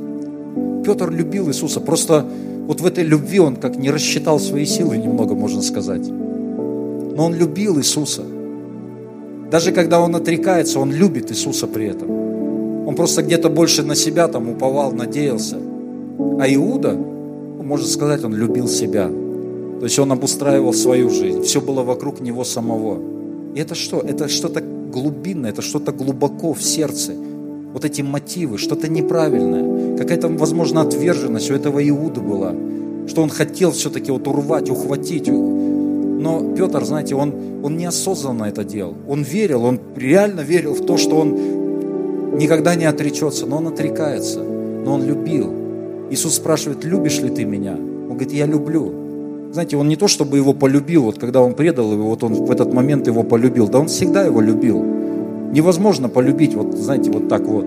Петр 0.85 1.11
любил 1.11 1.49
Иисуса, 1.49 1.81
просто 1.81 2.27
вот 2.67 2.81
в 2.81 2.87
этой 2.87 3.05
любви 3.05 3.41
он 3.41 3.57
как 3.57 3.77
не 3.77 3.91
рассчитал 3.91 4.39
свои 4.39 4.65
силы 4.65 4.97
немного, 4.97 5.35
можно 5.35 5.63
сказать. 5.63 6.07
Но 6.09 7.27
он 7.27 7.35
любил 7.35 7.79
Иисуса. 7.79 8.23
Даже 9.51 9.73
когда 9.73 10.01
он 10.01 10.17
отрекается, 10.17 10.81
он 10.81 10.93
любит 10.93 11.31
Иисуса 11.31 11.67
при 11.67 11.87
этом. 11.87 12.87
Он 12.87 12.95
просто 12.95 13.23
где-то 13.23 13.49
больше 13.49 13.83
на 13.83 13.95
себя 13.95 14.29
там 14.29 14.49
уповал, 14.49 14.93
надеялся. 14.93 15.59
А 16.39 16.53
Иуда, 16.53 16.93
можно 16.95 17.87
сказать, 17.87 18.25
он 18.25 18.35
любил 18.35 18.69
себя. 18.69 19.09
То 19.79 19.85
есть 19.85 19.99
он 19.99 20.13
обустраивал 20.13 20.73
свою 20.73 21.11
жизнь. 21.11 21.43
Все 21.43 21.61
было 21.61 21.83
вокруг 21.83 22.21
него 22.21 22.45
самого. 22.45 22.99
И 23.55 23.61
это 23.61 23.75
что? 23.75 24.01
Это 24.01 24.29
что-то 24.29 24.61
глубинное, 24.61 25.51
это 25.51 25.63
что-то 25.63 25.93
глубоко 25.93 26.55
в 26.55 26.63
сердце. 26.63 27.13
Вот 27.73 27.85
эти 27.85 28.03
мотивы, 28.03 28.59
что-то 28.59 28.89
неправильное. 28.89 29.97
Какая-то, 29.97 30.29
возможно, 30.29 30.81
отверженность 30.81 31.51
у 31.51 31.55
этого 31.55 31.87
Иуда 31.89 32.21
была. 32.21 32.55
Что 33.07 33.23
он 33.23 33.29
хотел 33.29 33.73
все-таки 33.73 34.11
вот 34.11 34.27
урвать, 34.27 34.71
ухватить. 34.71 35.29
Но 35.29 36.55
Петр, 36.57 36.85
знаете, 36.85 37.15
он, 37.15 37.35
он 37.63 37.77
неосознанно 37.77 38.45
это 38.45 38.65
делал. 38.65 38.95
Он 39.09 39.23
верил, 39.23 39.65
он 39.65 39.81
реально 39.97 40.41
верил 40.41 40.75
в 40.75 40.85
то, 40.85 40.97
что 40.97 41.17
он 41.17 42.37
никогда 42.39 42.75
не 42.75 42.87
отречется. 42.87 43.47
Но 43.47 43.59
он 43.59 43.69
отрекается. 43.69 44.43
Но 44.43 44.95
он 44.95 45.05
любил. 45.05 45.64
Иисус 46.11 46.35
спрашивает, 46.35 46.85
любишь 46.85 47.21
ли 47.21 47.31
ты 47.31 47.45
меня? 47.45 47.73
Он 47.75 48.11
говорит, 48.11 48.33
я 48.33 48.47
люблю. 48.47 49.05
Знаете, 49.53 49.77
он 49.77 49.89
не 49.89 49.97
то, 49.97 50.09
чтобы 50.09 50.37
его 50.37 50.53
полюбил, 50.53 51.05
вот 51.05 51.19
когда 51.19 51.41
он 51.41 51.55
предал 51.55 51.93
его, 51.93 52.09
вот 52.09 52.25
он 52.25 52.35
в 52.35 52.51
этот 52.51 52.73
момент 52.75 53.07
его 53.07 53.23
полюбил, 53.23 53.69
да 53.69 53.79
он 53.79 53.87
всегда 53.87 54.25
его 54.25 54.41
любил. 54.41 54.83
Невозможно 54.83 56.09
полюбить, 56.09 56.55
вот 56.55 56.77
знаете, 56.77 57.11
вот 57.13 57.29
так 57.29 57.43
вот. 57.43 57.67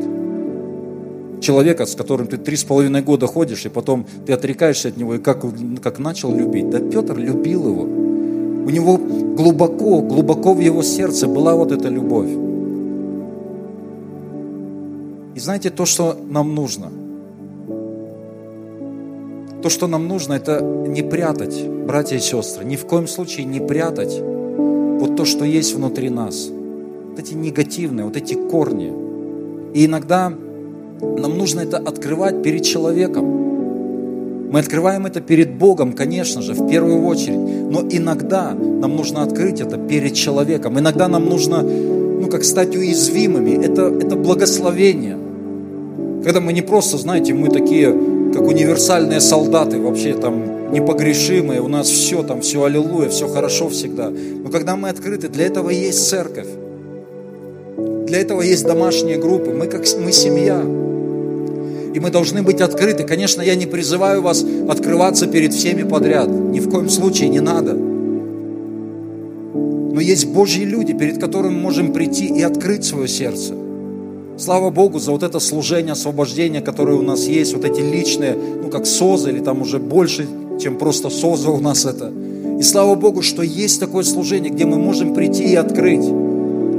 Человека, 1.40 1.86
с 1.86 1.96
которым 1.96 2.28
ты 2.28 2.38
три 2.38 2.58
с 2.58 2.64
половиной 2.64 3.02
года 3.02 3.28
ходишь, 3.28 3.66
и 3.66 3.70
потом 3.70 4.06
ты 4.26 4.34
отрекаешься 4.34 4.90
от 4.90 4.98
него, 4.98 5.16
и 5.16 5.20
как, 5.20 5.46
как 5.82 6.00
начал 6.00 6.36
любить. 6.36 6.70
Да 6.70 6.80
Петр 6.80 7.18
любил 7.18 7.68
его. 7.68 7.84
У 7.84 8.70
него 8.70 8.98
глубоко, 8.98 10.02
глубоко 10.02 10.54
в 10.54 10.60
его 10.60 10.84
сердце 10.84 11.28
была 11.28 11.56
вот 11.56 11.72
эта 11.72 11.88
любовь. 11.88 12.30
И 15.36 15.40
знаете, 15.40 15.70
то, 15.70 15.86
что 15.86 16.18
нам 16.28 16.54
нужно, 16.54 16.92
то, 19.62 19.70
что 19.70 19.88
нам 19.88 20.08
нужно, 20.08 20.34
это 20.34 20.62
не 20.62 21.02
прятать, 21.02 21.68
братья 21.68 22.18
и 22.18 22.20
сестры, 22.20 22.66
ни 22.66 22.76
в 22.76 22.86
коем 22.86 23.08
случае 23.08 23.46
не 23.46 23.60
прятать 23.60 24.22
вот 25.00 25.16
то, 25.16 25.26
что 25.26 25.46
есть 25.46 25.76
внутри 25.76 26.10
нас. 26.10 26.50
Вот 27.10 27.20
эти 27.20 27.34
негативные, 27.34 28.06
вот 28.06 28.18
эти 28.18 28.34
корни. 28.34 28.92
И 29.74 29.86
иногда 29.86 30.32
нам 31.02 31.38
нужно 31.38 31.62
это 31.62 31.78
открывать 31.78 32.42
перед 32.44 32.64
человеком. 32.64 33.48
Мы 34.52 34.60
открываем 34.60 35.06
это 35.06 35.20
перед 35.20 35.54
Богом, 35.56 35.94
конечно 35.94 36.42
же, 36.42 36.54
в 36.54 36.70
первую 36.70 37.06
очередь. 37.06 37.38
Но 37.72 37.82
иногда 37.90 38.54
нам 38.54 38.96
нужно 38.96 39.24
открыть 39.24 39.60
это 39.60 39.78
перед 39.78 40.14
человеком. 40.14 40.80
Иногда 40.80 41.08
нам 41.08 41.26
нужно, 41.26 41.62
ну, 41.62 42.28
как 42.28 42.44
стать 42.44 42.76
уязвимыми. 42.76 43.64
Это, 43.64 43.88
это 43.88 44.16
благословение. 44.16 45.18
Когда 46.28 46.42
мы 46.42 46.52
не 46.52 46.62
просто, 46.62 46.98
знаете, 46.98 47.34
мы 47.34 47.48
такие, 47.48 47.88
как 48.34 48.42
универсальные 48.46 49.22
солдаты, 49.22 49.80
вообще 49.80 50.14
там 50.14 50.74
непогрешимые, 50.74 51.62
у 51.62 51.70
нас 51.70 51.88
все 51.88 52.22
там, 52.22 52.42
все 52.42 52.66
аллилуйя, 52.66 53.08
все 53.08 53.30
хорошо 53.30 53.70
всегда. 53.70 54.10
Но 54.10 54.50
когда 54.50 54.76
мы 54.76 54.90
открыты, 54.90 55.30
для 55.30 55.46
этого 55.46 55.70
есть 55.70 56.06
церковь. 56.06 56.50
Для 58.08 58.20
этого 58.20 58.42
есть 58.42 58.66
домашние 58.66 59.18
группы. 59.18 59.52
Мы 59.52 59.68
как 59.68 59.86
мы 60.04 60.12
семья. 60.12 60.60
И 61.94 62.00
мы 62.02 62.10
должны 62.10 62.42
быть 62.42 62.60
открыты. 62.60 63.06
Конечно, 63.06 63.42
я 63.42 63.56
не 63.56 63.66
призываю 63.66 64.22
вас 64.22 64.44
открываться 64.68 65.28
перед 65.28 65.54
всеми 65.54 65.84
подряд. 65.84 66.28
Ни 66.28 66.60
в 66.60 66.70
коем 66.70 66.90
случае 66.90 67.30
не 67.30 67.40
надо. 67.40 67.72
Но 69.94 70.02
есть 70.02 70.26
Божьи 70.28 70.66
люди, 70.66 70.92
перед 70.92 71.22
которыми 71.22 71.54
мы 71.54 71.62
можем 71.62 71.94
прийти 71.94 72.26
и 72.26 72.42
открыть 72.42 72.84
свое 72.84 73.08
сердце. 73.08 73.54
Слава 74.38 74.70
Богу 74.70 75.00
за 75.00 75.12
вот 75.12 75.24
это 75.24 75.40
служение, 75.40 75.94
освобождение, 75.94 76.62
которое 76.62 76.96
у 76.96 77.02
нас 77.02 77.26
есть, 77.26 77.56
вот 77.56 77.66
эти 77.66 77.82
личные, 77.82 78.36
ну 78.36 78.70
как 78.70 78.86
СОЗы, 78.86 79.32
или 79.32 79.40
там 79.40 79.64
уже 79.64 79.80
больше, 79.80 80.28
чем 80.62 80.78
просто 80.78 81.10
СОЗа 81.10 81.50
у 81.50 81.60
нас 81.60 81.86
это. 81.86 82.14
И 82.60 82.62
слава 82.62 82.94
Богу, 82.94 83.24
что 83.24 83.42
есть 83.42 83.80
такое 83.80 84.04
служение, 84.04 84.52
где 84.52 84.66
мы 84.66 84.78
можем 84.78 85.16
прийти 85.16 85.44
и 85.44 85.56
открыть. 85.56 86.06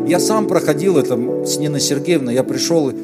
Я 0.06 0.20
сам 0.20 0.46
проходил 0.46 0.98
это 0.98 1.18
с 1.44 1.58
Ниной 1.58 1.80
Сергеевной, 1.80 2.34
я 2.34 2.44
пришел, 2.44 2.90
и 2.90 2.94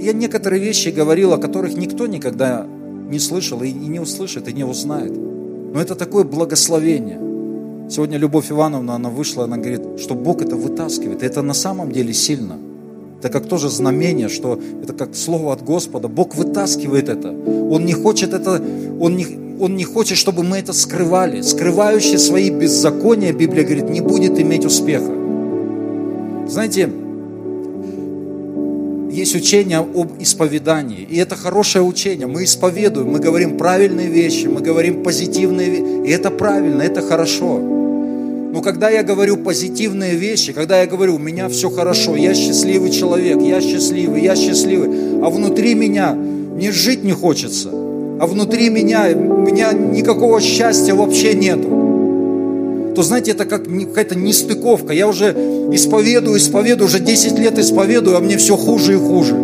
я 0.00 0.14
некоторые 0.14 0.62
вещи 0.62 0.88
говорил, 0.88 1.34
о 1.34 1.38
которых 1.38 1.76
никто 1.76 2.06
никогда 2.06 2.66
не 3.10 3.18
слышал 3.18 3.62
и 3.62 3.70
не 3.72 4.00
услышит, 4.00 4.48
и 4.48 4.54
не 4.54 4.64
узнает. 4.64 5.12
Но 5.14 5.78
это 5.82 5.94
такое 5.94 6.24
благословение. 6.24 7.20
Сегодня 7.90 8.16
Любовь 8.16 8.50
Ивановна, 8.50 8.94
она 8.94 9.10
вышла, 9.10 9.44
она 9.44 9.58
говорит, 9.58 10.00
что 10.00 10.14
Бог 10.14 10.40
это 10.40 10.56
вытаскивает. 10.56 11.22
И 11.22 11.26
это 11.26 11.42
на 11.42 11.54
самом 11.54 11.92
деле 11.92 12.14
сильно. 12.14 12.58
Это 13.18 13.30
как 13.30 13.46
тоже 13.46 13.68
знамение, 13.68 14.28
что 14.28 14.60
это 14.82 14.92
как 14.92 15.16
слово 15.16 15.52
от 15.52 15.64
Господа. 15.64 16.06
Бог 16.06 16.36
вытаскивает 16.36 17.08
это. 17.08 17.30
Он 17.30 17.84
не 17.84 17.92
хочет 17.92 18.32
это, 18.32 18.62
он 19.00 19.16
не, 19.16 19.26
он 19.60 19.76
не 19.76 19.84
хочет, 19.84 20.16
чтобы 20.16 20.44
мы 20.44 20.58
это 20.58 20.72
скрывали. 20.72 21.42
Скрывающий 21.42 22.18
свои 22.18 22.50
беззакония, 22.50 23.32
Библия 23.32 23.64
говорит, 23.64 23.90
не 23.90 24.00
будет 24.00 24.38
иметь 24.38 24.64
успеха. 24.64 25.12
Знаете, 26.46 26.88
есть 29.10 29.34
учение 29.34 29.78
об 29.78 30.12
исповедании. 30.20 31.00
И 31.00 31.16
это 31.16 31.34
хорошее 31.34 31.82
учение. 31.82 32.28
Мы 32.28 32.44
исповедуем, 32.44 33.10
мы 33.10 33.18
говорим 33.18 33.56
правильные 33.58 34.06
вещи, 34.06 34.46
мы 34.46 34.60
говорим 34.60 35.02
позитивные 35.02 35.70
вещи. 35.70 36.08
И 36.08 36.10
это 36.12 36.30
правильно, 36.30 36.82
это 36.82 37.02
хорошо. 37.02 37.77
Но 38.58 38.62
когда 38.62 38.90
я 38.90 39.04
говорю 39.04 39.36
позитивные 39.36 40.16
вещи, 40.16 40.52
когда 40.52 40.80
я 40.80 40.88
говорю, 40.88 41.14
у 41.14 41.18
меня 41.18 41.48
все 41.48 41.70
хорошо, 41.70 42.16
я 42.16 42.34
счастливый 42.34 42.90
человек, 42.90 43.40
я 43.40 43.60
счастливый, 43.60 44.20
я 44.20 44.34
счастливый, 44.34 44.88
а 45.22 45.30
внутри 45.30 45.76
меня 45.76 46.12
мне 46.12 46.72
жить 46.72 47.04
не 47.04 47.12
хочется, 47.12 47.68
а 47.70 48.26
внутри 48.26 48.68
меня, 48.68 49.10
у 49.14 49.42
меня 49.42 49.72
никакого 49.72 50.40
счастья 50.40 50.92
вообще 50.94 51.34
нету, 51.34 52.92
то 52.96 53.02
знаете, 53.04 53.30
это 53.30 53.44
как 53.44 53.66
какая-то 53.66 54.16
нестыковка. 54.16 54.92
Я 54.92 55.06
уже 55.06 55.26
исповедую, 55.72 56.36
исповедую, 56.36 56.88
уже 56.88 56.98
10 56.98 57.38
лет 57.38 57.60
исповедую, 57.60 58.16
а 58.16 58.20
мне 58.20 58.38
все 58.38 58.56
хуже 58.56 58.94
и 58.94 58.96
хуже. 58.96 59.36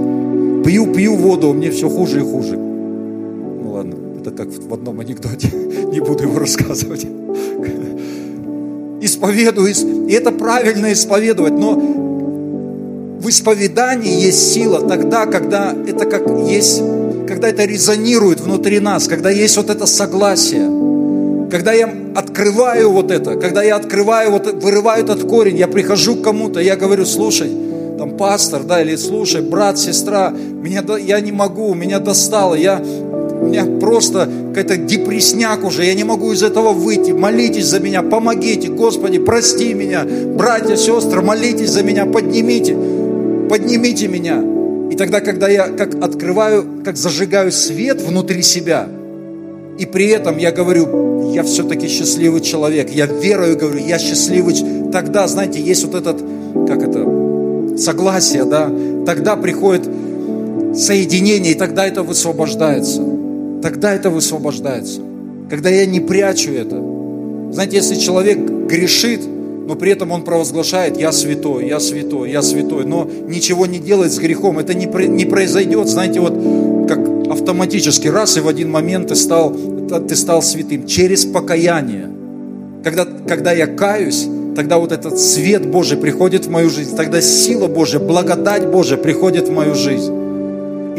Пью, 0.65 0.93
пью 0.93 1.15
воду, 1.15 1.51
а 1.51 1.53
мне 1.53 1.71
все 1.71 1.89
хуже 1.89 2.19
и 2.19 2.25
хуже. 2.25 2.57
Ну 2.57 3.75
ладно, 3.75 3.95
это 4.19 4.33
как 4.33 4.49
в 4.49 4.75
одном 4.75 4.99
анекдоте, 4.99 5.51
не 5.93 6.01
буду 6.01 6.25
его 6.25 6.41
рассказывать 6.41 7.07
исповедую, 9.05 9.73
и 10.09 10.13
это 10.13 10.33
правильно 10.33 10.93
исповедовать, 10.93 11.53
но 11.53 11.75
в 11.75 13.29
исповедании 13.29 14.21
есть 14.21 14.53
сила 14.53 14.81
тогда, 14.81 15.27
когда 15.27 15.75
это 15.87 16.05
как 16.07 16.29
есть, 16.47 16.83
когда 17.27 17.49
это 17.49 17.65
резонирует 17.65 18.41
внутри 18.41 18.81
нас, 18.81 19.09
когда 19.09 19.31
есть 19.31 19.57
вот 19.57 19.71
это 19.71 19.87
согласие, 19.87 20.71
когда 21.51 21.73
я 21.73 21.93
открываю 22.15 22.91
вот 22.91 23.11
это, 23.11 23.37
когда 23.37 23.63
я 23.63 23.77
открываю, 23.77 24.31
вот 24.31 24.63
вырываю 24.63 25.05
этот 25.05 25.25
корень, 25.25 25.57
я 25.57 25.69
прихожу 25.69 26.17
к 26.17 26.23
кому-то, 26.23 26.61
я 26.61 26.77
говорю, 26.77 27.07
слушай, 27.07 27.51
там 27.99 28.17
пастор, 28.17 28.65
да, 28.65 28.83
или 28.83 28.97
слушай, 28.97 29.41
брат, 29.41 29.79
сестра, 29.79 30.31
меня, 30.31 30.83
я 30.99 31.21
не 31.21 31.33
могу, 31.33 31.75
меня 31.75 32.01
достало, 32.01 32.55
я, 32.55 32.83
у 33.45 33.49
меня 33.49 33.67
просто 33.79 34.29
какая-то 34.49 34.79
депресняк 34.79 35.65
уже, 35.65 35.85
я 35.85 35.95
не 35.95 36.05
могу 36.05 36.33
из 36.33 36.43
этого 36.43 36.73
выйти. 36.73 37.13
Молитесь 37.13 37.67
за 37.67 37.79
меня, 37.79 38.03
помогите, 38.03 38.69
Господи, 38.69 39.19
прости 39.19 39.75
меня. 39.75 40.05
Братья, 40.05 40.77
сестры, 40.77 41.21
молитесь 41.21 41.71
за 41.71 41.83
меня, 41.83 42.07
поднимите, 42.07 42.75
поднимите 43.51 44.09
меня. 44.09 44.43
И 44.91 44.97
тогда, 44.97 45.21
когда 45.21 45.49
я 45.49 45.69
как 45.69 45.95
открываю, 46.03 46.83
как 46.85 46.97
зажигаю 46.97 47.53
свет 47.53 48.01
внутри 48.01 48.43
себя, 48.43 48.89
и 49.79 49.85
при 49.85 50.09
этом 50.09 50.39
я 50.39 50.51
говорю, 50.51 51.33
я 51.33 51.43
все-таки 51.43 51.87
счастливый 51.89 52.41
человек, 52.41 52.91
я 52.91 53.07
верую, 53.07 53.59
говорю, 53.59 53.85
я 53.85 53.99
счастливый, 53.99 54.55
тогда, 54.91 55.27
знаете, 55.29 55.61
есть 55.61 55.85
вот 55.85 55.95
этот, 55.97 56.23
как 56.67 56.83
это, 56.83 57.77
согласие, 57.77 58.45
да, 58.45 58.71
тогда 59.05 59.37
приходит 59.37 59.83
соединение, 60.75 61.53
и 61.53 61.57
тогда 61.57 61.87
это 61.87 62.03
высвобождается 62.03 63.14
тогда 63.65 63.95
это 63.95 64.11
высвобождается. 64.11 65.01
Когда 65.49 65.71
я 65.71 65.87
не 65.87 65.99
прячу 65.99 66.53
это. 66.53 66.77
Знаете, 67.51 67.79
если 67.79 67.95
человек 67.95 68.39
грешит, 68.39 69.23
но 69.67 69.75
при 69.75 69.91
этом 69.91 70.11
он 70.11 70.23
провозглашает, 70.23 70.99
я 70.99 71.13
святой, 71.13 71.67
я 71.67 71.81
святой, 71.81 72.31
я 72.31 72.43
святой, 72.43 72.85
но 72.85 73.09
ничего 73.27 73.65
не 73.65 73.79
делает 73.79 74.13
с 74.13 74.19
грехом, 74.19 74.59
это 74.59 74.75
не, 74.75 74.85
не 75.09 75.25
произойдет, 75.25 75.89
знаете, 75.89 76.21
вот 76.21 76.35
как 76.87 76.99
автоматически, 77.33 78.07
раз 78.07 78.37
и 78.37 78.41
в 78.41 78.49
один 78.49 78.71
момент 78.71 79.09
ты 79.09 79.15
стал, 79.15 79.57
ты 80.07 80.15
стал 80.15 80.43
святым 80.43 80.87
через 80.87 81.25
покаяние. 81.25 82.11
Когда, 82.85 83.07
когда 83.07 83.53
я 83.53 83.67
каюсь, 83.67 84.27
тогда 84.55 84.77
вот 84.77 84.93
этот 84.93 85.19
свет 85.19 85.67
Божий 85.67 85.97
приходит 85.97 86.45
в 86.45 86.51
мою 86.51 86.69
жизнь, 86.69 86.95
тогда 86.95 87.23
сила 87.23 87.67
Божья, 87.69 87.99
благодать 87.99 88.67
Божья 88.67 88.99
приходит 88.99 89.49
в 89.49 89.53
мою 89.53 89.75
жизнь. 89.75 90.13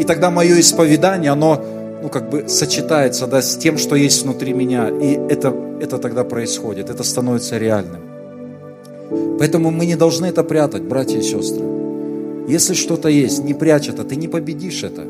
И 0.00 0.04
тогда 0.04 0.32
мое 0.32 0.58
исповедание, 0.58 1.30
оно 1.30 1.64
ну, 2.02 2.08
как 2.08 2.30
бы 2.30 2.48
сочетается 2.48 3.26
да, 3.26 3.42
с 3.42 3.56
тем, 3.56 3.78
что 3.78 3.96
есть 3.96 4.22
внутри 4.22 4.52
меня. 4.52 4.88
И 4.88 5.14
это, 5.32 5.54
это 5.80 5.98
тогда 5.98 6.24
происходит, 6.24 6.90
это 6.90 7.02
становится 7.02 7.58
реальным. 7.58 8.02
Поэтому 9.38 9.70
мы 9.70 9.86
не 9.86 9.96
должны 9.96 10.26
это 10.26 10.44
прятать, 10.44 10.82
братья 10.82 11.18
и 11.18 11.22
сестры. 11.22 11.64
Если 12.48 12.74
что-то 12.74 13.08
есть, 13.08 13.42
не 13.44 13.54
прячь 13.54 13.88
это, 13.88 14.04
ты 14.04 14.16
не 14.16 14.28
победишь 14.28 14.84
это. 14.84 15.02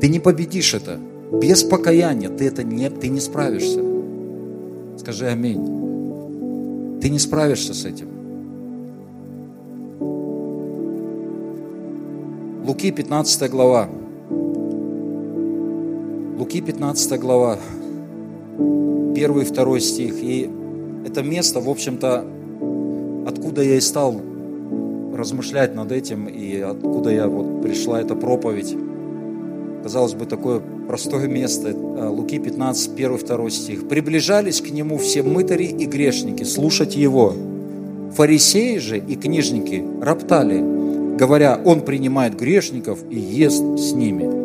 Ты 0.00 0.08
не 0.08 0.18
победишь 0.20 0.74
это. 0.74 0.98
Без 1.32 1.62
покаяния 1.62 2.28
ты 2.28 2.46
это 2.46 2.62
не, 2.62 2.90
ты 2.90 3.08
не 3.08 3.20
справишься. 3.20 3.80
Скажи 4.98 5.26
аминь. 5.26 7.00
Ты 7.00 7.10
не 7.10 7.18
справишься 7.18 7.74
с 7.74 7.84
этим. 7.84 8.08
Луки 12.66 12.90
15 12.90 13.50
глава. 13.50 13.88
Луки 16.38 16.60
15 16.60 17.18
глава, 17.18 17.58
1 18.58 19.14
и 19.14 19.44
2 19.44 19.80
стих. 19.80 20.14
И 20.22 20.50
это 21.06 21.22
место, 21.22 21.60
в 21.60 21.70
общем-то, 21.70 22.26
откуда 23.26 23.62
я 23.62 23.76
и 23.76 23.80
стал 23.80 24.20
размышлять 25.14 25.74
над 25.74 25.92
этим, 25.92 26.26
и 26.26 26.60
откуда 26.60 27.08
я 27.08 27.26
вот 27.26 27.62
пришла 27.62 28.02
эта 28.02 28.14
проповедь. 28.14 28.76
Казалось 29.82 30.12
бы, 30.12 30.26
такое 30.26 30.60
простое 30.86 31.26
место. 31.26 31.74
Луки 31.74 32.38
15, 32.38 32.92
1, 32.94 33.18
2 33.18 33.50
стих. 33.50 33.88
«Приближались 33.88 34.60
к 34.60 34.68
нему 34.68 34.98
все 34.98 35.22
мытари 35.22 35.64
и 35.64 35.86
грешники 35.86 36.42
слушать 36.42 36.96
его. 36.96 37.32
Фарисеи 38.12 38.76
же 38.76 38.98
и 38.98 39.16
книжники 39.16 39.82
роптали, 40.02 40.62
говоря, 41.16 41.58
он 41.64 41.80
принимает 41.80 42.38
грешников 42.38 42.98
и 43.08 43.18
ест 43.18 43.64
с 43.78 43.94
ними». 43.94 44.35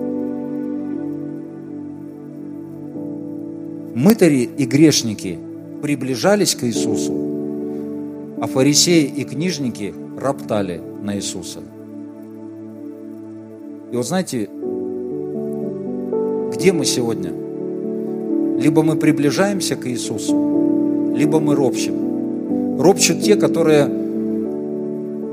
Мытари 3.95 4.49
и 4.57 4.65
грешники 4.65 5.37
приближались 5.81 6.55
к 6.55 6.63
Иисусу, 6.63 7.13
а 8.39 8.47
фарисеи 8.47 9.03
и 9.03 9.23
книжники 9.23 9.93
роптали 10.17 10.81
на 11.01 11.15
Иисуса. 11.15 11.59
И 13.91 13.95
вот 13.95 14.07
знаете, 14.07 14.49
где 16.55 16.71
мы 16.71 16.85
сегодня? 16.85 17.33
Либо 18.61 18.83
мы 18.83 18.95
приближаемся 18.95 19.75
к 19.75 19.87
Иисусу, 19.87 21.13
либо 21.15 21.39
мы 21.39 21.55
ропщим. 21.55 22.79
Ропщут 22.79 23.21
те, 23.21 23.35
которые 23.35 23.87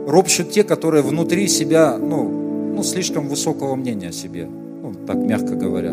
ропщут 0.09 0.50
те, 0.50 0.64
которые 0.64 1.02
внутри 1.02 1.46
себя, 1.48 1.98
ну, 1.98 2.72
ну, 2.74 2.82
слишком 2.82 3.28
высокого 3.28 3.76
мнения 3.76 4.09
о 4.09 4.12
себе, 4.12 4.48
ну, 4.82 4.94
так 5.06 5.16
мягко 5.16 5.54
говоря. 5.54 5.92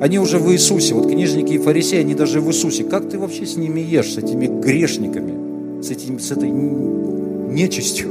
Они 0.00 0.18
уже 0.18 0.38
в 0.38 0.52
Иисусе, 0.52 0.94
вот 0.94 1.06
книжники 1.10 1.54
и 1.54 1.58
фарисеи, 1.58 2.00
они 2.00 2.14
даже 2.14 2.40
в 2.40 2.48
Иисусе. 2.48 2.84
Как 2.84 3.08
ты 3.08 3.18
вообще 3.18 3.46
с 3.46 3.56
ними 3.56 3.80
ешь, 3.80 4.12
с 4.12 4.18
этими 4.18 4.46
грешниками, 4.46 5.82
с, 5.82 5.90
этим, 5.90 6.18
с 6.18 6.30
этой 6.30 6.50
нечистью? 6.50 8.08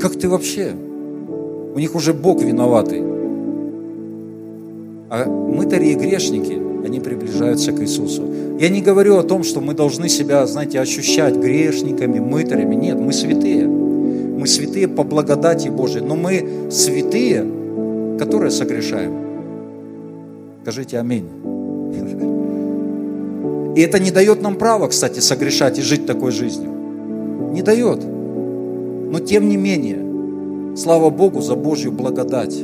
Как 0.00 0.16
ты 0.16 0.28
вообще? 0.28 0.72
У 1.74 1.78
них 1.78 1.94
уже 1.94 2.12
Бог 2.12 2.42
виноватый. 2.42 3.00
А 5.08 5.26
мытари 5.26 5.90
и 5.90 5.94
грешники, 5.94 6.58
они 6.84 6.98
приближаются 6.98 7.70
к 7.70 7.80
Иисусу. 7.80 8.24
Я 8.58 8.68
не 8.68 8.80
говорю 8.80 9.18
о 9.18 9.22
том, 9.22 9.44
что 9.44 9.60
мы 9.60 9.74
должны 9.74 10.08
себя, 10.08 10.44
знаете, 10.46 10.80
ощущать 10.80 11.36
грешниками, 11.36 12.18
мытарями. 12.18 12.74
Нет, 12.74 12.98
мы 12.98 13.12
святые. 13.12 13.68
Мы 13.68 14.46
святые 14.48 14.88
по 14.88 15.04
благодати 15.04 15.68
Божией. 15.68 16.04
Но 16.04 16.16
мы 16.16 16.44
святые, 16.70 17.46
которые 18.18 18.50
согрешаем. 18.50 19.31
Скажите 20.62 20.98
аминь. 21.00 21.28
И 23.74 23.80
это 23.80 23.98
не 23.98 24.12
дает 24.12 24.42
нам 24.42 24.54
права, 24.54 24.86
кстати, 24.86 25.18
согрешать 25.18 25.78
и 25.78 25.82
жить 25.82 26.06
такой 26.06 26.30
жизнью. 26.30 26.70
Не 27.52 27.62
дает. 27.62 28.00
Но 28.04 29.18
тем 29.18 29.48
не 29.48 29.56
менее, 29.56 30.76
слава 30.76 31.10
Богу 31.10 31.40
за 31.40 31.56
Божью 31.56 31.90
благодать. 31.90 32.54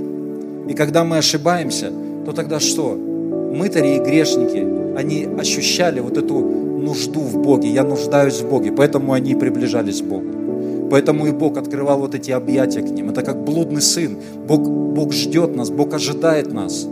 И 0.69 0.75
когда 0.75 1.03
мы 1.03 1.19
ошибаемся, 1.19 1.91
то 2.25 2.33
тогда 2.33 2.61
что? 2.61 2.95
Мытари 2.95 3.97
и 3.97 3.99
грешники, 3.99 4.65
они 4.97 5.27
ощущали 5.37 5.99
вот 5.99 6.17
эту 6.17 6.39
нужду 6.39 7.21
в 7.21 7.39
Боге. 7.43 7.69
Я 7.69 7.83
нуждаюсь 7.83 8.41
в 8.41 8.49
Боге, 8.49 8.71
поэтому 8.71 9.13
они 9.13 9.35
приближались 9.35 10.03
к 10.03 10.05
Богу. 10.05 10.89
Поэтому 10.91 11.27
и 11.27 11.33
Бог 11.33 11.59
открывал 11.59 11.99
вот 11.99 12.15
эти 12.15 12.31
объятия 12.31 12.83
к 12.83 12.91
ним. 12.91 13.11
Это 13.11 13.23
как 13.23 13.43
блудный 13.43 13.83
сын. 13.83 14.17
Бог, 14.47 14.61
Бог 14.61 15.13
ждет 15.13 15.57
нас, 15.57 15.71
Бог 15.71 15.95
ожидает 15.95 16.53
нас. 16.53 16.87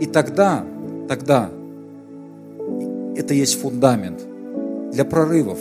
И 0.00 0.06
тогда, 0.06 0.64
тогда 1.08 1.50
это 3.16 3.34
есть 3.34 3.60
фундамент 3.60 4.20
для 4.92 5.04
прорывов. 5.04 5.58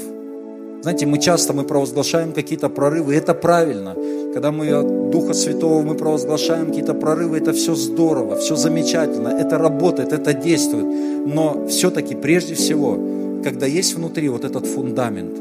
Знаете, 0.82 1.08
мы 1.08 1.18
часто 1.18 1.54
мы 1.54 1.64
провозглашаем 1.64 2.34
какие-то 2.34 2.70
прорывы, 2.70 3.16
это 3.16 3.34
правильно. 3.34 3.96
Когда 4.34 4.52
мы 4.52 4.70
от 4.70 5.10
Духа 5.10 5.34
Святого 5.34 5.82
мы 5.82 5.96
провозглашаем 5.96 6.68
какие-то 6.68 6.94
прорывы, 6.94 7.38
это 7.38 7.52
все 7.52 7.74
здорово, 7.74 8.36
все 8.36 8.56
замечательно, 8.56 9.30
это 9.30 9.58
работает, 9.58 10.14
это 10.14 10.34
действует. 10.34 10.86
Но 11.26 11.66
все-таки 11.68 12.16
прежде 12.16 12.54
всего, 12.54 12.98
когда 13.44 13.66
есть 13.66 13.96
внутри 13.96 14.30
вот 14.30 14.46
этот 14.46 14.68
фундамент, 14.68 15.36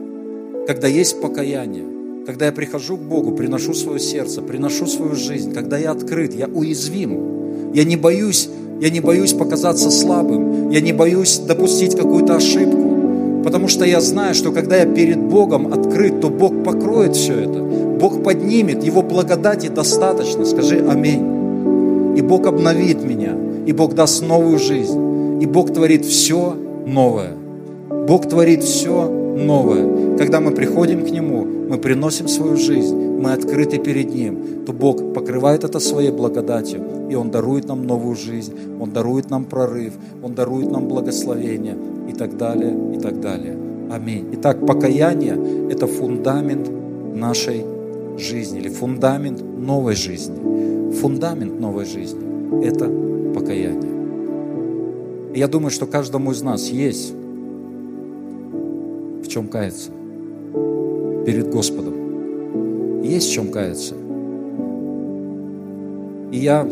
когда 0.66 0.88
есть 0.88 1.20
покаяние, 1.20 1.84
когда 2.26 2.46
я 2.46 2.52
прихожу 2.52 2.96
к 2.96 3.02
Богу, 3.02 3.32
приношу 3.32 3.74
свое 3.74 4.00
сердце, 4.00 4.42
приношу 4.42 4.86
свою 4.86 5.14
жизнь, 5.14 5.52
когда 5.52 5.76
я 5.76 5.92
открыт, 5.92 6.34
я 6.34 6.46
уязвим, 6.46 7.72
я 7.72 7.84
не 7.84 7.96
боюсь 7.96 8.48
я 8.80 8.90
не 8.90 9.00
боюсь 9.00 9.32
показаться 9.32 9.90
слабым. 9.90 10.70
Я 10.70 10.80
не 10.80 10.92
боюсь 10.92 11.38
допустить 11.38 11.96
какую-то 11.96 12.36
ошибку. 12.36 13.42
Потому 13.44 13.68
что 13.68 13.84
я 13.84 14.00
знаю, 14.00 14.34
что 14.34 14.52
когда 14.52 14.76
я 14.76 14.86
перед 14.86 15.18
Богом 15.18 15.72
открыт, 15.72 16.20
то 16.20 16.28
Бог 16.28 16.64
покроет 16.64 17.14
все 17.14 17.34
это. 17.34 17.60
Бог 17.60 18.22
поднимет, 18.22 18.84
Его 18.84 19.02
благодати 19.02 19.68
достаточно. 19.68 20.44
Скажи 20.44 20.84
аминь. 20.88 22.16
И 22.16 22.22
Бог 22.22 22.46
обновит 22.46 23.04
меня, 23.04 23.32
и 23.66 23.72
Бог 23.72 23.94
даст 23.94 24.26
новую 24.26 24.58
жизнь, 24.58 25.38
и 25.42 25.46
Бог 25.46 25.70
творит 25.72 26.06
все 26.06 26.56
новое. 26.86 27.32
Бог 28.08 28.26
творит 28.26 28.64
все 28.64 29.06
новое. 29.06 30.16
Когда 30.16 30.40
мы 30.40 30.52
приходим 30.52 31.04
к 31.04 31.10
Нему, 31.10 31.35
мы 31.68 31.78
приносим 31.78 32.28
свою 32.28 32.56
жизнь, 32.56 32.96
мы 32.96 33.32
открыты 33.32 33.78
перед 33.78 34.14
Ним, 34.14 34.64
то 34.64 34.72
Бог 34.72 35.12
покрывает 35.12 35.64
это 35.64 35.80
своей 35.80 36.10
благодатью, 36.10 36.80
и 37.10 37.14
Он 37.14 37.30
дарует 37.30 37.66
нам 37.66 37.86
новую 37.86 38.14
жизнь, 38.14 38.54
Он 38.80 38.90
дарует 38.92 39.30
нам 39.30 39.44
прорыв, 39.44 39.94
Он 40.22 40.34
дарует 40.34 40.70
нам 40.70 40.86
благословение 40.86 41.76
и 42.08 42.12
так 42.12 42.36
далее, 42.36 42.74
и 42.94 43.00
так 43.00 43.20
далее. 43.20 43.56
Аминь. 43.90 44.28
Итак, 44.34 44.64
покаяние– 44.66 45.68
это 45.70 45.86
фундамент 45.86 46.70
нашей 47.14 47.64
жизни 48.18 48.60
или 48.60 48.68
фундамент 48.68 49.42
новой 49.42 49.94
жизни. 49.94 50.92
Фундамент 50.92 51.60
новой 51.60 51.84
жизни– 51.84 52.64
это 52.64 52.90
покаяние. 53.34 53.96
И 55.34 55.38
я 55.38 55.48
думаю, 55.48 55.70
что 55.70 55.86
каждому 55.86 56.32
из 56.32 56.42
нас 56.42 56.68
есть 56.68 57.12
в 59.22 59.28
чем 59.28 59.48
каяться 59.48 59.95
перед 61.26 61.50
Господом. 61.50 63.02
Есть 63.02 63.28
в 63.28 63.32
чем 63.32 63.50
каяться. 63.50 63.94
И 66.30 66.38
я, 66.38 66.68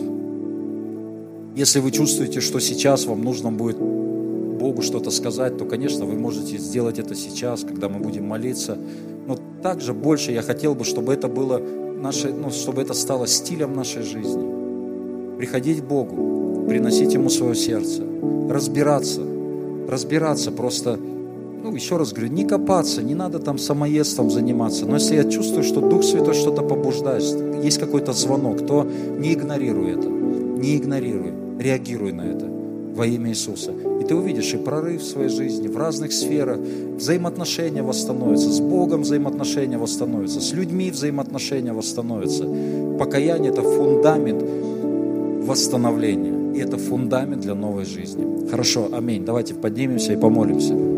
если 1.56 1.80
вы 1.80 1.90
чувствуете, 1.90 2.40
что 2.40 2.60
сейчас 2.60 3.06
вам 3.06 3.22
нужно 3.22 3.50
будет 3.50 3.78
Богу 3.78 4.80
что-то 4.80 5.10
сказать, 5.10 5.58
то, 5.58 5.64
конечно, 5.64 6.04
вы 6.04 6.14
можете 6.14 6.56
сделать 6.58 7.00
это 7.00 7.16
сейчас, 7.16 7.64
когда 7.64 7.88
мы 7.88 7.98
будем 7.98 8.26
молиться. 8.28 8.78
Но 9.26 9.36
также 9.60 9.92
больше 9.92 10.30
я 10.30 10.42
хотел 10.42 10.76
бы, 10.76 10.84
чтобы 10.84 11.12
это 11.12 11.26
было 11.26 11.60
наше, 12.00 12.32
ну, 12.32 12.50
чтобы 12.50 12.82
это 12.82 12.94
стало 12.94 13.26
стилем 13.26 13.74
нашей 13.74 14.02
жизни. 14.02 15.36
Приходить 15.36 15.80
к 15.80 15.84
Богу, 15.84 16.64
приносить 16.68 17.12
Ему 17.12 17.28
свое 17.28 17.56
сердце, 17.56 18.02
разбираться, 18.48 19.22
разбираться 19.88 20.52
просто 20.52 20.98
ну, 21.64 21.74
еще 21.74 21.96
раз 21.96 22.12
говорю, 22.12 22.30
не 22.30 22.44
копаться, 22.44 23.02
не 23.02 23.14
надо 23.14 23.38
там 23.38 23.56
самоедством 23.56 24.30
заниматься. 24.30 24.84
Но 24.84 24.96
если 24.96 25.16
я 25.16 25.24
чувствую, 25.24 25.64
что 25.64 25.80
Дух 25.80 26.04
Святой 26.04 26.34
что-то 26.34 26.60
побуждает, 26.60 27.24
есть 27.64 27.78
какой-то 27.78 28.12
звонок, 28.12 28.66
то 28.66 28.86
не 29.18 29.32
игнорируй 29.32 29.92
это, 29.92 30.06
не 30.06 30.76
игнорируй, 30.76 31.32
реагируй 31.58 32.12
на 32.12 32.20
это 32.20 32.44
во 32.94 33.06
имя 33.06 33.30
Иисуса. 33.30 33.72
И 33.98 34.04
ты 34.04 34.14
увидишь 34.14 34.52
и 34.52 34.58
прорыв 34.58 35.00
в 35.00 35.06
своей 35.06 35.30
жизни, 35.30 35.66
в 35.68 35.78
разных 35.78 36.12
сферах, 36.12 36.58
взаимоотношения 36.98 37.82
восстановятся, 37.82 38.52
с 38.52 38.60
Богом 38.60 39.00
взаимоотношения 39.00 39.78
восстановятся, 39.78 40.42
с 40.42 40.52
людьми 40.52 40.90
взаимоотношения 40.90 41.72
восстановятся. 41.72 42.44
Покаяние– 42.98 43.50
это 43.52 43.62
фундамент 43.62 44.44
восстановления, 45.46 46.58
и 46.58 46.60
это 46.60 46.76
фундамент 46.76 47.40
для 47.40 47.54
новой 47.54 47.86
жизни. 47.86 48.48
Хорошо, 48.50 48.90
аминь. 48.92 49.24
Давайте 49.24 49.54
поднимемся 49.54 50.12
и 50.12 50.16
помолимся. 50.16 50.93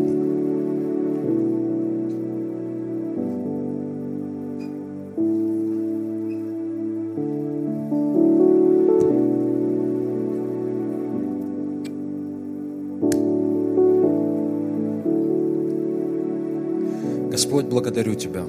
Тебя. 18.17 18.43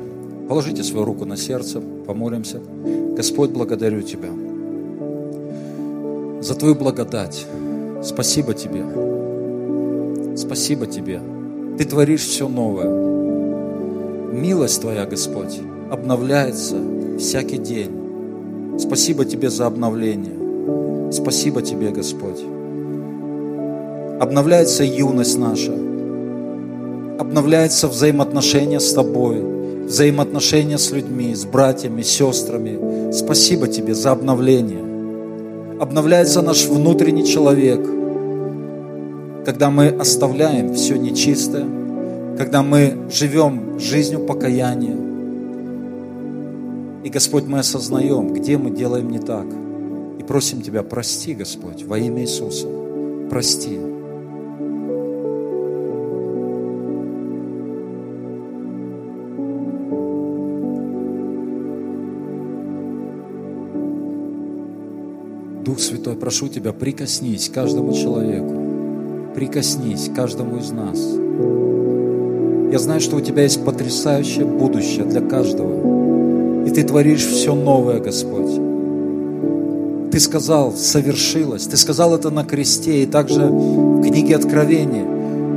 Положите 0.49 0.83
свою 0.83 1.05
руку 1.05 1.25
на 1.25 1.37
сердце, 1.37 1.81
помолимся. 2.07 2.61
Господь, 3.17 3.51
благодарю 3.51 4.03
Тебя 4.03 4.31
за 6.41 6.55
Твою 6.55 6.75
благодать. 6.75 7.47
Спасибо 8.03 8.55
Тебе. 8.55 8.83
Спасибо 10.37 10.87
Тебе. 10.87 11.21
Ты 11.77 11.85
творишь 11.85 12.25
все 12.25 12.49
новое. 12.49 12.89
Милость 14.33 14.81
Твоя, 14.81 15.05
Господь, 15.05 15.61
обновляется 15.91 16.77
всякий 17.19 17.59
день. 17.59 18.79
Спасибо 18.79 19.25
Тебе 19.25 19.51
за 19.51 19.67
обновление. 19.67 21.13
Спасибо 21.13 21.63
Тебе, 21.63 21.91
Господь. 21.91 22.41
Обновляется 24.21 24.85
юность 24.85 25.39
наша– 25.39 25.73
обновляется 27.19 27.89
взаимоотношения 27.89 28.81
с 28.81 28.93
Тобой, 28.93 29.43
взаимоотношения 29.89 30.79
с 30.79 30.93
людьми, 30.93 31.35
с 31.35 31.45
братьями, 31.45 32.03
сестрами. 32.03 33.11
Спасибо 33.13 33.67
Тебе 33.69 33.95
за 33.95 34.13
обновление. 34.13 34.85
Обновляется 35.81 36.43
наш 36.43 36.67
внутренний 36.67 37.27
человек, 37.27 37.81
когда 39.45 39.71
мы 39.71 39.89
оставляем 39.89 40.75
все 40.75 40.97
нечистое, 40.97 41.65
когда 42.37 42.63
мы 42.63 43.09
живем 43.11 43.81
жизнью 43.81 44.21
покаяния. 44.21 44.97
И, 47.05 47.09
Господь, 47.09 47.45
мы 47.45 47.61
осознаем, 47.61 48.35
где 48.35 48.59
мы 48.59 48.71
делаем 48.71 49.11
не 49.11 49.19
так. 49.19 49.47
И 50.19 50.23
просим 50.23 50.61
Тебя, 50.61 50.83
прости, 50.83 51.35
Господь, 51.35 51.85
во 51.85 51.99
имя 51.99 52.23
Иисуса. 52.23 52.67
Прости. 53.31 53.88
Дух 65.69 65.81
Святой, 65.81 66.15
прошу 66.15 66.49
Тебя, 66.49 66.73
прикоснись 66.73 67.51
каждому 67.51 67.93
человеку. 67.93 69.35
Прикоснись 69.35 70.09
каждому 70.17 70.57
из 70.57 70.71
нас. 70.71 70.99
Я 72.73 72.79
знаю, 72.79 73.03
что 73.03 73.17
у 73.17 73.21
Тебя 73.21 73.43
есть 73.43 73.63
потрясающее 73.63 74.47
будущее 74.47 75.05
для 75.05 75.21
каждого. 75.21 76.65
И 76.67 76.71
Ты 76.71 76.85
творишь 76.85 77.27
все 77.27 77.55
новое, 77.55 78.01
Господь. 78.01 78.51
Ты 80.11 80.19
сказал, 80.21 80.73
совершилось. 80.73 81.67
Ты 81.67 81.77
сказал 81.77 82.15
это 82.15 82.31
на 82.31 82.45
кресте 82.45 83.03
и 83.03 83.07
также 83.07 83.45
в 83.45 84.01
книге 84.01 84.37
Откровения. 84.37 85.05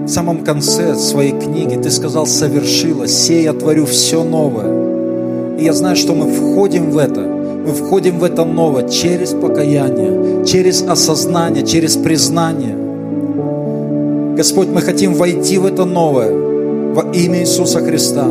В 0.08 0.10
самом 0.10 0.44
конце 0.44 0.96
своей 0.96 1.40
книги 1.40 1.82
ты 1.82 1.90
сказал, 1.90 2.28
совершилось. 2.28 3.14
Сей 3.14 3.44
я 3.44 3.54
творю 3.54 3.86
все 3.86 4.26
новое. 4.26 5.58
И 5.58 5.64
я 5.64 5.72
знаю, 5.72 5.96
что 5.96 6.14
мы 6.14 6.30
входим 6.30 6.92
в 6.92 6.98
это. 6.98 7.31
Мы 7.66 7.74
входим 7.74 8.18
в 8.18 8.24
это 8.24 8.44
новое 8.44 8.90
через 8.90 9.32
покаяние, 9.32 10.44
через 10.46 10.82
осознание, 10.82 11.64
через 11.64 11.96
признание. 11.96 12.76
Господь, 14.36 14.70
мы 14.70 14.82
хотим 14.82 15.14
войти 15.14 15.60
в 15.60 15.68
это 15.68 15.86
новое 15.86 16.32
во 16.32 17.12
имя 17.14 17.42
Иисуса 17.42 17.80
Христа. 17.80 18.26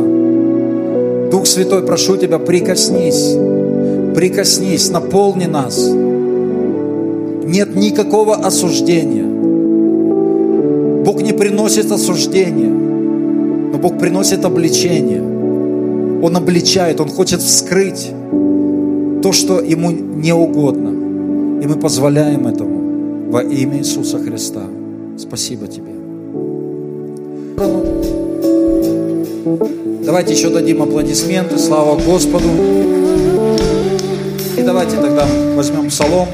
Дух 1.31 1.47
Святой, 1.47 1.83
прошу 1.83 2.17
Тебя, 2.17 2.39
прикоснись, 2.39 3.37
прикоснись, 4.13 4.89
наполни 4.89 5.45
нас. 5.45 5.79
Нет 7.45 7.73
никакого 7.75 8.35
осуждения. 8.35 9.23
Бог 11.05 11.21
не 11.21 11.31
приносит 11.31 11.89
осуждения, 11.89 12.69
но 12.69 13.77
Бог 13.77 13.97
приносит 13.97 14.43
обличение. 14.43 15.21
Он 16.21 16.35
обличает, 16.35 16.99
Он 16.99 17.07
хочет 17.07 17.39
вскрыть 17.41 18.11
то, 19.21 19.31
что 19.31 19.61
Ему 19.61 19.91
не 19.91 20.33
угодно. 20.33 20.89
И 21.63 21.67
мы 21.67 21.75
позволяем 21.75 22.47
этому 22.47 23.31
во 23.31 23.43
имя 23.43 23.77
Иисуса 23.77 24.19
Христа. 24.19 24.63
Спасибо 25.17 25.67
Тебе. 25.67 25.91
Давайте 30.03 30.33
еще 30.33 30.49
дадим 30.49 30.81
аплодисменты, 30.81 31.57
слава 31.57 31.99
Господу. 31.99 32.47
И 34.57 34.61
давайте 34.61 34.97
тогда 34.97 35.25
возьмем 35.55 35.89
псалом. 35.89 36.27